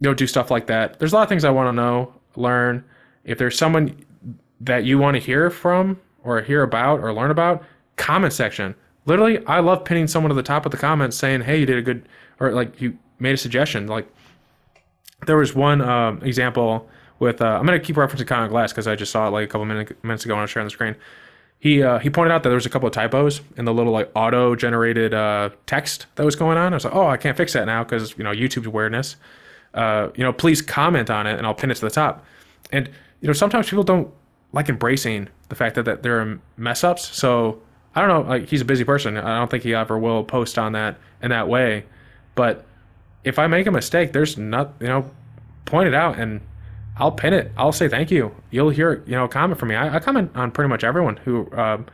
know, 0.01 0.15
do 0.15 0.27
stuff 0.27 0.51
like 0.51 0.67
that. 0.67 0.99
There's 0.99 1.13
a 1.13 1.17
lot 1.17 1.23
of 1.23 1.29
things 1.29 1.45
I 1.45 1.51
want 1.51 1.69
to 1.69 1.73
know, 1.73 2.15
learn. 2.37 2.85
If 3.25 3.39
there's 3.39 3.57
someone 3.57 4.05
that 4.61 4.85
you 4.85 4.99
want 4.99 5.15
to 5.15 5.21
hear 5.21 5.51
from 5.51 6.01
or 6.23 6.41
hear 6.43 6.63
about 6.63 7.01
or 7.01 7.13
learn 7.13 7.31
about, 7.31 7.65
comment 7.97 8.33
section. 8.33 8.75
Literally, 9.07 9.45
I 9.47 9.61
love 9.61 9.85
pinning 9.85 10.07
someone 10.09 10.31
to 10.31 10.35
the 10.35 10.43
top 10.43 10.67
of 10.67 10.73
the 10.73 10.79
comments 10.79 11.17
saying, 11.17 11.43
"Hey, 11.43 11.61
you 11.61 11.67
did 11.67 11.79
a 11.79 11.83
good," 11.83 12.09
or 12.41 12.53
like 12.53 12.81
you 12.81 12.99
made 13.19 13.35
a 13.35 13.37
suggestion. 13.37 13.87
Like 13.87 14.09
there 15.27 15.37
was 15.37 15.55
one 15.55 15.81
um, 15.81 16.21
example 16.23 16.89
with 17.19 17.41
uh, 17.41 17.47
I'm 17.47 17.65
gonna 17.65 17.79
keep 17.79 17.97
referencing 17.97 18.27
Connor 18.27 18.49
Glass 18.49 18.73
because 18.73 18.87
I 18.87 18.97
just 18.97 19.13
saw 19.13 19.29
it 19.29 19.31
like 19.31 19.45
a 19.45 19.47
couple 19.47 19.65
minutes 19.65 19.93
minutes 20.03 20.25
ago 20.25 20.35
when 20.35 20.41
I 20.41 20.43
was 20.43 20.51
sharing 20.51 20.67
the 20.67 20.71
screen. 20.71 20.97
He 21.59 21.83
uh, 21.83 21.99
he 21.99 22.11
pointed 22.11 22.33
out 22.33 22.43
that 22.43 22.51
there 22.51 22.57
was 22.57 22.67
a 22.67 22.71
couple 22.71 22.87
of 22.87 22.93
typos 22.93 23.41
in 23.57 23.65
the 23.65 23.73
little 23.73 23.93
like 23.93 24.11
auto 24.15 24.55
generated 24.57 25.15
uh, 25.15 25.51
text 25.67 26.07
that 26.17 26.25
was 26.25 26.37
going 26.37 26.59
on. 26.59 26.73
I 26.73 26.77
was 26.77 26.85
like, 26.85 26.95
oh, 26.95 27.07
I 27.07 27.17
can't 27.17 27.37
fix 27.37 27.53
that 27.55 27.65
now 27.65 27.85
because 27.85 28.17
you 28.19 28.25
know 28.25 28.33
YouTube's 28.33 28.69
weirdness. 28.69 29.17
Uh, 29.77 30.11
you 30.15 30.25
know, 30.25 30.33
please 30.33 30.63
comment 30.63 31.11
on 31.11 31.27
it 31.27 31.37
and 31.37 31.47
I'll 31.47 31.55
pin 31.55 31.71
it 31.71 31.75
to 31.77 31.83
the 31.83 31.91
top. 31.91 32.25
And 32.73 32.89
you 33.21 33.27
know, 33.27 33.33
sometimes 33.33 33.69
people 33.69 33.85
don't 33.85 34.13
like 34.53 34.69
embracing 34.69 35.29
the 35.49 35.55
fact 35.55 35.75
that, 35.77 35.85
that 35.85 36.03
there 36.03 36.21
are 36.21 36.41
mess 36.57 36.83
ups. 36.83 37.15
So 37.17 37.61
I 37.95 38.01
don't 38.01 38.09
know. 38.09 38.29
Like 38.29 38.49
he's 38.49 38.61
a 38.61 38.65
busy 38.65 38.85
person. 38.85 39.17
I 39.17 39.39
don't 39.39 39.51
think 39.51 39.63
he 39.63 39.75
ever 39.75 39.99
will 39.99 40.25
post 40.25 40.59
on 40.59 40.73
that 40.73 40.99
in 41.23 41.31
that 41.31 41.49
way. 41.49 41.85
But 42.35 42.67
if 43.25 43.39
I 43.39 43.47
make 43.47 43.67
a 43.67 43.71
mistake, 43.71 44.13
there's 44.13 44.37
not 44.37 44.75
you 44.81 44.87
know, 44.89 45.11
point 45.65 45.89
it 45.89 45.95
out 45.95 46.19
and 46.19 46.41
I'll 46.99 47.13
pin 47.13 47.35
it. 47.35 47.53
I'll 47.57 47.73
say 47.73 47.89
thank 47.89 48.11
you. 48.11 48.35
You'll 48.51 48.71
hear 48.71 49.03
you 49.07 49.13
know 49.13 49.29
comment 49.29 49.61
from 49.61 49.69
me. 49.69 49.75
I, 49.75 49.97
I 49.97 49.99
comment 49.99 50.31
on 50.35 50.51
pretty 50.51 50.69
much 50.69 50.85
everyone 50.85 51.19
who 51.19 51.51
um, 51.53 51.87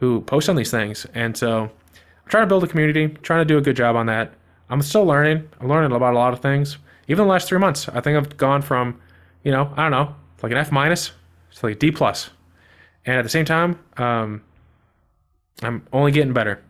who 0.00 0.20
posts 0.22 0.48
on 0.48 0.56
these 0.56 0.70
things, 0.70 1.06
and 1.14 1.36
so 1.36 1.62
I'm 1.62 2.28
trying 2.28 2.42
to 2.42 2.48
build 2.48 2.64
a 2.64 2.66
community. 2.66 3.08
Trying 3.22 3.40
to 3.40 3.44
do 3.44 3.58
a 3.58 3.60
good 3.60 3.76
job 3.76 3.94
on 3.94 4.06
that. 4.06 4.32
I'm 4.68 4.82
still 4.82 5.04
learning. 5.04 5.48
I'm 5.60 5.68
learning 5.68 5.92
about 5.92 6.14
a 6.14 6.18
lot 6.18 6.32
of 6.32 6.40
things. 6.40 6.78
Even 7.08 7.26
the 7.26 7.30
last 7.30 7.48
three 7.48 7.58
months, 7.58 7.88
I 7.88 8.00
think 8.00 8.16
I've 8.16 8.36
gone 8.36 8.62
from, 8.62 9.00
you 9.42 9.50
know, 9.50 9.72
I 9.76 9.82
don't 9.82 9.90
know, 9.90 10.14
like 10.42 10.52
an 10.52 10.58
F 10.58 10.72
minus 10.72 11.12
to 11.56 11.66
like 11.66 11.78
D 11.78 11.90
plus 11.90 12.30
and 13.04 13.16
at 13.16 13.22
the 13.22 13.28
same 13.28 13.44
time, 13.44 13.78
um, 13.96 14.42
I'm 15.62 15.86
only 15.92 16.12
getting 16.12 16.32
better. 16.32 16.62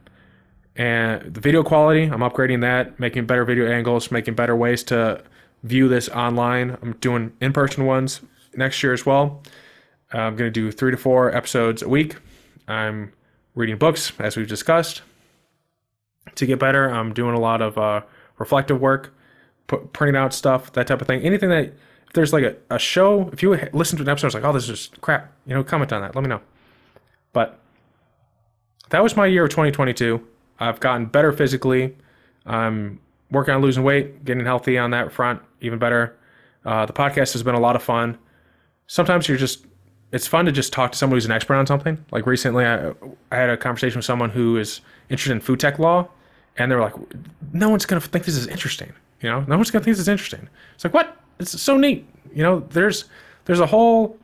And 0.77 1.35
the 1.35 1.41
video 1.41 1.63
quality, 1.63 2.05
I'm 2.05 2.21
upgrading 2.21 2.63
that, 2.63 2.99
making 2.99 3.27
better 3.27 3.45
video 3.45 3.71
angles, 3.71 4.11
making 4.11 4.35
better 4.35 4.57
ways 4.57 4.83
to 4.85 5.23
view 5.63 5.89
this 5.89 6.09
online. 6.09 6.79
I'm 6.83 6.95
doing 6.95 7.33
in 7.41 7.53
person 7.53 7.85
ones 7.85 8.23
next 8.57 8.83
year 8.83 8.93
as 8.93 9.05
well. 9.05 9.43
I'm 10.13 10.37
going 10.37 10.51
to 10.51 10.51
do 10.51 10.71
three 10.73 10.91
to 10.91 10.97
four 10.97 11.35
episodes 11.35 11.83
a 11.83 11.89
week. 11.89 12.17
I'm 12.67 13.13
reading 13.55 13.77
books, 13.77 14.13
as 14.19 14.37
we've 14.37 14.49
discussed. 14.49 15.03
To 16.35 16.47
get 16.47 16.59
better, 16.59 16.89
I'm 16.89 17.13
doing 17.13 17.35
a 17.35 17.41
lot 17.41 17.61
of 17.61 17.77
uh, 17.77 18.03
reflective 18.39 18.81
work, 18.81 19.15
printing 19.67 20.17
out 20.17 20.35
stuff, 20.35 20.73
that 20.73 20.87
type 20.87 21.01
of 21.01 21.07
thing. 21.07 21.23
Anything 21.23 21.51
that 21.51 21.65
if 22.13 22.13
there's 22.15 22.33
like 22.33 22.45
a, 22.45 22.57
a 22.71 22.79
show, 22.79 23.31
if 23.33 23.43
you 23.43 23.59
listen 23.73 23.97
to 23.97 24.03
an 24.03 24.09
episode, 24.09 24.29
it's 24.29 24.35
like, 24.35 24.45
oh, 24.45 24.53
this 24.53 24.69
is 24.69 24.91
crap. 25.01 25.33
You 25.47 25.55
know, 25.55 25.65
comment 25.65 25.93
on 25.93 26.03
that. 26.03 26.15
Let 26.15 26.23
me 26.23 26.29
know. 26.29 26.41
But 27.33 27.59
that 28.91 29.03
was 29.03 29.17
my 29.17 29.27
year 29.27 29.45
of 29.45 29.51
2022. 29.51 30.23
I've 30.61 30.79
gotten 30.81 31.07
better 31.07 31.33
physically. 31.33 31.97
I'm 32.45 33.01
working 33.31 33.55
on 33.55 33.63
losing 33.63 33.83
weight, 33.83 34.25
getting 34.25 34.45
healthy 34.45 34.77
on 34.79 34.91
that 34.91 35.11
front, 35.13 35.41
even 35.61 35.79
better. 35.79 36.17
Uh, 36.65 36.87
the 36.87 36.93
podcast 36.93 37.33
has 37.33 37.43
been 37.43 37.55
a 37.55 37.61
lot 37.61 37.75
of 37.75 37.83
fun. 37.83 38.19
Sometimes 38.87 39.27
you're 39.27 39.39
just, 39.39 39.65
it's 40.13 40.27
fun 40.27 40.45
to 40.45 40.53
just 40.53 40.73
talk 40.73 40.93
to 40.93 40.99
someone 40.99 41.17
who's 41.17 41.25
an 41.25 41.33
expert 41.33 41.55
on 41.55 41.67
something. 41.67 42.05
Like 42.13 42.27
recently, 42.27 42.67
I, 42.67 42.91
I 43.31 43.37
had 43.37 43.49
a 43.49 43.57
conversation 43.57 43.99
with 43.99 44.05
someone 44.05 44.31
who 44.31 44.59
is 44.59 44.83
interested 45.09 45.33
in 45.33 45.41
food 45.41 45.59
tech 45.59 45.79
law, 45.79 46.09
and 46.59 46.71
they 46.71 46.77
were 46.77 46.83
like, 46.83 46.95
no 47.53 47.71
one's 47.71 47.87
going 47.87 48.01
to 48.01 48.07
think 48.07 48.27
this 48.27 48.37
is 48.37 48.47
interesting. 48.47 48.93
You 49.23 49.31
know, 49.31 49.41
no 49.47 49.57
one's 49.57 49.71
to 49.71 49.73
think 49.79 49.85
this 49.85 49.99
is 49.99 50.09
interesting. 50.09 50.49
It's 50.75 50.85
like, 50.85 50.93
what? 50.93 51.17
It's 51.39 51.61
so 51.61 51.77
neat. 51.77 52.07
You 52.35 52.43
know, 52.43 52.61
there's 52.71 53.05
there's 53.45 53.61
a 53.61 53.67
whole 53.67 54.19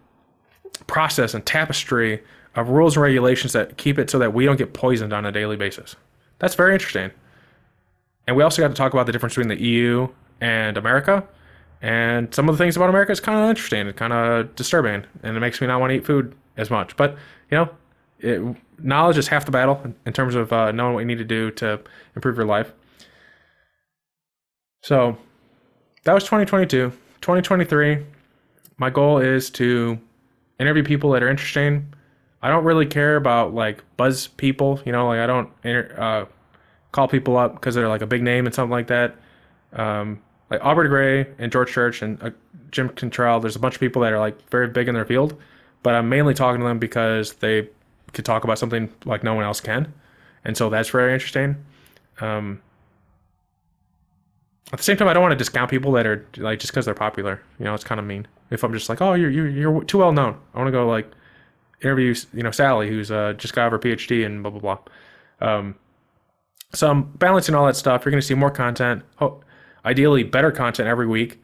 process 0.87 1.35
and 1.35 1.45
tapestry 1.47 2.23
of 2.55 2.69
rules 2.69 2.97
and 2.97 3.03
regulations 3.03 3.53
that 3.53 3.77
keep 3.77 3.99
it 3.99 4.11
so 4.11 4.19
that 4.19 4.35
we 4.35 4.45
don't 4.45 4.57
get 4.57 4.73
poisoned 4.73 5.13
on 5.13 5.25
a 5.25 5.33
daily 5.33 5.57
basis. 5.57 5.97
That's 6.39 6.55
very 6.55 6.73
interesting. 6.73 7.11
And 8.27 8.37
we 8.37 8.43
also 8.43 8.61
got 8.61 8.69
to 8.69 8.75
talk 8.75 8.93
about 8.93 9.07
the 9.07 9.13
difference 9.13 9.35
between 9.35 9.49
the 9.49 9.63
EU 9.63 10.09
and 10.41 10.77
America. 10.77 11.27
And 11.81 12.35
some 12.35 12.49
of 12.49 12.59
the 12.59 12.63
things 12.63 12.77
about 12.77 12.89
America 12.89 13.13
is 13.13 13.21
kind 13.21 13.39
of 13.39 13.49
interesting 13.49 13.87
and 13.87 13.97
kind 13.97 14.13
of 14.13 14.55
disturbing. 14.57 15.05
And 15.23 15.37
it 15.37 15.41
makes 15.41 15.61
me 15.61 15.67
not 15.67 15.81
want 15.81 15.91
to 15.91 15.97
eat 15.97 16.07
food 16.07 16.35
as 16.57 16.71
much. 16.71 16.97
But, 16.97 17.17
you 17.51 17.59
know, 17.59 17.71
it, 18.19 18.57
knowledge 18.79 19.19
is 19.19 19.29
half 19.29 19.45
the 19.45 19.53
battle 19.53 19.81
in 20.05 20.13
terms 20.13 20.35
of 20.35 20.53
uh, 20.53 20.73
knowing 20.73 20.95
what 20.95 21.01
you 21.01 21.07
need 21.07 21.19
to 21.19 21.25
do 21.25 21.51
to 21.53 21.81
improve 22.17 22.37
your 22.37 22.47
life. 22.47 22.73
So 24.83 25.17
that 26.05 26.13
was 26.13 26.25
2022. 26.25 26.91
2023, 27.21 28.07
my 28.79 28.91
goal 28.91 29.19
is 29.19 29.51
to 29.51 29.99
interview 30.59 30.83
people 30.83 31.11
that 31.11 31.23
are 31.23 31.29
interesting. 31.29 31.93
I 32.43 32.49
don't 32.49 32.65
really 32.65 32.87
care 32.87 33.17
about 33.17 33.55
like 33.55 33.83
buzz 33.97 34.29
people, 34.29 34.81
you 34.87 34.93
know, 34.93 35.09
like 35.09 35.19
I 35.19 35.27
don't 35.27 35.51
uh, 35.99 36.27
call 36.93 37.09
people 37.09 37.37
up 37.37 37.55
because 37.55 37.75
they're 37.75 37.89
like 37.89 38.03
a 38.03 38.07
big 38.07 38.23
name 38.23 38.47
and 38.47 38.55
something 38.55 38.71
like 38.71 38.87
that. 38.87 39.17
Um, 39.73 40.23
like 40.51 40.65
Aubrey 40.65 40.89
Grey 40.89 41.27
and 41.39 41.53
George 41.53 41.71
Church 41.71 42.01
and 42.03 42.23
uh, 42.23 42.31
Jim 42.71 42.89
Cantrell, 42.91 43.41
there's 43.41 43.57
a 43.57 43.59
bunch 43.59 43.75
of 43.75 43.81
people 43.81 44.03
that 44.03 44.13
are 44.13 44.19
like 44.19 44.49
very 44.51 44.69
big 44.69 44.89
in 44.89 44.95
their 44.95 45.05
field, 45.05 45.39
but 45.83 45.95
I'm 45.95 46.09
mainly 46.09 46.35
talking 46.35 46.61
to 46.61 46.67
them 46.67 46.79
because 46.79 47.35
they 47.35 47.69
could 48.13 48.25
talk 48.25 48.45
about 48.45 48.59
something 48.59 48.91
like 49.05 49.23
no 49.23 49.35
one 49.35 49.45
else 49.45 49.61
can, 49.61 49.93
and 50.45 50.57
so 50.57 50.71
that's 50.71 50.89
very 50.89 51.13
interesting. 51.13 51.57
Um, 52.21 52.63
at 54.73 54.79
the 54.79 54.83
same 54.83 54.97
time, 54.97 55.09
I 55.09 55.15
don't 55.15 55.23
want 55.23 55.33
to 55.33 55.37
discount 55.37 55.71
people 55.71 55.93
that 55.93 56.07
are 56.07 56.27
like 56.37 56.59
just 56.59 56.73
because 56.73 56.85
they're 56.85 56.95
popular. 56.95 57.41
You 57.59 57.65
know, 57.65 57.75
it's 57.75 57.85
kind 57.85 57.99
of 57.99 58.07
mean. 58.07 58.27
If 58.51 58.63
I'm 58.63 58.73
just 58.73 58.89
like, 58.89 59.01
oh, 59.01 59.15
you're 59.15 59.31
you're, 59.31 59.49
you're 59.49 59.85
too 59.85 59.99
well 59.99 60.13
known, 60.13 60.39
I 60.55 60.59
want 60.59 60.69
to 60.69 60.73
go 60.73 60.87
like 60.87 61.11
interview, 61.83 62.15
you 62.35 62.43
know, 62.43 62.51
Sally, 62.51 62.89
who's 62.89 63.11
uh, 63.11 63.35
just 63.35 63.55
got 63.55 63.73
her 63.73 63.79
PhD 63.79 64.27
and 64.27 64.43
blah 64.43 64.51
blah 64.51 64.61
blah. 64.61 64.79
Um, 65.41 65.75
so 66.75 66.91
I'm 66.91 67.03
balancing 67.03 67.55
all 67.55 67.67
that 67.67 67.77
stuff. 67.77 68.05
You're 68.05 68.11
going 68.11 68.21
to 68.21 68.27
see 68.27 68.35
more 68.35 68.51
content, 68.51 69.03
oh, 69.21 69.41
ideally 69.85 70.23
better 70.23 70.51
content 70.51 70.89
every 70.89 71.07
week. 71.07 71.41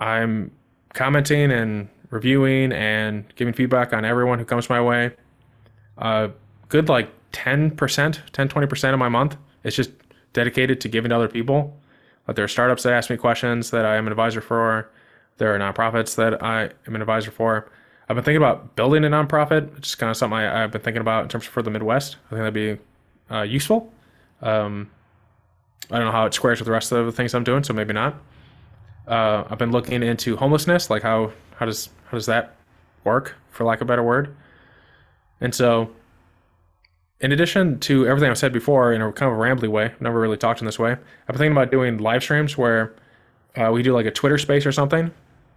I'm 0.00 0.50
commenting 0.94 1.52
and 1.52 1.88
reviewing 2.10 2.72
and 2.72 3.24
giving 3.36 3.54
feedback 3.54 3.92
on 3.92 4.04
everyone 4.04 4.38
who 4.38 4.44
comes 4.44 4.68
my 4.68 4.80
way. 4.80 5.12
Uh, 5.96 6.28
good 6.68 6.88
like 6.88 7.10
10%, 7.32 7.76
10, 8.32 8.48
20% 8.48 8.92
of 8.92 8.98
my 8.98 9.08
month. 9.08 9.36
It's 9.64 9.76
just 9.76 9.90
dedicated 10.32 10.80
to 10.82 10.88
giving 10.88 11.10
to 11.10 11.16
other 11.16 11.28
people. 11.28 11.78
But 12.26 12.36
there 12.36 12.44
are 12.44 12.48
startups 12.48 12.82
that 12.82 12.92
ask 12.92 13.10
me 13.10 13.16
questions 13.16 13.70
that 13.70 13.84
I 13.84 13.96
am 13.96 14.06
an 14.06 14.12
advisor 14.12 14.40
for. 14.40 14.90
There 15.38 15.54
are 15.54 15.58
nonprofits 15.58 16.16
that 16.16 16.42
I 16.42 16.70
am 16.86 16.94
an 16.94 17.00
advisor 17.00 17.30
for. 17.30 17.70
I've 18.08 18.16
been 18.16 18.24
thinking 18.24 18.42
about 18.42 18.74
building 18.74 19.04
a 19.04 19.08
nonprofit, 19.08 19.74
which 19.74 19.88
is 19.88 19.94
kind 19.94 20.10
of 20.10 20.16
something 20.16 20.38
I, 20.38 20.60
have 20.60 20.72
been 20.72 20.80
thinking 20.80 21.00
about 21.00 21.24
in 21.24 21.28
terms 21.28 21.46
of 21.46 21.52
for 21.52 21.62
the 21.62 21.70
Midwest. 21.70 22.16
I 22.26 22.30
think 22.30 22.40
that'd 22.40 22.54
be 22.54 22.78
uh, 23.30 23.42
useful. 23.42 23.92
Um, 24.40 24.90
I 25.90 25.96
don't 25.96 26.06
know 26.06 26.12
how 26.12 26.26
it 26.26 26.34
squares 26.34 26.58
with 26.58 26.66
the 26.66 26.72
rest 26.72 26.92
of 26.92 27.06
the 27.06 27.12
things 27.12 27.34
I'm 27.34 27.44
doing, 27.44 27.64
so 27.64 27.72
maybe 27.72 27.92
not. 27.92 28.14
Uh, 29.06 29.44
I've 29.48 29.58
been 29.58 29.72
looking 29.72 30.02
into 30.02 30.36
homelessness, 30.36 30.90
like 30.90 31.02
how 31.02 31.32
how 31.56 31.66
does 31.66 31.88
how 32.06 32.16
does 32.16 32.26
that 32.26 32.56
work, 33.04 33.36
for 33.50 33.64
lack 33.64 33.78
of 33.78 33.82
a 33.82 33.88
better 33.88 34.02
word. 34.02 34.36
And 35.40 35.54
so, 35.54 35.90
in 37.20 37.32
addition 37.32 37.80
to 37.80 38.06
everything 38.06 38.30
I've 38.30 38.38
said 38.38 38.52
before 38.52 38.92
in 38.92 39.02
a 39.02 39.12
kind 39.12 39.32
of 39.32 39.38
a 39.38 39.40
rambly 39.40 39.68
way, 39.68 39.86
I've 39.86 40.00
never 40.00 40.20
really 40.20 40.36
talked 40.36 40.60
in 40.60 40.66
this 40.66 40.78
way. 40.78 40.92
I've 40.92 41.26
been 41.26 41.38
thinking 41.38 41.52
about 41.52 41.70
doing 41.70 41.98
live 41.98 42.22
streams 42.22 42.56
where 42.56 42.94
uh, 43.56 43.70
we 43.72 43.82
do 43.82 43.92
like 43.92 44.06
a 44.06 44.10
Twitter 44.10 44.38
space 44.38 44.64
or 44.64 44.72
something. 44.72 45.10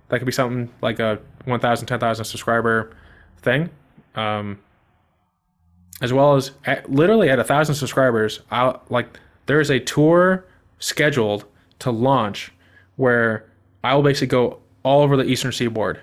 That 0.10 0.20
could 0.20 0.26
be 0.26 0.32
something 0.32 0.70
like 0.82 1.00
a 1.00 1.20
1,000, 1.46 1.88
10,000 1.88 2.26
subscriber 2.26 2.96
thing. 3.42 3.70
Um, 4.16 4.60
as 6.02 6.12
well 6.12 6.36
as 6.36 6.52
at, 6.66 6.92
literally 6.92 7.30
at 7.30 7.40
a 7.40 7.44
thousand 7.44 7.76
subscribers, 7.76 8.42
I'll 8.50 8.82
like 8.90 9.20
there 9.46 9.62
is 9.62 9.70
a 9.70 9.80
tour 9.80 10.46
scheduled 10.80 11.46
to 11.80 11.92
launch 11.92 12.52
where 12.96 13.46
I 13.84 13.94
will 13.96 14.02
basically 14.02 14.28
go 14.28 14.60
all 14.84 15.02
over 15.02 15.16
the 15.16 15.24
Eastern 15.24 15.52
Seaboard, 15.52 16.00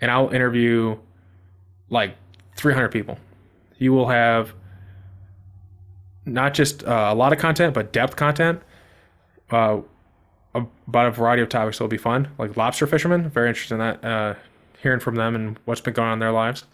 and 0.00 0.10
I'll 0.10 0.30
interview 0.30 0.98
like 1.90 2.16
300 2.56 2.88
people. 2.88 3.18
You 3.78 3.92
will 3.92 4.08
have 4.08 4.52
not 6.26 6.52
just 6.52 6.84
uh, 6.84 7.08
a 7.10 7.14
lot 7.14 7.32
of 7.32 7.38
content, 7.38 7.72
but 7.72 7.92
depth 7.92 8.16
content 8.16 8.60
uh, 9.50 9.80
about 10.54 11.06
a 11.06 11.10
variety 11.10 11.42
of 11.42 11.48
topics. 11.48 11.78
It'll 11.78 11.88
be 11.88 11.96
fun, 11.96 12.28
like 12.38 12.56
lobster 12.56 12.86
fishermen. 12.86 13.28
Very 13.30 13.48
interested 13.48 13.74
in 13.74 13.80
that, 13.80 14.04
uh, 14.04 14.34
hearing 14.82 15.00
from 15.00 15.14
them 15.14 15.34
and 15.34 15.58
what's 15.64 15.80
been 15.80 15.94
going 15.94 16.08
on 16.08 16.14
in 16.14 16.18
their 16.18 16.32
lives 16.32 16.64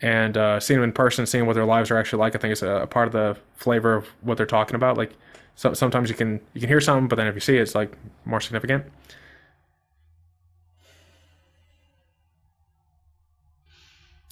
and 0.00 0.36
uh, 0.36 0.60
seeing 0.60 0.80
them 0.80 0.84
in 0.88 0.92
person, 0.92 1.26
seeing 1.26 1.46
what 1.46 1.54
their 1.54 1.64
lives 1.64 1.90
are 1.90 1.96
actually 1.96 2.20
like, 2.20 2.34
I 2.34 2.38
think 2.38 2.52
is 2.52 2.62
a, 2.62 2.82
a 2.82 2.86
part 2.86 3.06
of 3.06 3.12
the 3.12 3.36
flavor 3.56 3.94
of 3.94 4.06
what 4.20 4.36
they're 4.36 4.46
talking 4.46 4.76
about. 4.76 4.96
Like 4.96 5.12
so, 5.54 5.72
sometimes 5.72 6.08
you 6.10 6.14
can 6.14 6.40
you 6.52 6.60
can 6.60 6.68
hear 6.68 6.80
something, 6.80 7.08
but 7.08 7.16
then 7.16 7.26
if 7.26 7.34
you 7.34 7.40
see 7.40 7.56
it, 7.56 7.62
it's 7.62 7.74
like 7.74 7.96
more 8.24 8.40
significant. 8.40 8.84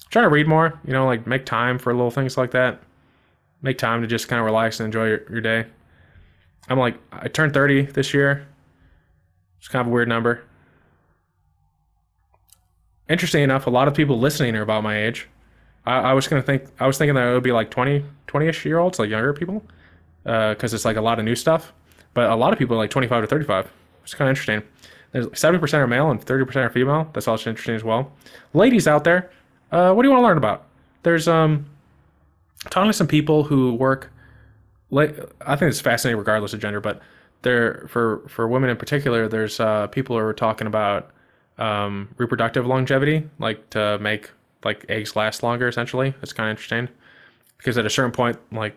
Trying 0.09 0.25
to 0.25 0.29
read 0.29 0.47
more, 0.47 0.79
you 0.85 0.93
know, 0.93 1.05
like 1.05 1.27
make 1.27 1.45
time 1.45 1.77
for 1.77 1.93
little 1.93 2.11
things 2.11 2.37
like 2.37 2.51
that. 2.51 2.79
Make 3.65 3.79
time 3.79 4.01
to 4.01 4.07
just 4.07 4.27
kind 4.27 4.39
of 4.39 4.45
relax 4.45 4.79
and 4.79 4.85
enjoy 4.85 5.07
your, 5.07 5.21
your 5.27 5.41
day. 5.41 5.65
I'm 6.69 6.77
like, 6.77 6.99
I 7.11 7.27
turned 7.29 7.51
30 7.51 7.87
this 7.87 8.13
year. 8.13 8.47
It's 9.57 9.67
kind 9.67 9.81
of 9.81 9.87
a 9.87 9.89
weird 9.89 10.07
number. 10.07 10.43
Interesting 13.09 13.41
enough, 13.41 13.65
a 13.65 13.71
lot 13.71 13.87
of 13.87 13.95
people 13.95 14.19
listening 14.19 14.55
are 14.55 14.61
about 14.61 14.83
my 14.83 14.95
age. 14.95 15.27
I, 15.83 15.97
I 15.97 16.13
was 16.13 16.27
gonna 16.27 16.43
think 16.43 16.65
I 16.79 16.85
was 16.85 16.99
thinking 16.99 17.15
that 17.15 17.27
it 17.27 17.33
would 17.33 17.41
be 17.41 17.51
like 17.51 17.71
20 17.71 18.05
20ish 18.27 18.65
year 18.65 18.77
olds, 18.77 18.99
like 18.99 19.09
younger 19.09 19.33
people, 19.33 19.63
because 20.21 20.71
uh, 20.71 20.75
it's 20.75 20.85
like 20.85 20.97
a 20.97 21.01
lot 21.01 21.17
of 21.17 21.25
new 21.25 21.35
stuff. 21.35 21.73
But 22.13 22.29
a 22.29 22.35
lot 22.35 22.53
of 22.53 22.59
people 22.59 22.75
are 22.75 22.79
like 22.79 22.91
25 22.91 23.23
to 23.23 23.27
35. 23.27 23.71
It's 24.03 24.13
kind 24.13 24.29
of 24.29 24.37
interesting. 24.37 24.61
There's 25.11 25.25
70% 25.29 25.73
are 25.73 25.87
male 25.87 26.11
and 26.11 26.23
30% 26.23 26.55
are 26.57 26.69
female. 26.69 27.09
That's 27.13 27.27
also 27.27 27.49
interesting 27.49 27.73
as 27.73 27.83
well. 27.83 28.11
Ladies 28.53 28.87
out 28.87 29.03
there, 29.05 29.31
uh, 29.71 29.91
what 29.91 30.03
do 30.03 30.07
you 30.07 30.11
want 30.11 30.21
to 30.21 30.27
learn 30.27 30.37
about? 30.37 30.67
There's 31.01 31.27
um, 31.27 31.65
talking 32.69 32.89
to 32.89 32.93
some 32.93 33.07
people 33.07 33.43
who 33.43 33.73
work. 33.73 34.11
Like, 34.91 35.17
I 35.41 35.55
think 35.55 35.69
it's 35.69 35.81
fascinating 35.81 36.17
regardless 36.17 36.53
of 36.53 36.59
gender, 36.59 36.79
but 36.79 37.01
there 37.41 37.85
for 37.89 38.23
for 38.27 38.47
women 38.47 38.69
in 38.69 38.77
particular, 38.77 39.27
there's 39.27 39.59
uh, 39.59 39.87
people 39.87 40.17
who 40.17 40.25
are 40.25 40.33
talking 40.33 40.67
about 40.67 41.11
um, 41.57 42.09
reproductive 42.17 42.65
longevity, 42.65 43.29
like 43.39 43.69
to 43.71 43.97
make 43.99 44.31
like 44.63 44.85
eggs 44.89 45.15
last 45.15 45.43
longer. 45.43 45.67
Essentially, 45.67 46.13
it's 46.21 46.33
kind 46.33 46.49
of 46.49 46.51
interesting 46.51 46.89
because 47.57 47.77
at 47.77 47.85
a 47.85 47.89
certain 47.89 48.11
point, 48.11 48.37
like 48.51 48.75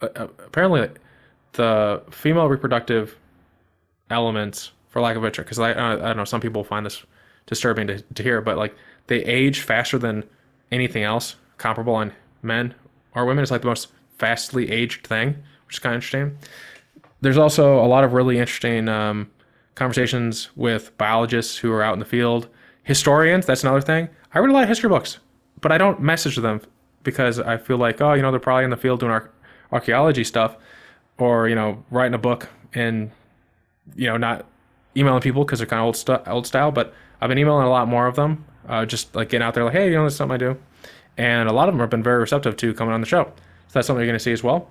uh, 0.00 0.28
apparently 0.44 0.88
the 1.52 2.02
female 2.10 2.48
reproductive 2.48 3.16
elements, 4.10 4.72
for 4.88 5.00
lack 5.00 5.16
of 5.16 5.22
a 5.22 5.26
better, 5.26 5.42
because 5.42 5.58
I, 5.58 5.70
I 5.70 5.96
don't 5.96 6.16
know, 6.16 6.24
some 6.24 6.40
people 6.40 6.64
find 6.64 6.86
this 6.86 7.04
disturbing 7.46 7.86
to, 7.86 8.00
to 8.00 8.22
hear, 8.22 8.40
but 8.40 8.56
like 8.56 8.74
they 9.06 9.24
age 9.24 9.60
faster 9.60 9.98
than 9.98 10.24
anything 10.72 11.02
else 11.02 11.36
comparable 11.58 11.94
on 11.94 12.12
men 12.42 12.74
or 13.16 13.24
women. 13.24 13.42
It's 13.42 13.50
like 13.50 13.62
the 13.62 13.66
most 13.66 13.88
fastly 14.18 14.70
aged 14.70 15.06
thing, 15.06 15.30
which 15.66 15.76
is 15.76 15.78
kind 15.80 15.94
of 15.94 15.96
interesting. 15.96 16.38
There's 17.20 17.38
also 17.38 17.84
a 17.84 17.88
lot 17.88 18.04
of 18.04 18.12
really 18.12 18.38
interesting 18.38 18.88
um, 18.88 19.28
conversations 19.74 20.50
with 20.54 20.96
biologists 20.96 21.56
who 21.56 21.72
are 21.72 21.82
out 21.82 21.94
in 21.94 21.98
the 21.98 22.04
field. 22.04 22.48
Historians, 22.84 23.46
that's 23.46 23.64
another 23.64 23.80
thing. 23.80 24.08
I 24.32 24.38
read 24.38 24.50
a 24.50 24.52
lot 24.52 24.62
of 24.62 24.68
history 24.68 24.88
books 24.88 25.18
but 25.60 25.72
I 25.72 25.78
don't 25.78 26.00
message 26.00 26.36
them 26.36 26.60
because 27.02 27.38
I 27.38 27.56
feel 27.56 27.78
like, 27.78 28.00
oh, 28.00 28.14
you 28.14 28.22
know, 28.22 28.30
they're 28.30 28.40
probably 28.40 28.64
in 28.64 28.70
the 28.70 28.76
field 28.76 29.00
doing 29.00 29.12
ar- 29.12 29.30
archaeology 29.72 30.24
stuff 30.24 30.56
or, 31.18 31.48
you 31.48 31.54
know, 31.54 31.84
writing 31.90 32.14
a 32.14 32.18
book 32.18 32.48
and, 32.74 33.10
you 33.94 34.06
know, 34.06 34.16
not 34.16 34.46
emailing 34.96 35.20
people 35.20 35.44
because 35.44 35.60
they're 35.60 35.66
kind 35.66 35.80
of 35.80 35.86
old, 35.86 35.96
st- 35.96 36.26
old 36.26 36.46
style. 36.46 36.70
But 36.70 36.92
I've 37.20 37.28
been 37.28 37.38
emailing 37.38 37.66
a 37.66 37.70
lot 37.70 37.88
more 37.88 38.06
of 38.06 38.16
them, 38.16 38.44
uh, 38.68 38.84
just 38.84 39.14
like 39.14 39.30
getting 39.30 39.46
out 39.46 39.54
there, 39.54 39.64
like, 39.64 39.72
hey, 39.72 39.88
you 39.88 39.94
know, 39.96 40.02
that's 40.02 40.16
something 40.16 40.34
I 40.34 40.38
do. 40.38 40.58
And 41.16 41.48
a 41.48 41.52
lot 41.52 41.68
of 41.68 41.74
them 41.74 41.80
have 41.80 41.90
been 41.90 42.02
very 42.02 42.18
receptive 42.18 42.56
to 42.58 42.74
coming 42.74 42.92
on 42.92 43.00
the 43.00 43.06
show. 43.06 43.24
So 43.24 43.72
that's 43.72 43.86
something 43.86 44.00
you're 44.00 44.10
going 44.10 44.18
to 44.18 44.22
see 44.22 44.32
as 44.32 44.42
well. 44.42 44.68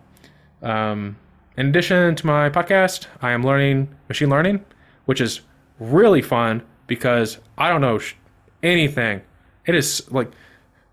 Um, 0.61 1.17
in 1.57 1.67
addition 1.67 2.15
to 2.15 2.27
my 2.27 2.49
podcast, 2.49 3.07
I 3.21 3.31
am 3.31 3.43
learning 3.43 3.87
machine 4.07 4.29
learning, 4.29 4.63
which 5.05 5.21
is 5.21 5.41
really 5.79 6.21
fun 6.21 6.61
because 6.87 7.39
I 7.57 7.69
don't 7.69 7.81
know 7.81 7.97
sh- 7.99 8.15
anything. 8.61 9.21
It 9.65 9.75
is 9.75 10.09
like 10.11 10.31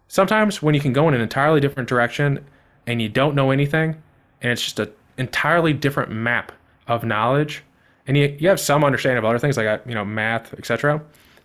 sometimes 0.08 0.62
when 0.62 0.74
you 0.74 0.80
can 0.80 0.92
go 0.92 1.08
in 1.08 1.14
an 1.14 1.20
entirely 1.20 1.60
different 1.60 1.88
direction 1.88 2.44
and 2.86 3.00
you 3.02 3.08
don't 3.08 3.34
know 3.34 3.50
anything, 3.50 4.02
and 4.40 4.52
it's 4.52 4.62
just 4.62 4.80
an 4.80 4.92
entirely 5.18 5.72
different 5.72 6.10
map 6.10 6.52
of 6.88 7.04
knowledge, 7.04 7.62
and 8.06 8.16
you, 8.16 8.36
you 8.40 8.48
have 8.48 8.58
some 8.58 8.82
understanding 8.84 9.18
of 9.18 9.24
other 9.24 9.38
things 9.38 9.56
like 9.56 9.66
uh, 9.66 9.78
you 9.86 9.94
know 9.94 10.04
math, 10.04 10.52
etc. 10.54 11.00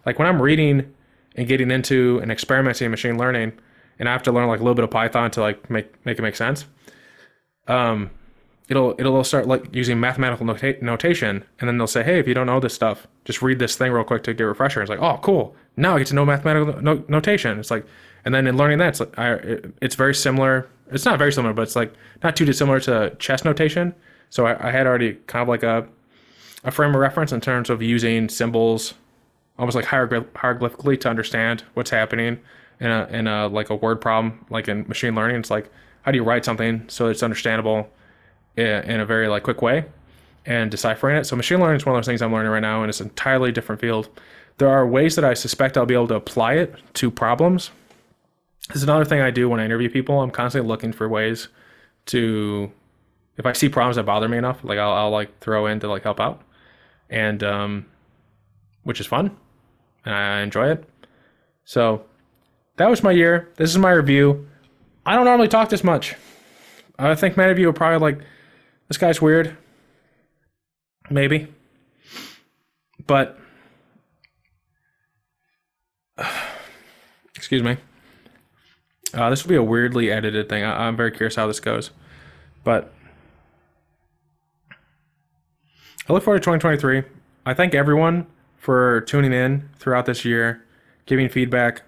Like 0.06 0.20
when 0.20 0.28
I'm 0.28 0.42
reading 0.42 0.94
and 1.36 1.48
getting 1.48 1.70
into 1.70 2.20
and 2.22 2.32
experimenting 2.32 2.86
in 2.86 2.92
machine 2.92 3.18
learning, 3.18 3.54
and 4.00 4.08
I 4.08 4.12
have 4.12 4.24
to 4.24 4.32
learn 4.32 4.48
like 4.48 4.60
a 4.60 4.64
little 4.64 4.76
bit 4.76 4.84
of 4.84 4.92
Python 4.92 5.32
to 5.32 5.42
like 5.42 5.70
make 5.70 6.06
make 6.06 6.20
it 6.20 6.22
make 6.22 6.36
sense. 6.36 6.66
Um, 7.68 8.12
it'll 8.70 8.96
it'll 8.98 9.24
start 9.24 9.48
like 9.48 9.74
using 9.74 10.00
mathematical 10.00 10.46
nota- 10.46 10.84
notation, 10.84 11.44
and 11.60 11.68
then 11.68 11.78
they'll 11.78 11.88
say, 11.88 12.04
"Hey, 12.04 12.20
if 12.20 12.28
you 12.28 12.34
don't 12.34 12.48
know 12.48 12.60
this 12.60 12.74
stuff, 12.74 13.08
just 13.26 13.42
read 13.42 13.60
this 13.60 13.76
thing 13.76 13.92
real 13.92 14.04
quick 14.04 14.24
to 14.24 14.34
get 14.34 14.44
a 14.44 14.48
refresher." 14.48 14.82
It's 14.82 14.90
like, 14.90 15.02
"Oh, 15.02 15.20
cool! 15.22 15.56
Now 15.76 15.96
I 15.96 16.00
get 16.00 16.08
to 16.08 16.16
know 16.16 16.26
mathematical 16.26 16.82
no- 16.82 17.04
notation." 17.08 17.60
It's 17.60 17.72
like, 17.72 17.86
and 18.26 18.34
then 18.34 18.48
in 18.48 18.58
learning 18.58 18.80
that, 18.80 18.90
it's 18.90 19.00
like, 19.00 19.18
I, 19.18 19.34
it, 19.34 19.74
it's 19.82 19.96
very 19.96 20.16
similar. 20.16 20.68
It's 20.92 21.06
not 21.06 21.20
very 21.20 21.34
similar, 21.34 21.54
but 21.54 21.64
it's 21.64 21.76
like 21.76 21.94
not 22.24 22.36
too 22.36 22.46
dissimilar 22.46 22.80
to 22.82 23.16
chess 23.20 23.44
notation. 23.44 23.94
So 24.30 24.46
I, 24.46 24.68
I 24.68 24.72
had 24.72 24.88
already 24.88 25.16
kind 25.28 25.42
of 25.42 25.48
like 25.48 25.64
a 25.64 25.88
a 26.64 26.72
frame 26.72 26.94
of 26.94 27.00
reference 27.00 27.32
in 27.32 27.40
terms 27.42 27.70
of 27.70 27.82
using 27.82 28.30
symbols, 28.30 28.94
almost 29.58 29.76
like 29.76 29.86
hieroglyph- 29.86 30.32
hieroglyphically 30.34 31.00
to 31.02 31.10
understand 31.10 31.64
what's 31.76 31.92
happening 31.92 32.40
in 32.80 32.88
a 32.88 33.08
in 33.12 33.28
a 33.28 33.48
like 33.48 33.70
a 33.70 33.76
word 33.76 34.02
problem, 34.02 34.46
like 34.50 34.68
in 34.68 34.88
machine 34.88 35.16
learning. 35.16 35.38
It's 35.38 35.52
like 35.52 35.72
how 36.04 36.12
do 36.12 36.18
you 36.18 36.24
write 36.24 36.46
something 36.46 36.86
so 36.88 37.08
it's 37.08 37.24
understandable 37.24 37.90
in 38.56 39.00
a 39.00 39.06
very 39.06 39.28
like 39.28 39.44
quick 39.44 39.62
way 39.62 39.86
and 40.46 40.72
deciphering 40.72 41.18
it. 41.18 41.26
So 41.26 41.36
machine 41.36 41.60
learning 41.60 41.78
is 41.78 41.86
one 41.86 41.96
of 41.96 42.00
those 42.00 42.08
things 42.08 42.22
I'm 42.22 42.34
learning 42.34 42.52
right 42.52 42.62
now, 42.62 42.82
and 42.82 42.90
it's 42.90 43.02
an 43.02 43.10
entirely 43.10 43.52
different 43.52 43.82
field. 43.82 44.10
There 44.58 44.70
are 44.70 44.88
ways 44.88 45.16
that 45.16 45.26
I 45.26 45.34
suspect 45.34 45.78
I'll 45.78 45.86
be 45.86 45.94
able 45.94 46.08
to 46.08 46.16
apply 46.16 46.54
it 46.54 46.76
to 46.96 47.12
problems. 47.12 47.70
This 48.70 48.78
is 48.78 48.84
another 48.84 49.06
thing 49.06 49.22
I 49.22 49.30
do 49.30 49.48
when 49.50 49.60
I 49.60 49.66
interview 49.66 49.90
people. 49.90 50.22
I'm 50.22 50.32
constantly 50.32 50.68
looking 50.68 50.92
for 50.92 51.08
ways 51.08 51.50
to, 52.08 52.72
if 53.38 53.46
I 53.46 53.54
see 53.54 53.70
problems 53.70 53.98
that 53.98 54.04
bother 54.04 54.28
me 54.28 54.38
enough, 54.38 54.64
like 54.64 54.80
I'll, 54.80 54.94
I'll 54.94 55.12
like 55.12 55.40
throw 55.40 55.68
in 55.68 55.80
to 55.82 55.88
like 55.88 56.04
help 56.04 56.20
out, 56.20 56.42
and 57.10 57.44
um, 57.44 57.86
which 58.84 59.00
is 59.00 59.06
fun, 59.06 59.38
and 60.06 60.16
I 60.16 60.42
enjoy 60.42 60.72
it. 60.72 60.90
So 61.66 62.06
that 62.78 62.90
was 62.90 63.04
my 63.04 63.12
year. 63.12 63.50
This 63.58 63.70
is 63.70 63.78
my 63.78 63.92
review. 63.92 64.48
I 65.06 65.16
don't 65.16 65.26
normally 65.26 65.48
talk 65.48 65.70
this 65.70 65.84
much. 65.84 66.16
I 67.00 67.16
think 67.16 67.38
many 67.38 67.52
of 67.52 67.60
you 67.60 67.70
are 67.70 67.74
probably 67.74 68.00
like, 68.00 68.26
this 68.88 68.98
guy's 68.98 69.22
weird. 69.22 69.56
Maybe. 71.10 71.48
But 73.06 73.38
excuse 77.36 77.64
me. 77.64 77.78
Uh, 79.14 79.30
this 79.30 79.44
will 79.44 79.50
be 79.50 79.56
a 79.56 79.64
weirdly 79.64 80.12
edited 80.12 80.50
thing. 80.50 80.64
I- 80.64 80.88
I'm 80.88 80.98
very 80.98 81.12
curious 81.12 81.36
how 81.36 81.48
this 81.48 81.60
goes. 81.60 81.92
But 82.64 82.94
I 86.10 86.14
look 86.14 86.24
forward 86.24 86.40
to 86.40 86.46
2023. 86.46 87.04
I 87.46 87.54
thank 87.54 87.74
everyone 87.74 88.28
for 88.58 89.02
tuning 89.02 89.32
in 89.34 89.70
throughout 89.78 90.06
this 90.06 90.26
year, 90.26 90.66
giving 91.06 91.30
feedback, 91.30 91.84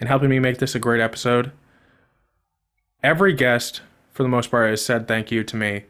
and 0.00 0.08
helping 0.08 0.30
me 0.30 0.38
make 0.38 0.58
this 0.58 0.74
a 0.74 0.78
great 0.78 1.00
episode. 1.00 1.52
Every 3.02 3.32
guest, 3.32 3.82
for 4.12 4.22
the 4.22 4.28
most 4.28 4.50
part, 4.50 4.70
has 4.70 4.84
said 4.84 5.06
thank 5.06 5.30
you 5.30 5.44
to 5.44 5.56
me 5.56 5.84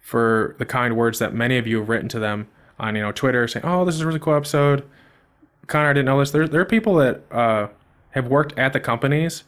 for 0.00 0.56
the 0.58 0.64
kind 0.64 0.96
words 0.96 1.18
that 1.18 1.34
many 1.34 1.58
of 1.58 1.66
you 1.66 1.78
have 1.78 1.88
written 1.88 2.08
to 2.08 2.18
them 2.18 2.48
on 2.78 2.96
you 2.96 3.02
know 3.02 3.12
Twitter, 3.12 3.46
saying, 3.46 3.64
"Oh, 3.66 3.84
this 3.84 3.94
is 3.94 4.00
a 4.00 4.06
really 4.06 4.18
cool 4.18 4.34
episode." 4.34 4.84
Connor, 5.66 5.90
I 5.90 5.92
didn't 5.92 6.06
know 6.06 6.18
this. 6.18 6.30
There, 6.30 6.48
there 6.48 6.62
are 6.62 6.66
people 6.66 6.94
that 6.94 7.22
uh, 7.30 7.68
have 8.10 8.26
worked 8.26 8.58
at 8.58 8.72
the 8.72 8.80
companies 8.80 9.44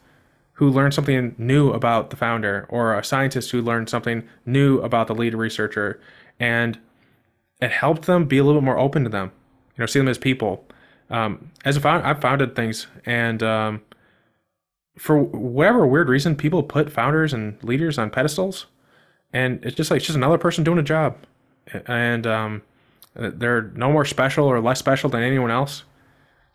who 0.54 0.68
learned 0.68 0.92
something 0.92 1.34
new 1.38 1.70
about 1.70 2.10
the 2.10 2.16
founder, 2.16 2.66
or 2.68 2.98
a 2.98 3.02
scientist 3.02 3.50
who 3.50 3.62
learned 3.62 3.88
something 3.88 4.28
new 4.44 4.78
about 4.80 5.06
the 5.06 5.14
lead 5.14 5.34
researcher, 5.34 5.98
and 6.38 6.78
it 7.62 7.70
helped 7.70 8.02
them 8.02 8.26
be 8.26 8.36
a 8.36 8.44
little 8.44 8.60
bit 8.60 8.66
more 8.66 8.78
open 8.78 9.04
to 9.04 9.10
them. 9.10 9.32
You 9.76 9.82
know, 9.82 9.86
see 9.86 9.98
them 9.98 10.08
as 10.08 10.18
people. 10.18 10.66
Um, 11.08 11.50
as 11.64 11.76
a 11.76 11.80
founder, 11.80 12.06
I've 12.06 12.20
founded 12.20 12.54
things, 12.54 12.86
and 13.06 13.42
um, 13.42 13.80
for 15.00 15.18
whatever 15.18 15.86
weird 15.86 16.10
reason, 16.10 16.36
people 16.36 16.62
put 16.62 16.92
founders 16.92 17.32
and 17.32 17.56
leaders 17.64 17.96
on 17.96 18.10
pedestals, 18.10 18.66
and 19.32 19.64
it's 19.64 19.74
just 19.74 19.90
like 19.90 19.96
it's 19.96 20.06
just 20.06 20.16
another 20.16 20.36
person 20.36 20.62
doing 20.62 20.78
a 20.78 20.82
job, 20.82 21.16
and 21.86 22.26
um, 22.26 22.60
they're 23.14 23.62
no 23.74 23.90
more 23.90 24.04
special 24.04 24.44
or 24.44 24.60
less 24.60 24.78
special 24.78 25.08
than 25.08 25.22
anyone 25.22 25.50
else. 25.50 25.84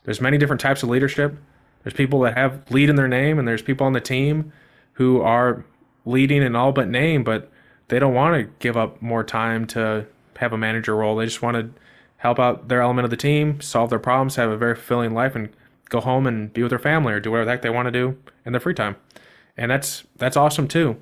There's 0.03 0.21
many 0.21 0.37
different 0.37 0.61
types 0.61 0.83
of 0.83 0.89
leadership. 0.89 1.35
There's 1.81 1.95
people 1.95 2.19
that 2.19 2.37
have 2.37 2.69
lead 2.69 2.87
in 2.87 2.97
their 2.97 3.07
name, 3.07 3.39
and 3.39 3.47
there's 3.47 3.63
people 3.63 3.87
on 3.87 3.93
the 3.93 3.99
team 3.99 4.53
who 4.93 5.21
are 5.21 5.65
leading 6.05 6.43
in 6.43 6.55
all 6.55 6.71
but 6.71 6.87
name, 6.87 7.23
but 7.23 7.51
they 7.87 7.97
don't 7.97 8.13
want 8.13 8.35
to 8.35 8.51
give 8.59 8.77
up 8.77 9.01
more 9.01 9.23
time 9.23 9.65
to 9.67 10.05
have 10.35 10.53
a 10.53 10.57
manager 10.57 10.95
role. 10.95 11.15
They 11.15 11.25
just 11.25 11.41
want 11.41 11.57
to 11.57 11.81
help 12.17 12.39
out 12.39 12.67
their 12.67 12.83
element 12.83 13.05
of 13.05 13.09
the 13.09 13.17
team, 13.17 13.59
solve 13.59 13.89
their 13.89 13.97
problems, 13.97 14.35
have 14.35 14.51
a 14.51 14.57
very 14.57 14.75
fulfilling 14.75 15.15
life, 15.15 15.35
and 15.35 15.49
go 15.89 16.01
home 16.01 16.27
and 16.27 16.51
be 16.53 16.61
with 16.61 16.69
their 16.69 16.79
family 16.79 17.13
or 17.13 17.19
do 17.19 17.31
whatever 17.31 17.45
the 17.45 17.51
heck 17.51 17.61
they 17.61 17.69
want 17.69 17.87
to 17.87 17.91
do 17.91 18.17
in 18.45 18.53
their 18.53 18.59
free 18.59 18.73
time. 18.73 18.95
And 19.57 19.71
that's 19.71 20.03
that's 20.17 20.37
awesome 20.37 20.67
too. 20.67 20.97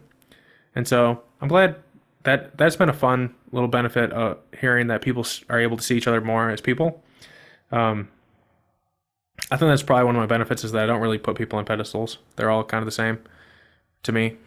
And 0.76 0.88
so 0.88 1.22
I'm 1.42 1.48
glad 1.48 1.76
that 2.24 2.58
that's 2.58 2.76
been 2.76 2.90
a 2.90 2.94
fun 2.94 3.34
little 3.52 3.68
benefit 3.68 4.12
of 4.12 4.38
hearing 4.60 4.88
that 4.88 5.02
people 5.02 5.26
are 5.50 5.60
able 5.60 5.78
to 5.78 5.84
see 5.84 5.98
each 5.98 6.08
other 6.08 6.22
more 6.22 6.50
as 6.50 6.62
people. 6.62 7.04
Um, 7.72 8.10
I 9.52 9.58
think 9.58 9.70
that's 9.70 9.84
probably 9.84 10.06
one 10.06 10.16
of 10.16 10.20
my 10.20 10.26
benefits 10.26 10.64
is 10.64 10.72
that 10.72 10.84
I 10.84 10.86
don't 10.86 11.02
really 11.02 11.18
put 11.18 11.38
people 11.38 11.60
on 11.60 11.66
pedestals. 11.66 12.18
They're 12.36 12.50
all 12.50 12.64
kind 12.64 12.82
of 12.82 12.86
the 12.86 12.92
same 12.92 13.20
to 14.04 14.12
me. 14.12 14.38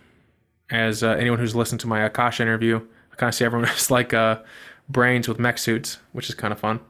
As 0.70 1.02
uh, 1.02 1.10
anyone 1.10 1.38
who's 1.38 1.54
listened 1.54 1.80
to 1.82 1.86
my 1.86 2.08
Akash 2.08 2.40
interview, 2.40 2.80
I 3.12 3.16
kind 3.16 3.28
of 3.28 3.34
see 3.34 3.44
everyone 3.44 3.68
as 3.74 3.90
like 3.90 4.14
uh, 4.14 4.40
brains 4.88 5.28
with 5.28 5.38
mech 5.38 5.58
suits, 5.58 5.98
which 6.12 6.28
is 6.28 6.34
kind 6.34 6.52
of 6.52 6.58
fun. 6.58 6.80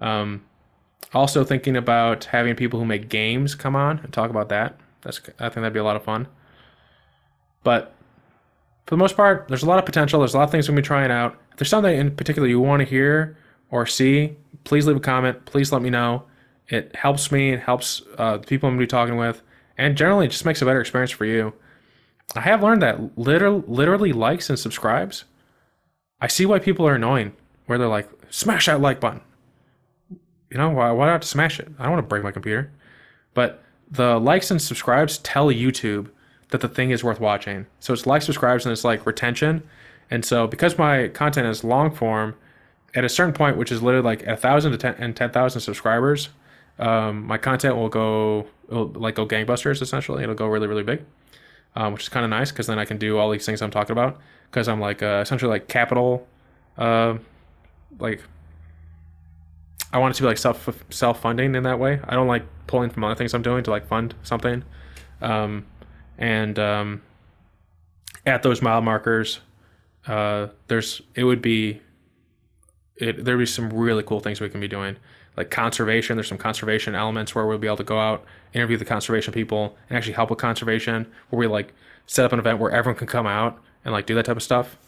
Um, 0.00 0.44
also 1.12 1.44
thinking 1.44 1.76
about 1.76 2.24
having 2.24 2.54
people 2.54 2.78
who 2.78 2.86
make 2.86 3.08
games 3.08 3.54
come 3.54 3.76
on 3.76 3.98
and 3.98 4.12
talk 4.12 4.30
about 4.30 4.48
that. 4.48 4.78
That's 5.02 5.20
I 5.38 5.48
think 5.48 5.56
that'd 5.56 5.72
be 5.72 5.78
a 5.78 5.84
lot 5.84 5.96
of 5.96 6.04
fun. 6.04 6.28
But 7.62 7.94
for 8.86 8.94
the 8.94 8.98
most 8.98 9.16
part, 9.16 9.46
there's 9.48 9.62
a 9.62 9.66
lot 9.66 9.78
of 9.78 9.86
potential. 9.86 10.20
There's 10.20 10.34
a 10.34 10.38
lot 10.38 10.44
of 10.44 10.50
things 10.50 10.68
we're 10.68 10.72
gonna 10.72 10.82
be 10.82 10.86
trying 10.86 11.10
out. 11.10 11.38
If 11.52 11.58
there's 11.58 11.70
something 11.70 11.98
in 11.98 12.14
particular 12.14 12.48
you 12.48 12.60
want 12.60 12.80
to 12.80 12.86
hear 12.86 13.36
or 13.70 13.86
see, 13.86 14.36
please 14.64 14.86
leave 14.86 14.96
a 14.96 15.00
comment. 15.00 15.44
Please 15.46 15.72
let 15.72 15.82
me 15.82 15.90
know. 15.90 16.24
It 16.68 16.94
helps 16.94 17.30
me. 17.30 17.52
It 17.52 17.60
helps 17.60 18.02
uh, 18.18 18.38
the 18.38 18.46
people 18.46 18.68
I'm 18.68 18.74
gonna 18.74 18.82
be 18.82 18.88
talking 18.88 19.16
with, 19.16 19.42
and 19.78 19.96
generally, 19.96 20.26
it 20.26 20.30
just 20.30 20.44
makes 20.44 20.62
a 20.62 20.64
better 20.64 20.80
experience 20.80 21.10
for 21.10 21.24
you. 21.24 21.52
I 22.34 22.40
have 22.40 22.62
learned 22.62 22.82
that 22.82 23.16
literally, 23.16 23.62
literally 23.66 24.12
likes 24.12 24.50
and 24.50 24.58
subscribes. 24.58 25.24
I 26.20 26.26
see 26.26 26.46
why 26.46 26.58
people 26.58 26.86
are 26.86 26.94
annoying. 26.94 27.32
Where 27.66 27.78
they're 27.78 27.88
like, 27.88 28.08
smash 28.30 28.66
that 28.66 28.80
like 28.80 29.00
button. 29.00 29.20
You 30.50 30.58
know 30.58 30.70
why? 30.70 30.90
Why 30.92 31.06
not 31.06 31.24
smash 31.24 31.58
it? 31.60 31.68
I 31.78 31.82
don't 31.82 31.92
want 31.92 32.04
to 32.04 32.08
break 32.08 32.22
my 32.22 32.30
computer. 32.30 32.70
But 33.34 33.62
the 33.90 34.18
likes 34.18 34.50
and 34.50 34.60
subscribes 34.60 35.18
tell 35.18 35.46
YouTube 35.46 36.10
that 36.50 36.60
the 36.60 36.68
thing 36.68 36.90
is 36.90 37.02
worth 37.02 37.20
watching. 37.20 37.66
So 37.80 37.92
it's 37.92 38.06
like, 38.06 38.22
subscribes, 38.22 38.64
and 38.64 38.72
it's 38.72 38.84
like 38.84 39.04
retention. 39.06 39.62
And 40.10 40.24
so 40.24 40.46
because 40.46 40.78
my 40.78 41.08
content 41.08 41.46
is 41.48 41.64
long 41.64 41.90
form, 41.90 42.36
at 42.94 43.04
a 43.04 43.08
certain 43.08 43.34
point, 43.34 43.56
which 43.56 43.70
is 43.70 43.82
literally 43.82 44.04
like 44.04 44.22
a 44.26 44.36
thousand 44.36 44.72
to 44.72 44.78
ten 44.78 44.94
and 44.98 45.14
ten 45.14 45.30
thousand 45.30 45.60
subscribers, 45.60 46.30
um, 46.78 47.26
my 47.26 47.38
content 47.38 47.76
will 47.76 47.88
go 47.88 48.46
it'll 48.68 48.86
like 48.86 49.14
go 49.14 49.26
gangbusters. 49.26 49.82
Essentially, 49.82 50.22
it'll 50.22 50.34
go 50.34 50.46
really 50.46 50.66
really 50.66 50.82
big, 50.82 51.04
um, 51.74 51.92
which 51.92 52.02
is 52.02 52.08
kind 52.08 52.24
of 52.24 52.30
nice 52.30 52.50
because 52.50 52.66
then 52.66 52.78
I 52.78 52.84
can 52.84 52.96
do 52.96 53.18
all 53.18 53.30
these 53.30 53.44
things 53.44 53.60
I'm 53.60 53.70
talking 53.70 53.92
about 53.92 54.18
because 54.50 54.68
I'm 54.68 54.80
like 54.80 55.02
uh, 55.02 55.20
essentially 55.22 55.50
like 55.50 55.68
capital, 55.68 56.26
uh, 56.78 57.18
like 57.98 58.22
I 59.92 59.98
want 59.98 60.14
it 60.14 60.16
to 60.16 60.22
be 60.22 60.26
like 60.28 60.38
self 60.38 60.68
self 60.90 61.20
funding 61.20 61.54
in 61.54 61.62
that 61.62 61.78
way. 61.78 62.00
I 62.04 62.14
don't 62.14 62.28
like 62.28 62.44
pulling 62.66 62.90
from 62.90 63.04
other 63.04 63.14
things 63.14 63.34
I'm 63.34 63.42
doing 63.42 63.62
to 63.64 63.70
like 63.70 63.86
fund 63.86 64.14
something. 64.22 64.64
Um, 65.20 65.66
and 66.18 66.58
um, 66.58 67.02
at 68.24 68.42
those 68.42 68.60
mile 68.60 68.80
markers, 68.80 69.40
uh, 70.06 70.48
there's 70.68 71.02
it 71.14 71.24
would 71.24 71.42
be 71.42 71.80
it 72.96 73.24
there'd 73.24 73.38
be 73.38 73.46
some 73.46 73.70
really 73.70 74.02
cool 74.02 74.20
things 74.20 74.40
we 74.40 74.48
can 74.48 74.60
be 74.60 74.68
doing 74.68 74.96
like 75.36 75.50
conservation 75.50 76.16
there's 76.16 76.28
some 76.28 76.38
conservation 76.38 76.94
elements 76.94 77.34
where 77.34 77.46
we'll 77.46 77.58
be 77.58 77.66
able 77.66 77.76
to 77.76 77.84
go 77.84 77.98
out 77.98 78.24
interview 78.54 78.76
the 78.76 78.84
conservation 78.84 79.32
people 79.32 79.76
and 79.88 79.96
actually 79.96 80.14
help 80.14 80.30
with 80.30 80.38
conservation 80.38 81.06
where 81.28 81.38
we 81.38 81.46
like 81.46 81.74
set 82.06 82.24
up 82.24 82.32
an 82.32 82.38
event 82.38 82.58
where 82.58 82.70
everyone 82.70 82.96
can 82.96 83.06
come 83.06 83.26
out 83.26 83.60
and 83.84 83.92
like 83.92 84.06
do 84.06 84.14
that 84.14 84.24
type 84.24 84.36
of 84.36 84.42
stuff 84.42 84.78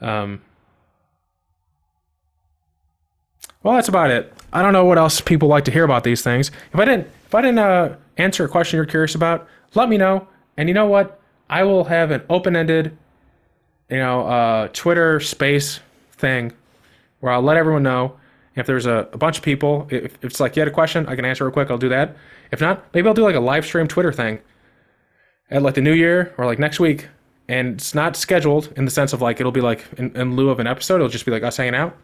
um, 0.00 0.42
well 3.66 3.74
that's 3.74 3.88
about 3.88 4.10
it 4.10 4.32
i 4.52 4.62
don't 4.62 4.72
know 4.72 4.84
what 4.84 4.98
else 4.98 5.20
people 5.20 5.48
like 5.48 5.64
to 5.64 5.70
hear 5.70 5.84
about 5.84 6.04
these 6.04 6.22
things 6.22 6.50
if 6.72 6.78
i 6.78 6.84
didn't 6.84 7.06
if 7.26 7.34
i 7.34 7.40
didn't 7.42 7.58
uh, 7.58 7.96
answer 8.16 8.44
a 8.44 8.48
question 8.48 8.76
you're 8.76 8.86
curious 8.86 9.14
about 9.14 9.46
let 9.74 9.88
me 9.88 9.96
know 9.96 10.26
and 10.56 10.68
you 10.68 10.74
know 10.74 10.86
what 10.86 11.20
i 11.50 11.62
will 11.62 11.84
have 11.84 12.10
an 12.10 12.22
open-ended 12.30 12.96
you 13.90 13.98
know, 13.98 14.26
uh, 14.26 14.68
Twitter 14.68 15.20
space 15.20 15.80
thing 16.12 16.52
where 17.20 17.32
I'll 17.32 17.42
let 17.42 17.56
everyone 17.56 17.82
know 17.82 18.16
if 18.56 18.66
there's 18.66 18.86
a, 18.86 19.08
a 19.12 19.18
bunch 19.18 19.38
of 19.38 19.44
people. 19.44 19.86
If, 19.90 20.14
if 20.16 20.24
it's 20.24 20.40
like 20.40 20.56
you 20.56 20.60
had 20.60 20.68
a 20.68 20.72
question, 20.72 21.06
I 21.06 21.14
can 21.14 21.24
answer 21.24 21.44
real 21.44 21.52
quick. 21.52 21.70
I'll 21.70 21.78
do 21.78 21.88
that. 21.90 22.16
If 22.50 22.60
not, 22.60 22.84
maybe 22.94 23.08
I'll 23.08 23.14
do 23.14 23.22
like 23.22 23.34
a 23.34 23.40
live 23.40 23.64
stream 23.64 23.86
Twitter 23.86 24.12
thing 24.12 24.40
at 25.50 25.62
like 25.62 25.74
the 25.74 25.80
new 25.80 25.92
year 25.92 26.34
or 26.38 26.46
like 26.46 26.58
next 26.58 26.80
week. 26.80 27.08
And 27.48 27.74
it's 27.74 27.94
not 27.94 28.16
scheduled 28.16 28.72
in 28.76 28.84
the 28.84 28.90
sense 28.90 29.12
of 29.12 29.22
like 29.22 29.38
it'll 29.38 29.52
be 29.52 29.60
like 29.60 29.84
in, 29.98 30.14
in 30.16 30.34
lieu 30.34 30.50
of 30.50 30.58
an 30.58 30.66
episode. 30.66 30.96
It'll 30.96 31.08
just 31.08 31.24
be 31.24 31.30
like 31.30 31.44
us 31.44 31.56
hanging 31.56 31.76
out, 31.76 31.96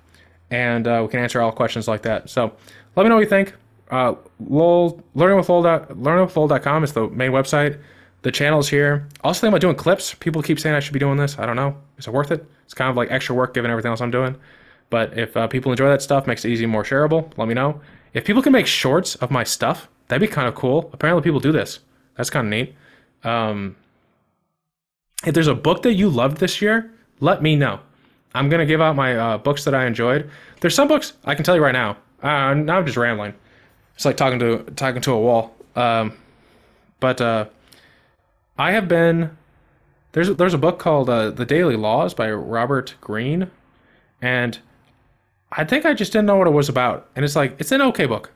and 0.52 0.86
uh, 0.86 1.00
we 1.02 1.08
can 1.08 1.18
answer 1.18 1.40
all 1.40 1.50
questions 1.50 1.88
like 1.88 2.02
that. 2.02 2.28
So 2.28 2.52
let 2.94 3.02
me 3.02 3.08
know 3.08 3.16
what 3.16 3.22
you 3.22 3.28
think. 3.28 3.54
Uh, 3.90 4.14
learningwithlowell, 4.40 5.88
learningwithlowell.com 5.88 6.84
is 6.84 6.92
the 6.92 7.08
main 7.08 7.30
website. 7.32 7.80
The 8.20 8.30
channel's 8.30 8.68
here. 8.68 9.08
Also, 9.24 9.40
think 9.40 9.50
about 9.50 9.62
doing 9.62 9.74
clips. 9.74 10.14
People 10.14 10.42
keep 10.42 10.60
saying 10.60 10.76
I 10.76 10.80
should 10.80 10.92
be 10.92 10.98
doing 10.98 11.16
this. 11.16 11.38
I 11.38 11.46
don't 11.46 11.56
know. 11.56 11.76
Is 11.98 12.06
it 12.06 12.12
worth 12.12 12.30
it? 12.30 12.46
It's 12.64 12.74
kind 12.74 12.90
of 12.90 12.96
like 12.96 13.10
extra 13.10 13.34
work 13.34 13.54
given 13.54 13.70
everything 13.70 13.90
else 13.90 14.00
I'm 14.00 14.10
doing. 14.10 14.36
But 14.90 15.18
if 15.18 15.36
uh, 15.36 15.48
people 15.48 15.72
enjoy 15.72 15.88
that 15.88 16.02
stuff, 16.02 16.26
makes 16.26 16.44
it 16.44 16.50
easy, 16.50 16.66
more 16.66 16.84
shareable. 16.84 17.32
Let 17.38 17.48
me 17.48 17.54
know. 17.54 17.80
If 18.12 18.24
people 18.24 18.42
can 18.42 18.52
make 18.52 18.66
shorts 18.66 19.14
of 19.16 19.30
my 19.30 19.42
stuff, 19.42 19.88
that'd 20.08 20.20
be 20.20 20.32
kind 20.32 20.46
of 20.46 20.54
cool. 20.54 20.90
Apparently, 20.92 21.22
people 21.22 21.40
do 21.40 21.50
this. 21.50 21.80
That's 22.16 22.28
kind 22.28 22.46
of 22.46 22.50
neat. 22.50 22.74
Um, 23.24 23.76
if 25.24 25.32
there's 25.32 25.46
a 25.46 25.54
book 25.54 25.82
that 25.82 25.94
you 25.94 26.10
loved 26.10 26.36
this 26.36 26.60
year, 26.60 26.92
let 27.20 27.42
me 27.42 27.56
know. 27.56 27.80
I'm 28.34 28.48
gonna 28.48 28.66
give 28.66 28.80
out 28.80 28.96
my 28.96 29.16
uh, 29.16 29.38
books 29.38 29.64
that 29.64 29.74
I 29.74 29.86
enjoyed. 29.86 30.30
There's 30.60 30.74
some 30.74 30.88
books 30.88 31.14
I 31.24 31.34
can 31.34 31.44
tell 31.44 31.54
you 31.54 31.62
right 31.62 31.72
now. 31.72 31.96
Uh, 32.22 32.54
now 32.54 32.78
I'm 32.78 32.86
just 32.86 32.96
rambling. 32.96 33.34
It's 33.94 34.04
like 34.04 34.16
talking 34.16 34.38
to 34.38 34.64
talking 34.76 35.02
to 35.02 35.12
a 35.12 35.20
wall. 35.20 35.54
Um, 35.76 36.16
but 37.00 37.20
uh, 37.20 37.46
I 38.58 38.72
have 38.72 38.88
been 38.88 39.36
there's 40.12 40.34
there's 40.36 40.54
a 40.54 40.58
book 40.58 40.78
called 40.78 41.10
uh, 41.10 41.30
The 41.30 41.44
Daily 41.44 41.76
Laws 41.76 42.14
by 42.14 42.30
Robert 42.30 42.94
Greene, 43.00 43.50
and 44.20 44.58
I 45.50 45.64
think 45.64 45.84
I 45.84 45.94
just 45.94 46.12
didn't 46.12 46.26
know 46.26 46.36
what 46.36 46.46
it 46.46 46.52
was 46.52 46.68
about. 46.68 47.08
And 47.16 47.24
it's 47.24 47.36
like 47.36 47.56
it's 47.58 47.72
an 47.72 47.82
okay 47.82 48.06
book, 48.06 48.30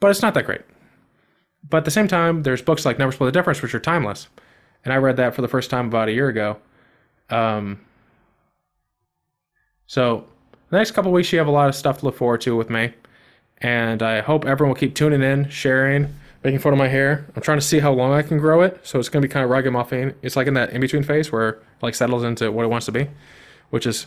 but 0.00 0.10
it's 0.10 0.22
not 0.22 0.34
that 0.34 0.46
great. 0.46 0.62
But 1.68 1.78
at 1.78 1.84
the 1.84 1.90
same 1.90 2.08
time, 2.08 2.44
there's 2.44 2.62
books 2.62 2.86
like 2.86 2.98
Never 2.98 3.12
Split 3.12 3.28
the 3.28 3.38
Difference, 3.38 3.60
which 3.60 3.74
are 3.74 3.80
timeless 3.80 4.28
and 4.84 4.92
I 4.92 4.96
read 4.96 5.16
that 5.16 5.34
for 5.34 5.42
the 5.42 5.48
first 5.48 5.70
time 5.70 5.86
about 5.86 6.08
a 6.08 6.12
year 6.12 6.28
ago. 6.28 6.56
Um, 7.30 7.80
so 9.88 10.24
the 10.70 10.76
next 10.76 10.92
couple 10.92 11.10
weeks, 11.10 11.32
you 11.32 11.38
have 11.38 11.48
a 11.48 11.50
lot 11.50 11.68
of 11.68 11.74
stuff 11.74 11.98
to 11.98 12.04
look 12.04 12.16
forward 12.16 12.40
to 12.42 12.54
with 12.54 12.70
me, 12.70 12.92
and 13.58 14.02
I 14.02 14.20
hope 14.20 14.44
everyone 14.44 14.70
will 14.74 14.78
keep 14.78 14.94
tuning 14.94 15.22
in, 15.22 15.48
sharing, 15.48 16.14
making 16.44 16.60
fun 16.60 16.72
of 16.72 16.78
my 16.78 16.88
hair. 16.88 17.26
I'm 17.34 17.42
trying 17.42 17.58
to 17.58 17.64
see 17.64 17.80
how 17.80 17.92
long 17.92 18.12
I 18.12 18.22
can 18.22 18.38
grow 18.38 18.62
it, 18.62 18.78
so 18.86 18.98
it's 19.00 19.08
gonna 19.08 19.22
be 19.22 19.28
kind 19.28 19.44
of 19.44 19.50
ragamuffin. 19.50 20.14
It's 20.22 20.36
like 20.36 20.46
in 20.46 20.54
that 20.54 20.70
in 20.70 20.80
between 20.80 21.02
phase 21.02 21.32
where 21.32 21.48
it 21.48 21.62
like 21.82 21.94
settles 21.94 22.22
into 22.22 22.52
what 22.52 22.64
it 22.64 22.68
wants 22.68 22.86
to 22.86 22.92
be, 22.92 23.08
which 23.70 23.86
is, 23.86 24.06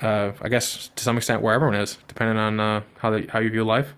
uh, 0.00 0.32
I 0.40 0.48
guess, 0.48 0.88
to 0.94 1.04
some 1.04 1.16
extent 1.16 1.42
where 1.42 1.54
everyone 1.54 1.74
is, 1.76 1.98
depending 2.08 2.38
on 2.38 2.60
uh, 2.60 2.82
how 2.98 3.10
they, 3.10 3.26
how 3.26 3.40
you 3.40 3.50
view 3.50 3.64
life. 3.64 3.94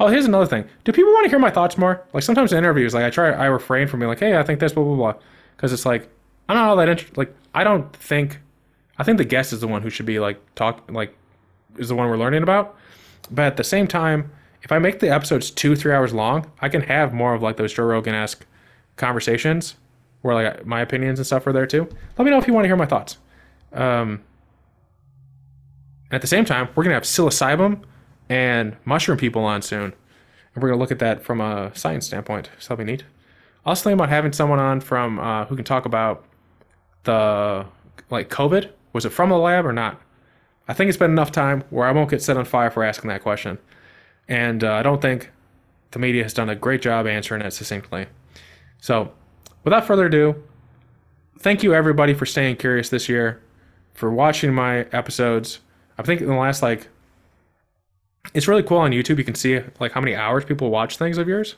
Oh, 0.00 0.06
here's 0.06 0.26
another 0.26 0.46
thing. 0.46 0.68
Do 0.84 0.92
people 0.92 1.12
want 1.12 1.24
to 1.24 1.30
hear 1.30 1.40
my 1.40 1.50
thoughts 1.50 1.76
more? 1.76 2.06
Like 2.12 2.22
sometimes 2.22 2.52
in 2.52 2.58
interviews, 2.58 2.94
like 2.94 3.04
I 3.04 3.10
try, 3.10 3.30
I 3.32 3.46
refrain 3.46 3.88
from 3.88 3.98
being 4.00 4.08
like, 4.08 4.20
"Hey, 4.20 4.36
I 4.36 4.44
think 4.44 4.60
this, 4.60 4.72
blah 4.72 4.84
blah 4.84 4.94
blah," 4.94 5.14
because 5.56 5.72
it's 5.72 5.84
like 5.84 6.08
I'm 6.48 6.56
not 6.56 6.68
all 6.68 6.76
that 6.76 6.88
interested. 6.88 7.18
Like 7.18 7.34
I 7.52 7.64
don't 7.64 7.92
think, 7.96 8.38
I 8.98 9.04
think 9.04 9.18
the 9.18 9.24
guest 9.24 9.52
is 9.52 9.60
the 9.60 9.68
one 9.68 9.82
who 9.82 9.90
should 9.90 10.06
be 10.06 10.18
like 10.18 10.38
talk, 10.54 10.90
like 10.90 11.16
is 11.76 11.88
the 11.88 11.94
one 11.94 12.08
we're 12.08 12.18
learning 12.18 12.42
about. 12.42 12.76
But 13.30 13.44
at 13.44 13.56
the 13.56 13.64
same 13.64 13.86
time, 13.86 14.30
if 14.62 14.72
I 14.72 14.78
make 14.78 14.98
the 14.98 15.10
episodes 15.10 15.50
two, 15.50 15.76
three 15.76 15.92
hours 15.92 16.12
long, 16.12 16.50
I 16.60 16.68
can 16.68 16.82
have 16.82 17.12
more 17.12 17.34
of 17.34 17.42
like 17.42 17.56
those 17.56 17.72
Joe 17.72 17.84
Rogan 17.84 18.14
esque 18.14 18.44
conversations 18.96 19.76
where 20.22 20.34
like 20.34 20.66
my 20.66 20.80
opinions 20.80 21.18
and 21.18 21.26
stuff 21.26 21.46
are 21.46 21.52
there 21.52 21.66
too. 21.66 21.88
Let 22.16 22.24
me 22.24 22.30
know 22.30 22.38
if 22.38 22.46
you 22.46 22.52
want 22.52 22.64
to 22.64 22.68
hear 22.68 22.76
my 22.76 22.86
thoughts. 22.86 23.18
Um, 23.72 24.22
at 26.10 26.20
the 26.20 26.26
same 26.26 26.44
time, 26.44 26.68
we're 26.74 26.82
gonna 26.84 26.94
have 26.94 27.04
psilocybin 27.04 27.82
and 28.28 28.76
mushroom 28.84 29.18
people 29.18 29.44
on 29.44 29.62
soon. 29.62 29.94
And 30.54 30.62
we're 30.62 30.70
to 30.70 30.76
look 30.76 30.90
at 30.90 30.98
that 30.98 31.22
from 31.22 31.40
a 31.40 31.70
science 31.74 32.06
standpoint. 32.06 32.50
So 32.58 32.74
that'll 32.74 32.84
be 32.84 32.92
neat. 32.92 33.04
Was 33.64 33.82
thinking 33.82 33.94
about 33.94 34.08
having 34.08 34.32
someone 34.32 34.58
on 34.58 34.80
from 34.80 35.18
uh, 35.18 35.44
who 35.44 35.54
can 35.54 35.64
talk 35.64 35.84
about 35.84 36.24
the 37.04 37.66
like 38.10 38.30
COVID. 38.30 38.70
Was 38.92 39.04
it 39.04 39.10
from 39.10 39.30
the 39.30 39.38
lab 39.38 39.66
or 39.66 39.72
not? 39.72 40.00
I 40.66 40.74
think 40.74 40.88
it's 40.88 40.98
been 40.98 41.10
enough 41.10 41.32
time 41.32 41.64
where 41.70 41.86
I 41.86 41.92
won't 41.92 42.10
get 42.10 42.22
set 42.22 42.36
on 42.36 42.44
fire 42.44 42.70
for 42.70 42.84
asking 42.84 43.08
that 43.08 43.22
question. 43.22 43.58
And 44.28 44.62
uh, 44.62 44.74
I 44.74 44.82
don't 44.82 45.00
think 45.00 45.30
the 45.92 45.98
media 45.98 46.22
has 46.22 46.34
done 46.34 46.50
a 46.50 46.54
great 46.54 46.82
job 46.82 47.06
answering 47.06 47.40
it 47.40 47.52
succinctly. 47.52 48.06
So, 48.80 49.12
without 49.64 49.86
further 49.86 50.06
ado, 50.06 50.42
thank 51.38 51.62
you 51.62 51.74
everybody 51.74 52.12
for 52.12 52.26
staying 52.26 52.56
curious 52.56 52.90
this 52.90 53.08
year, 53.08 53.42
for 53.94 54.10
watching 54.10 54.52
my 54.52 54.80
episodes. 54.92 55.60
I 55.96 56.02
think 56.02 56.20
in 56.20 56.28
the 56.28 56.34
last 56.34 56.62
like 56.62 56.88
it's 58.34 58.46
really 58.46 58.62
cool 58.62 58.78
on 58.78 58.90
YouTube. 58.90 59.18
You 59.18 59.24
can 59.24 59.34
see 59.34 59.60
like 59.80 59.92
how 59.92 60.00
many 60.00 60.14
hours 60.14 60.44
people 60.44 60.70
watch 60.70 60.98
things 60.98 61.18
of 61.18 61.28
yours. 61.28 61.56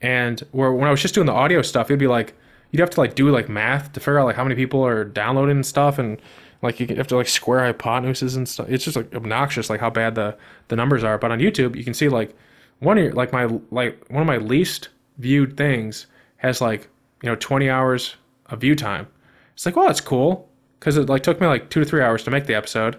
And 0.00 0.40
where 0.50 0.72
when 0.72 0.88
I 0.88 0.90
was 0.90 1.00
just 1.00 1.14
doing 1.14 1.26
the 1.26 1.32
audio 1.32 1.62
stuff, 1.62 1.86
it'd 1.86 1.98
be 1.98 2.06
like 2.06 2.34
you'd 2.70 2.80
have 2.80 2.90
to 2.90 3.00
like 3.00 3.14
do 3.14 3.30
like 3.30 3.48
math 3.48 3.92
to 3.92 4.00
figure 4.00 4.18
out 4.18 4.26
like 4.26 4.36
how 4.36 4.42
many 4.42 4.56
people 4.56 4.84
are 4.84 5.04
downloading 5.04 5.62
stuff, 5.62 5.98
and 5.98 6.20
like 6.64 6.80
you 6.80 6.86
have 6.96 7.06
to 7.06 7.16
like 7.16 7.28
square 7.28 7.72
hypotenuses 7.72 8.36
and 8.36 8.48
stuff. 8.48 8.68
It's 8.70 8.84
just 8.84 8.96
like 8.96 9.14
obnoxious 9.14 9.68
like 9.68 9.80
how 9.80 9.90
bad 9.90 10.14
the 10.14 10.36
the 10.68 10.76
numbers 10.76 11.04
are. 11.04 11.18
But 11.18 11.30
on 11.30 11.38
YouTube, 11.38 11.76
you 11.76 11.84
can 11.84 11.92
see 11.92 12.08
like 12.08 12.34
one 12.80 12.96
of 12.96 13.04
your, 13.04 13.12
like 13.12 13.32
my 13.32 13.44
like 13.70 14.02
one 14.08 14.22
of 14.22 14.26
my 14.26 14.38
least 14.38 14.88
viewed 15.18 15.58
things 15.58 16.06
has 16.38 16.62
like 16.62 16.88
you 17.22 17.28
know 17.28 17.36
20 17.36 17.68
hours 17.68 18.16
of 18.46 18.62
view 18.62 18.74
time. 18.74 19.06
It's 19.52 19.66
like 19.66 19.76
well 19.76 19.86
that's 19.86 20.00
cool 20.00 20.48
because 20.80 20.96
it 20.96 21.08
like 21.08 21.22
took 21.22 21.38
me 21.38 21.46
like 21.46 21.68
two 21.68 21.80
to 21.80 21.86
three 21.86 22.02
hours 22.02 22.24
to 22.24 22.30
make 22.30 22.46
the 22.46 22.54
episode, 22.54 22.96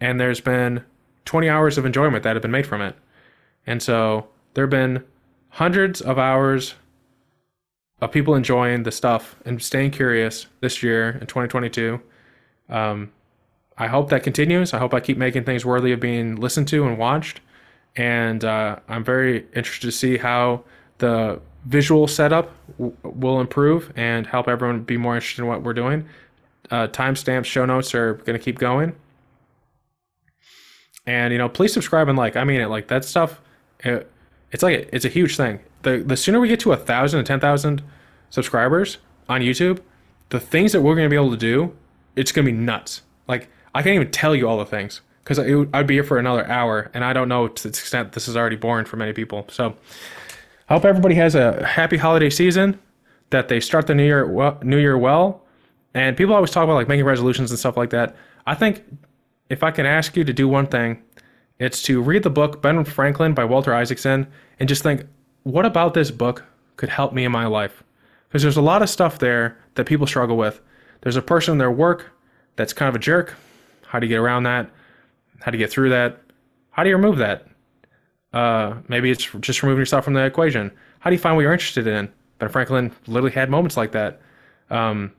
and 0.00 0.18
there's 0.18 0.40
been 0.40 0.82
20 1.26 1.50
hours 1.50 1.76
of 1.76 1.84
enjoyment 1.84 2.24
that 2.24 2.34
have 2.34 2.42
been 2.42 2.50
made 2.50 2.66
from 2.66 2.80
it. 2.80 2.96
And 3.66 3.82
so 3.82 4.26
there 4.54 4.64
have 4.64 4.70
been 4.70 5.04
hundreds 5.50 6.00
of 6.00 6.18
hours 6.18 6.76
of 8.00 8.10
people 8.10 8.34
enjoying 8.34 8.84
the 8.84 8.92
stuff 8.92 9.36
and 9.44 9.62
staying 9.62 9.90
curious 9.90 10.46
this 10.60 10.82
year 10.82 11.10
in 11.20 11.26
2022. 11.26 12.00
Um, 12.68 13.12
I 13.78 13.86
hope 13.88 14.10
that 14.10 14.22
continues. 14.22 14.72
I 14.72 14.78
hope 14.78 14.94
I 14.94 15.00
keep 15.00 15.18
making 15.18 15.44
things 15.44 15.64
worthy 15.64 15.92
of 15.92 16.00
being 16.00 16.36
listened 16.36 16.68
to 16.68 16.86
and 16.86 16.96
watched. 16.98 17.40
And 17.96 18.44
uh, 18.44 18.76
I'm 18.88 19.04
very 19.04 19.46
interested 19.54 19.86
to 19.86 19.92
see 19.92 20.16
how 20.16 20.64
the 20.98 21.40
visual 21.66 22.06
setup 22.06 22.52
w- 22.78 22.96
will 23.02 23.40
improve 23.40 23.92
and 23.96 24.26
help 24.26 24.48
everyone 24.48 24.82
be 24.82 24.96
more 24.96 25.14
interested 25.14 25.42
in 25.42 25.48
what 25.48 25.62
we're 25.62 25.74
doing. 25.74 26.08
Uh, 26.70 26.88
timestamps, 26.88 27.44
show 27.44 27.64
notes 27.64 27.94
are 27.94 28.14
going 28.14 28.38
to 28.38 28.44
keep 28.44 28.58
going. 28.58 28.94
And 31.06 31.32
you 31.32 31.38
know, 31.38 31.48
please 31.48 31.72
subscribe 31.72 32.08
and 32.08 32.18
like. 32.18 32.36
I 32.36 32.44
mean 32.44 32.60
it. 32.60 32.66
Like 32.66 32.88
that 32.88 33.04
stuff. 33.04 33.40
It, 33.80 34.10
it's 34.50 34.62
like 34.62 34.88
it's 34.92 35.04
a 35.04 35.08
huge 35.08 35.36
thing. 35.36 35.60
The 35.82 35.98
the 35.98 36.16
sooner 36.16 36.40
we 36.40 36.48
get 36.48 36.60
to 36.60 36.72
a 36.72 36.76
thousand 36.76 37.18
and 37.18 37.26
ten 37.26 37.38
thousand 37.40 37.82
subscribers 38.30 38.98
on 39.28 39.40
YouTube, 39.40 39.80
the 40.30 40.40
things 40.40 40.72
that 40.72 40.80
we're 40.80 40.94
going 40.94 41.06
to 41.06 41.10
be 41.10 41.16
able 41.16 41.30
to 41.30 41.36
do, 41.36 41.76
it's 42.16 42.32
to 42.32 42.42
be 42.42 42.56
nuts. 42.56 43.02
Like 43.28 43.48
I 43.74 43.82
can't 43.82 43.94
even 43.94 44.10
tell 44.10 44.34
you 44.34 44.48
all 44.48 44.58
the 44.58 44.66
things 44.66 45.02
because 45.22 45.38
I'd 45.38 45.86
be 45.86 45.94
here 45.94 46.04
for 46.04 46.18
another 46.18 46.46
hour, 46.46 46.90
and 46.94 47.04
I 47.04 47.12
don't 47.12 47.28
know 47.28 47.48
to 47.48 47.62
the 47.62 47.68
extent 47.68 48.12
this 48.12 48.28
is 48.28 48.36
already 48.36 48.56
boring 48.56 48.86
for 48.86 48.96
many 48.96 49.12
people. 49.12 49.46
So 49.50 49.76
I 50.68 50.74
hope 50.74 50.84
everybody 50.84 51.14
has 51.16 51.34
a 51.34 51.64
happy 51.64 51.96
holiday 51.96 52.30
season. 52.30 52.78
That 53.30 53.48
they 53.48 53.58
start 53.58 53.88
the 53.88 53.94
new 53.94 54.04
year 54.04 54.24
well, 54.26 54.58
new 54.62 54.78
year 54.78 54.96
well. 54.96 55.42
And 55.94 56.16
people 56.16 56.34
always 56.34 56.50
talk 56.50 56.62
about 56.64 56.74
like 56.74 56.88
making 56.88 57.04
resolutions 57.04 57.50
and 57.50 57.58
stuff 57.58 57.76
like 57.76 57.90
that. 57.90 58.14
I 58.46 58.54
think 58.54 58.84
if 59.48 59.62
I 59.62 59.70
can 59.70 59.84
ask 59.84 60.16
you 60.16 60.24
to 60.24 60.32
do 60.32 60.46
one 60.46 60.66
thing, 60.66 61.02
it's 61.58 61.82
to 61.84 62.00
read 62.00 62.22
the 62.22 62.30
book 62.30 62.62
Ben 62.62 62.84
Franklin 62.84 63.34
by 63.34 63.44
Walter 63.44 63.74
Isaacson 63.74 64.26
and 64.60 64.68
just 64.68 64.82
think, 64.82 65.06
what 65.42 65.64
about 65.64 65.94
this 65.94 66.10
book 66.10 66.44
could 66.76 66.88
help 66.88 67.12
me 67.12 67.24
in 67.24 67.32
my 67.32 67.46
life? 67.46 67.82
Because 68.28 68.42
there's 68.42 68.56
a 68.56 68.62
lot 68.62 68.82
of 68.82 68.90
stuff 68.90 69.18
there 69.18 69.58
that 69.74 69.86
people 69.86 70.06
struggle 70.06 70.36
with. 70.36 70.60
There's 71.06 71.14
a 71.14 71.22
person 71.22 71.52
in 71.52 71.58
their 71.58 71.70
work 71.70 72.10
that's 72.56 72.72
kind 72.72 72.88
of 72.88 72.96
a 72.96 72.98
jerk. 72.98 73.36
How 73.86 74.00
do 74.00 74.08
you 74.08 74.12
get 74.12 74.18
around 74.18 74.42
that? 74.42 74.68
How 75.40 75.52
do 75.52 75.56
you 75.56 75.62
get 75.62 75.70
through 75.70 75.90
that? 75.90 76.20
How 76.72 76.82
do 76.82 76.88
you 76.88 76.96
remove 76.96 77.18
that? 77.18 77.46
Uh, 78.32 78.78
maybe 78.88 79.12
it's 79.12 79.22
just 79.38 79.62
removing 79.62 79.82
yourself 79.82 80.04
from 80.04 80.14
the 80.14 80.24
equation. 80.24 80.72
How 80.98 81.08
do 81.08 81.14
you 81.14 81.20
find 81.20 81.36
what 81.36 81.42
you're 81.42 81.52
interested 81.52 81.86
in? 81.86 82.12
Ben 82.40 82.48
Franklin 82.48 82.92
literally 83.06 83.30
had 83.30 83.50
moments 83.50 83.76
like 83.76 83.92
that. 83.92 84.20
Um, 84.68 85.12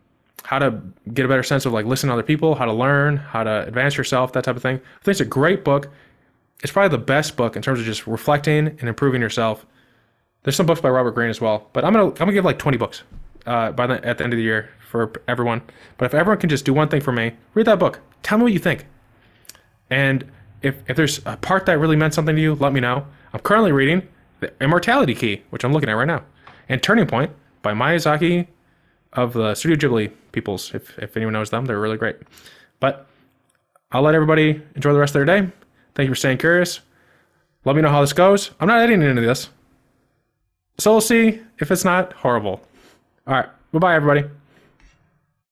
how 0.44 0.60
to 0.60 0.82
get 1.14 1.24
a 1.24 1.30
better 1.30 1.42
sense 1.42 1.66
of 1.66 1.72
like 1.72 1.86
listening 1.86 2.10
to 2.10 2.16
other 2.16 2.22
people, 2.22 2.54
how 2.54 2.66
to 2.66 2.74
learn, 2.74 3.16
how 3.16 3.46
to 3.46 3.66
advance 3.66 3.96
yourself, 3.96 4.34
that 4.34 4.44
type 4.44 4.58
of 4.58 4.62
thing. 4.62 4.76
I 4.76 5.04
think 5.06 5.14
it's 5.14 5.22
a 5.22 5.26
great 5.26 5.64
book. 5.64 5.88
It's 6.64 6.74
probably 6.74 6.98
the 6.98 7.02
best 7.02 7.38
book 7.38 7.56
in 7.56 7.62
terms 7.62 7.80
of 7.80 7.86
just 7.86 8.08
reflecting 8.08 8.68
and 8.68 8.90
improving 8.90 9.22
yourself. 9.22 9.66
There's 10.44 10.58
some 10.58 10.66
books 10.66 10.82
by 10.82 10.90
Robert 10.90 11.12
Greene 11.12 11.30
as 11.30 11.40
well, 11.40 11.70
but 11.72 11.86
I'm 11.86 11.94
gonna 11.94 12.08
I'm 12.08 12.14
gonna 12.14 12.34
give 12.34 12.44
like 12.44 12.60
20 12.60 12.78
books 12.78 13.04
uh, 13.46 13.72
by 13.72 13.88
the 13.88 14.06
at 14.06 14.18
the 14.18 14.26
end 14.26 14.34
of 14.34 14.38
the 14.38 14.44
year 14.44 14.70
for 14.88 15.12
everyone. 15.28 15.62
But 15.98 16.06
if 16.06 16.14
everyone 16.14 16.40
can 16.40 16.50
just 16.50 16.66
do 16.66 16.74
one 16.74 16.88
thing 16.88 17.02
for 17.02 17.12
me, 17.12 17.34
read 17.54 17.68
that 17.68 17.80
book. 17.80 18.00
Tell 18.24 18.38
me 18.38 18.46
what 18.46 18.54
you 18.54 18.60
think. 18.60 18.86
And 19.90 20.26
if 20.62 20.76
if 20.88 20.96
there's 20.98 21.22
a 21.26 21.38
part 21.38 21.66
that 21.66 21.80
really 21.80 21.96
meant 21.96 22.14
something 22.14 22.36
to 22.36 22.42
you, 22.42 22.56
let 22.56 22.74
me 22.74 22.80
know. 22.80 23.06
I'm 23.34 23.40
currently 23.42 23.72
reading 23.72 24.08
The 24.40 24.52
Immortality 24.62 25.14
Key, 25.14 25.44
which 25.50 25.64
I'm 25.64 25.74
looking 25.74 25.90
at 25.90 25.94
right 25.94 26.08
now, 26.08 26.24
and 26.70 26.82
Turning 26.82 27.06
Point 27.06 27.32
by 27.62 27.74
Miyazaki 27.74 28.48
of 29.14 29.34
the 29.34 29.56
Studio 29.56 29.78
Ghibli 29.78 30.12
peoples. 30.32 30.74
If 30.74 30.98
if 31.00 31.16
anyone 31.18 31.34
knows 31.34 31.50
them, 31.50 31.66
they're 31.66 31.80
really 31.80 31.98
great. 31.98 32.18
But 32.80 33.08
I'll 33.92 34.02
let 34.02 34.16
everybody 34.16 34.62
enjoy 34.76 34.94
the 34.94 35.00
rest 35.00 35.16
of 35.16 35.26
their 35.26 35.42
day. 35.42 35.52
Thank 35.96 36.08
you 36.08 36.14
for 36.14 36.20
staying 36.20 36.38
curious. 36.38 36.82
Let 37.66 37.76
me 37.76 37.82
know 37.82 37.90
how 37.90 38.02
this 38.02 38.14
goes. 38.14 38.52
I'm 38.60 38.68
not 38.68 38.80
editing 38.80 39.04
any 39.04 39.20
of 39.20 39.26
this. 39.26 39.50
So 40.78 40.92
we'll 40.92 41.02
see 41.02 41.42
if 41.60 41.72
it's 41.72 41.84
not 41.84 42.14
horrible. 42.14 42.62
All 43.26 43.34
right. 43.34 43.50
Bye 43.72 43.80
bye, 43.80 43.96
everybody. 43.96 44.37